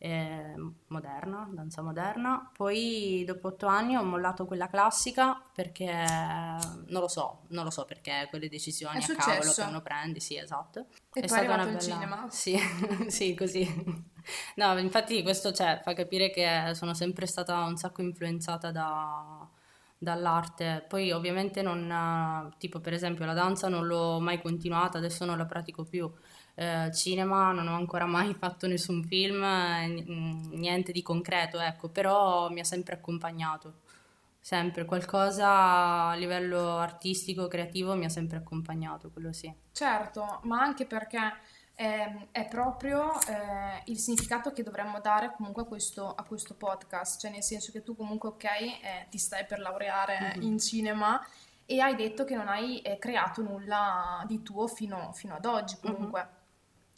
eh, 0.05 0.53
moderna, 0.87 1.49
danza 1.51 1.81
moderna. 1.81 2.51
Poi 2.53 3.23
dopo 3.25 3.47
otto 3.47 3.65
anni 3.65 3.95
ho 3.95 4.03
mollato 4.03 4.45
quella 4.45 4.67
classica 4.67 5.41
perché 5.51 5.91
non 5.91 7.01
lo 7.01 7.07
so, 7.07 7.41
non 7.49 7.63
lo 7.63 7.71
so 7.71 7.85
perché 7.85 8.27
quelle 8.29 8.47
decisioni 8.47 9.03
a 9.03 9.15
cavolo 9.15 9.51
che 9.51 9.61
uno 9.61 9.81
prendi, 9.81 10.19
sì, 10.19 10.37
esatto. 10.37 10.85
E 11.11 11.21
è 11.21 11.27
stata 11.27 11.53
una 11.55 11.65
bella... 11.65 11.79
cinema? 11.79 12.27
Sì, 12.29 12.55
sì, 13.07 13.33
così. 13.33 13.67
No, 14.55 14.77
infatti 14.77 15.23
questo 15.23 15.51
cioè, 15.51 15.79
fa 15.83 15.93
capire 15.93 16.29
che 16.29 16.71
sono 16.75 16.93
sempre 16.93 17.25
stata 17.25 17.63
un 17.63 17.75
sacco 17.75 18.03
influenzata 18.03 18.71
da, 18.71 19.47
dall'arte. 19.97 20.85
Poi 20.87 21.11
ovviamente 21.11 21.63
non, 21.63 22.53
tipo 22.59 22.79
per 22.79 22.93
esempio 22.93 23.25
la 23.25 23.33
danza 23.33 23.69
non 23.69 23.87
l'ho 23.87 24.19
mai 24.19 24.39
continuata, 24.39 24.99
adesso 24.99 25.25
non 25.25 25.37
la 25.39 25.45
pratico 25.45 25.83
più 25.83 26.11
eh, 26.55 26.91
cinema, 26.93 27.51
non 27.51 27.67
ho 27.67 27.75
ancora 27.75 28.05
mai 28.05 28.33
fatto 28.39 28.67
nessun 28.67 29.03
film, 29.03 29.43
niente 30.51 30.91
di 30.91 31.01
concreto, 31.01 31.59
ecco, 31.59 31.89
però 31.89 32.49
mi 32.49 32.61
ha 32.61 32.65
sempre 32.65 32.95
accompagnato. 32.95 33.81
Sempre 34.39 34.85
qualcosa 34.85 36.09
a 36.09 36.15
livello 36.15 36.77
artistico, 36.77 37.47
creativo 37.47 37.95
mi 37.95 38.05
ha 38.05 38.09
sempre 38.09 38.37
accompagnato, 38.37 39.09
quello 39.09 39.33
sì. 39.33 39.51
Certo, 39.71 40.41
ma 40.43 40.61
anche 40.61 40.85
perché 40.85 41.19
è, 41.73 42.27
è 42.31 42.47
proprio 42.47 43.11
eh, 43.27 43.81
il 43.85 43.97
significato 43.97 44.53
che 44.53 44.63
dovremmo 44.63 44.99
dare 45.01 45.33
comunque 45.35 45.63
a 45.63 45.65
questo, 45.65 46.13
a 46.13 46.23
questo, 46.23 46.53
podcast, 46.53 47.19
cioè 47.19 47.31
nel 47.31 47.43
senso 47.43 47.71
che 47.71 47.83
tu 47.83 47.95
comunque 47.95 48.29
ok 48.29 48.43
eh, 48.43 49.07
ti 49.09 49.17
stai 49.17 49.45
per 49.45 49.59
laureare 49.59 50.19
mm-hmm. 50.37 50.41
in 50.41 50.59
cinema 50.59 51.19
e 51.65 51.79
hai 51.81 51.95
detto 51.95 52.23
che 52.23 52.35
non 52.35 52.47
hai 52.47 52.79
eh, 52.81 52.97
creato 52.97 53.41
nulla 53.41 54.23
di 54.27 54.41
tuo 54.41 54.67
fino, 54.67 55.11
fino 55.13 55.35
ad 55.35 55.45
oggi 55.45 55.75
comunque. 55.81 56.23
Mm-hmm. 56.23 56.34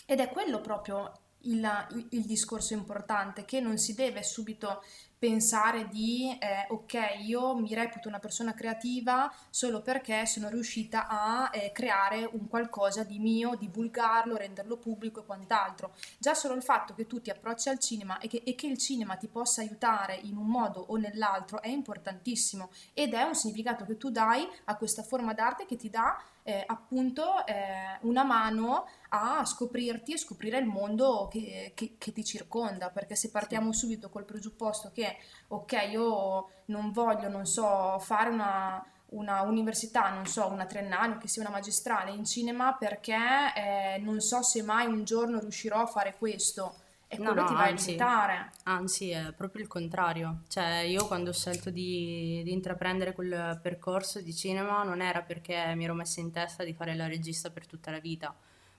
Ed 0.10 0.22
è 0.22 0.30
quello 0.30 0.62
proprio 0.62 1.12
il, 1.42 2.08
il, 2.12 2.26
discorso 2.26 2.74
importante, 2.74 3.44
che 3.44 3.60
non 3.60 3.78
si 3.78 3.94
deve 3.94 4.24
subito 4.24 4.82
pensare 5.20 5.88
di 5.88 6.30
eh, 6.40 6.66
ok, 6.70 7.26
io 7.26 7.56
mi 7.56 7.74
reputo 7.74 8.08
una 8.08 8.20
persona 8.20 8.54
creativa 8.54 9.30
solo 9.50 9.82
perché 9.82 10.26
sono 10.26 10.48
riuscita 10.48 11.08
a 11.08 11.50
eh, 11.52 11.72
creare 11.74 12.30
un 12.32 12.48
qualcosa 12.48 13.04
di 13.04 13.20
mio, 13.20 13.56
divulgarlo, 13.56 14.38
renderlo 14.38 14.78
pubblico 14.78 15.22
e 15.22 15.26
quant'altro. 15.26 15.94
Già 16.18 16.34
solo 16.34 16.54
il 16.54 16.64
fatto 16.64 16.94
che 16.94 17.06
tu 17.06 17.20
ti 17.20 17.30
approcci 17.30 17.68
al 17.68 17.80
cinema 17.80 18.20
e 18.20 18.30
che, 18.30 18.44
e 18.46 18.56
che 18.56 18.68
il 18.68 18.78
cinema 18.78 19.18
ti 19.18 19.28
possa 19.28 19.62
aiutare 19.62 20.16
in 20.24 20.38
un 20.38 20.48
modo 20.48 20.80
o 20.80 20.96
nell'altro 20.96 21.62
è 21.62 21.70
importantissimo 21.70 22.70
ed 22.94 23.14
è 23.14 23.24
un 23.24 23.36
significato 23.36 23.86
che 23.86 23.98
tu 23.98 24.10
dai 24.10 24.48
a 24.66 24.78
questa 24.78 25.04
forma 25.04 25.34
d'arte 25.34 25.66
che 25.66 25.76
ti 25.76 25.90
dà 25.90 26.18
eh, 26.44 26.64
appunto 26.66 27.46
eh, 27.46 27.98
una 28.02 28.24
mano 28.24 28.88
a 29.10 29.46
scoprirti 29.46 30.14
e 30.14 30.18
scoprire 30.18 30.58
il 30.58 30.66
mondo 30.66 31.28
che, 31.30 31.72
che, 31.76 31.96
che, 31.98 32.12
ti 32.12 32.24
circonda, 32.24 32.90
perché 32.90 33.16
se 33.16 33.30
partiamo 33.30 33.72
subito 33.74 34.10
col 34.10 34.26
presupposto 34.26 34.92
che 34.94 35.18
ok, 35.48 35.88
io 35.92 36.50
non 36.66 36.92
voglio, 36.92 37.30
non 37.30 37.46
so, 37.46 37.98
fare 38.00 38.30
una, 38.30 38.84
una 39.10 39.42
università, 39.42 40.10
non 40.10 40.26
so, 40.26 40.48
una 40.48 40.66
triennale 40.66 41.16
o 41.16 41.18
che 41.18 41.28
sia 41.28 41.42
una 41.42 41.52
magistrale 41.52 42.12
in 42.12 42.26
cinema 42.26 42.76
perché 42.76 43.16
eh, 43.56 44.00
non 44.00 44.20
so 44.20 44.42
se 44.42 44.62
mai 44.64 44.88
un 44.88 45.04
giorno 45.04 45.40
riuscirò 45.40 45.82
a 45.82 45.86
fare 45.88 46.16
questo 46.18 46.76
e 47.10 47.16
quello 47.16 47.34
no, 47.34 47.42
no, 47.42 47.48
ti 47.48 47.54
va 47.54 47.64
anzi, 47.64 47.84
a 47.84 47.86
limitare. 47.86 48.52
Anzi, 48.64 49.10
è 49.12 49.32
proprio 49.32 49.62
il 49.62 49.70
contrario. 49.70 50.42
Cioè, 50.50 50.80
io 50.80 51.08
quando 51.08 51.30
ho 51.30 51.34
scelto 51.34 51.70
di, 51.70 52.42
di, 52.44 52.52
intraprendere 52.52 53.14
quel 53.14 53.60
percorso 53.62 54.20
di 54.20 54.34
cinema 54.36 54.84
non 54.84 55.02
era 55.02 55.22
perché 55.22 55.74
mi 55.76 55.86
ero 55.86 55.94
messa 55.94 56.20
in 56.20 56.32
testa 56.32 56.66
di 56.66 56.74
fare 56.74 56.96
la 56.96 57.08
regista 57.08 57.50
per 57.50 57.66
tutta 57.66 57.92
la 57.92 58.00
vita. 58.00 58.36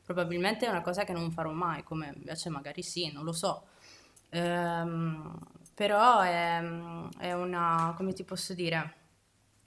Probabilmente 0.08 0.64
è 0.64 0.70
una 0.70 0.80
cosa 0.80 1.04
che 1.04 1.12
non 1.12 1.30
farò 1.30 1.50
mai, 1.50 1.82
come 1.82 2.14
invece 2.16 2.48
magari 2.48 2.82
sì, 2.82 3.12
non 3.12 3.24
lo 3.24 3.32
so. 3.34 3.66
Ehm, 4.30 5.38
però 5.74 6.20
è, 6.20 6.62
è 7.18 7.34
una, 7.34 7.92
come 7.94 8.14
ti 8.14 8.24
posso 8.24 8.54
dire, 8.54 8.94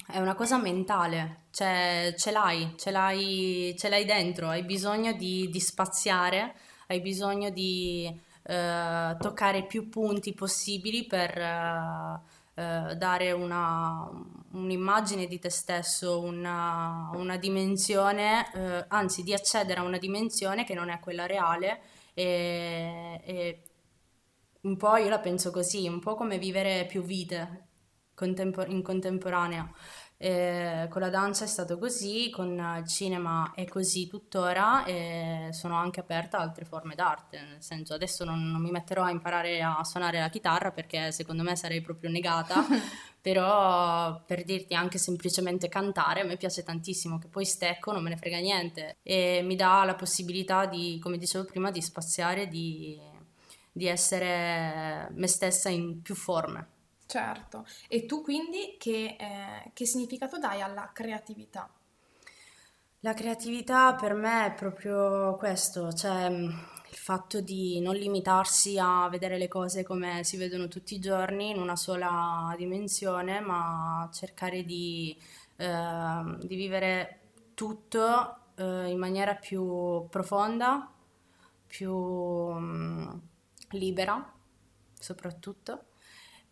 è 0.08 0.18
una 0.18 0.34
cosa 0.34 0.58
mentale, 0.58 1.44
cioè 1.52 2.16
ce 2.18 2.32
l'hai, 2.32 2.74
ce 2.76 2.90
l'hai, 2.90 3.76
ce 3.78 3.88
l'hai 3.88 4.04
dentro, 4.04 4.48
hai 4.50 4.64
bisogno 4.64 5.14
di, 5.14 5.48
di 5.48 5.60
spaziare, 5.60 6.56
hai 6.88 7.02
bisogno 7.02 7.52
di 7.52 8.12
eh, 8.42 9.16
toccare 9.20 9.68
più 9.68 9.90
punti 9.90 10.34
possibili 10.34 11.06
per 11.06 11.38
eh, 11.38 12.20
eh, 12.54 12.96
dare 12.98 13.32
una, 13.32 14.10
un'immagine 14.52 15.28
di 15.28 15.40
te 15.40 15.50
stesso, 15.50 16.20
una, 16.22 17.10
una 17.14 17.38
dimensione, 17.38 18.52
eh, 18.54 18.86
anzi 18.90 19.24
di 19.24 19.34
accedere 19.34 19.80
a 19.80 19.84
una 19.84 19.98
dimensione 19.98 20.66
che 20.66 20.74
non 20.74 20.90
è 20.90 21.00
quella 21.00 21.26
reale 21.26 21.82
e, 22.14 23.22
e 23.24 23.64
un 24.62 24.78
po' 24.78 24.96
io 24.98 25.10
la 25.10 25.20
penso 25.20 25.52
così, 25.52 25.88
un 25.88 26.00
po' 26.00 26.16
come 26.16 26.38
vivere 26.38 26.86
più 26.86 27.02
vite 27.02 27.68
in 28.68 28.84
contemporanea. 28.84 29.72
Eh, 30.24 30.86
con 30.92 31.02
la 31.02 31.10
danza 31.10 31.46
è 31.46 31.48
stato 31.48 31.80
così, 31.80 32.30
con 32.30 32.50
il 32.78 32.88
cinema 32.88 33.54
è 33.56 33.66
così 33.66 34.06
tuttora 34.06 34.86
e 34.86 35.50
sono 35.50 35.74
anche 35.74 36.00
aperta 36.00 36.38
a 36.38 36.42
altre 36.42 36.64
forme 36.64 36.94
d'arte, 36.94 37.42
nel 37.42 37.64
senso 37.64 37.96
adesso 37.96 38.24
non, 38.24 38.52
non 38.52 38.62
mi 38.62 38.70
metterò 38.70 39.02
a 39.02 39.10
imparare 39.10 39.64
a 39.64 39.84
suonare 39.84 40.20
la 40.20 40.30
chitarra 40.30 40.70
perché 40.70 41.12
secondo 41.12 41.42
me 41.42 41.56
sarei 41.56 41.82
proprio 41.82 42.12
negata, 42.12 42.64
però 43.20 44.22
per 44.24 44.44
dirti 44.44 44.76
anche 44.76 45.00
semplicemente 45.00 45.70
cantare 45.70 46.22
a 46.22 46.26
me 46.26 46.38
piace 46.38 46.62
tantissimo, 46.62 47.18
che 47.18 47.28
poi 47.28 47.44
stecco 47.44 47.92
non 47.92 48.04
me 48.04 48.10
ne 48.10 48.18
frega 48.18 48.38
niente 48.38 48.98
e 49.02 49.42
mi 49.44 49.56
dà 49.56 49.84
la 49.86 49.96
possibilità 49.96 50.68
di, 50.68 51.00
come 51.02 51.18
dicevo 51.18 51.46
prima, 51.46 51.72
di 51.72 51.82
spaziare, 51.82 52.48
di, 52.48 52.96
di 53.72 53.88
essere 53.88 55.10
me 55.16 55.26
stessa 55.26 55.70
in 55.70 56.04
più 56.04 56.14
forme. 56.14 56.81
Certo, 57.12 57.66
e 57.90 58.06
tu 58.06 58.22
quindi 58.22 58.78
che, 58.80 59.18
eh, 59.20 59.72
che 59.74 59.86
significato 59.86 60.38
dai 60.38 60.62
alla 60.62 60.92
creatività? 60.94 61.70
La 63.02 63.14
creatività 63.14 63.96
per 63.96 64.14
me 64.14 64.46
è 64.46 64.54
proprio 64.54 65.36
questo, 65.36 65.92
cioè 65.92 66.30
mm, 66.30 66.44
il 66.46 66.96
fatto 66.96 67.42
di 67.42 67.82
non 67.82 67.96
limitarsi 67.96 68.78
a 68.80 69.10
vedere 69.10 69.38
le 69.38 69.50
cose 69.50 69.84
come 69.84 70.24
si 70.24 70.38
vedono 70.38 70.70
tutti 70.70 70.96
i 70.96 71.00
giorni 71.00 71.50
in 71.50 71.60
una 71.60 71.76
sola 71.76 72.56
dimensione, 72.58 73.42
ma 73.42 74.10
cercare 74.14 74.64
di, 74.64 75.14
eh, 75.58 76.38
di 76.40 76.56
vivere 76.56 77.20
tutto 77.56 78.54
eh, 78.56 78.88
in 78.90 78.98
maniera 78.98 79.36
più 79.36 80.08
profonda, 80.10 80.90
più 81.68 81.94
mm, 81.94 83.10
libera 83.72 84.34
soprattutto 84.98 85.88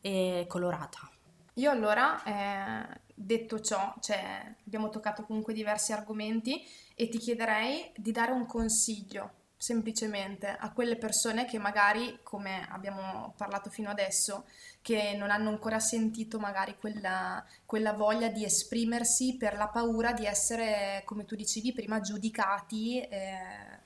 e 0.02 0.46
colorata. 0.48 1.10
Io 1.56 1.72
allora, 1.72 2.24
eh, 2.24 3.00
detto 3.14 3.60
ciò, 3.60 3.94
cioè, 4.00 4.56
abbiamo 4.66 4.90
toccato 4.90 5.24
comunque 5.24 5.54
diversi 5.54 5.92
argomenti 5.92 6.64
e 6.96 7.10
ti 7.10 7.18
chiederei 7.18 7.92
di 7.96 8.12
dare 8.12 8.32
un 8.32 8.46
consiglio 8.46 9.34
semplicemente 9.58 10.48
a 10.48 10.72
quelle 10.72 10.96
persone 10.96 11.44
che 11.44 11.58
magari, 11.58 12.20
come 12.24 12.66
abbiamo 12.70 13.34
parlato 13.36 13.70
fino 13.70 13.90
adesso, 13.90 14.46
che 14.82 15.16
non 15.18 15.32
hanno 15.32 15.50
ancora 15.50 15.80
sentito 15.80 16.40
magari 16.40 16.78
quella, 16.80 17.46
quella 17.66 17.92
voglia 17.92 18.30
di 18.30 18.46
esprimersi 18.46 19.36
per 19.36 19.58
la 19.58 19.68
paura 19.68 20.14
di 20.14 20.26
essere, 20.26 21.02
come 21.04 21.26
tu 21.26 21.36
dicevi 21.36 21.74
prima, 21.74 22.00
giudicati. 22.00 23.02
Eh... 23.02 23.80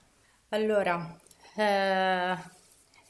Allora, 0.49 1.19
eh, 1.55 2.37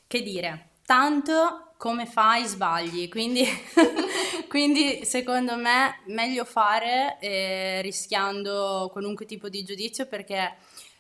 che 0.08 0.22
dire? 0.22 0.70
Tanto 0.86 1.73
come 1.84 2.06
fai 2.06 2.46
sbagli, 2.46 3.10
quindi 3.10 3.44
Quindi 4.48 5.04
secondo 5.04 5.58
me 5.58 6.00
meglio 6.06 6.46
fare 6.46 7.18
eh, 7.20 7.82
rischiando 7.82 8.88
qualunque 8.92 9.26
tipo 9.26 9.50
di 9.50 9.64
giudizio 9.64 10.06
perché 10.06 10.58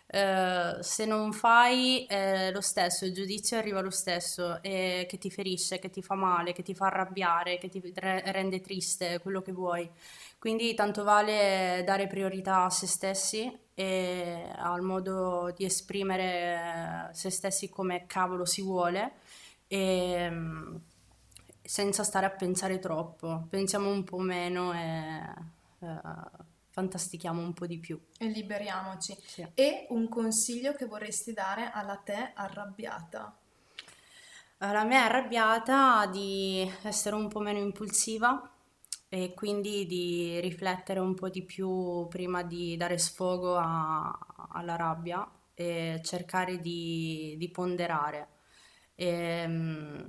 eh, 0.07 0.77
se 0.81 1.05
non 1.05 1.31
fai 1.31 2.03
eh, 2.07 2.51
lo 2.51 2.61
stesso, 2.61 3.05
il 3.05 3.13
giudizio 3.13 3.55
arriva 3.57 3.79
lo 3.79 3.91
stesso, 3.91 4.59
che 4.61 5.17
ti 5.19 5.29
ferisce, 5.29 5.77
che 5.77 5.91
ti 5.91 6.01
fa 6.01 6.15
male, 6.15 6.51
che 6.51 6.63
ti 6.63 6.73
fa 6.73 6.87
arrabbiare, 6.87 7.59
che 7.59 7.69
ti 7.69 7.79
re- 7.93 8.23
rende 8.31 8.59
triste, 8.59 9.19
quello 9.21 9.43
che 9.43 9.51
vuoi. 9.51 9.87
Quindi 10.39 10.73
tanto 10.73 11.03
vale 11.03 11.83
dare 11.85 12.07
priorità 12.07 12.63
a 12.63 12.69
se 12.71 12.87
stessi 12.87 13.55
e 13.75 14.49
al 14.57 14.81
modo 14.81 15.53
di 15.55 15.63
esprimere 15.63 17.09
se 17.13 17.29
stessi 17.29 17.69
come 17.69 18.05
cavolo 18.07 18.45
si 18.45 18.63
vuole 18.63 19.11
e 19.73 20.29
mm, 20.29 20.75
senza 21.61 22.03
stare 22.03 22.25
a 22.25 22.31
pensare 22.31 22.79
troppo, 22.79 23.47
pensiamo 23.49 23.89
un 23.89 24.03
po' 24.03 24.19
meno 24.19 24.73
e... 24.73 25.51
Uh, 25.79 26.41
fantastichiamo 26.73 27.39
un 27.39 27.53
po' 27.53 27.67
di 27.67 27.77
più. 27.77 28.01
E 28.17 28.25
liberiamoci. 28.25 29.15
Sì. 29.23 29.47
E 29.53 29.85
un 29.89 30.09
consiglio 30.09 30.73
che 30.73 30.87
vorresti 30.87 31.31
dare 31.31 31.69
alla 31.71 31.97
te 31.97 32.31
arrabbiata? 32.33 33.37
Alla 34.57 34.83
me 34.83 34.95
arrabbiata 34.95 36.07
di 36.07 36.67
essere 36.81 37.15
un 37.15 37.27
po' 37.27 37.41
meno 37.41 37.59
impulsiva 37.59 38.51
e 39.07 39.35
quindi 39.35 39.85
di 39.85 40.39
riflettere 40.39 40.99
un 40.99 41.13
po' 41.13 41.29
di 41.29 41.43
più 41.43 42.07
prima 42.07 42.41
di 42.41 42.75
dare 42.75 42.97
sfogo 42.97 43.55
a, 43.55 44.47
alla 44.49 44.75
rabbia 44.75 45.29
e 45.53 46.01
cercare 46.03 46.57
di, 46.57 47.35
di 47.37 47.49
ponderare. 47.51 48.32
E, 48.95 50.05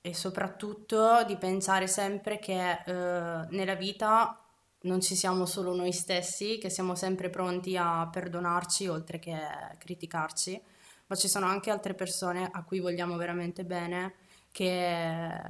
e, 0.00 0.14
soprattutto 0.14 1.24
di 1.24 1.36
pensare 1.36 1.86
sempre 1.86 2.38
che 2.38 2.82
eh, 2.84 3.46
nella 3.50 3.74
vita 3.74 4.38
non 4.82 5.00
ci 5.00 5.14
siamo 5.14 5.46
solo 5.46 5.74
noi 5.74 5.92
stessi, 5.92 6.58
che 6.58 6.70
siamo 6.70 6.94
sempre 6.94 7.30
pronti 7.30 7.76
a 7.76 8.08
perdonarci 8.10 8.86
oltre 8.86 9.18
che 9.18 9.38
criticarci, 9.78 10.60
ma 11.06 11.16
ci 11.16 11.28
sono 11.28 11.46
anche 11.46 11.70
altre 11.70 11.94
persone 11.94 12.48
a 12.52 12.62
cui 12.64 12.80
vogliamo 12.80 13.16
veramente 13.16 13.64
bene, 13.64 14.14
che, 14.52 15.40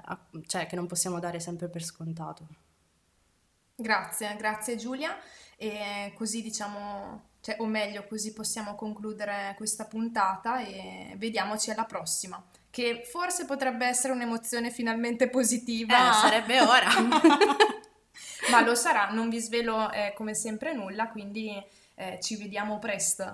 cioè, 0.47 0.67
che 0.67 0.77
non 0.77 0.87
possiamo 0.87 1.19
dare 1.19 1.41
sempre 1.41 1.69
per 1.69 1.83
scontato. 1.83 2.47
Grazie, 3.77 4.37
grazie 4.37 4.77
Giulia. 4.77 5.17
E 5.57 6.13
così 6.17 6.43
diciamo, 6.43 7.29
cioè, 7.45 7.57
o 7.59 7.67
meglio, 7.67 8.07
così 8.07 8.33
possiamo 8.33 8.75
concludere 8.75 9.53
questa 9.59 9.85
puntata 9.85 10.65
e 10.65 11.13
vediamoci 11.19 11.71
alla 11.71 11.85
prossima. 11.85 12.43
Che 12.71 13.03
forse 13.05 13.45
potrebbe 13.45 13.85
essere 13.85 14.15
un'emozione 14.15 14.71
finalmente 14.71 15.29
positiva. 15.29 16.09
Eh, 16.09 16.13
sarebbe 16.15 16.63
ora. 16.63 16.89
ma 18.51 18.61
lo 18.63 18.75
sarà, 18.75 19.11
non 19.11 19.29
vi 19.29 19.41
svelo 19.41 19.93
eh, 19.93 20.15
come 20.17 20.35
sempre 20.35 20.73
nulla, 20.73 21.11
quindi 21.11 21.63
eh, 21.97 22.19
ci 22.23 22.37
vediamo 22.37 22.79
presto. 22.79 23.31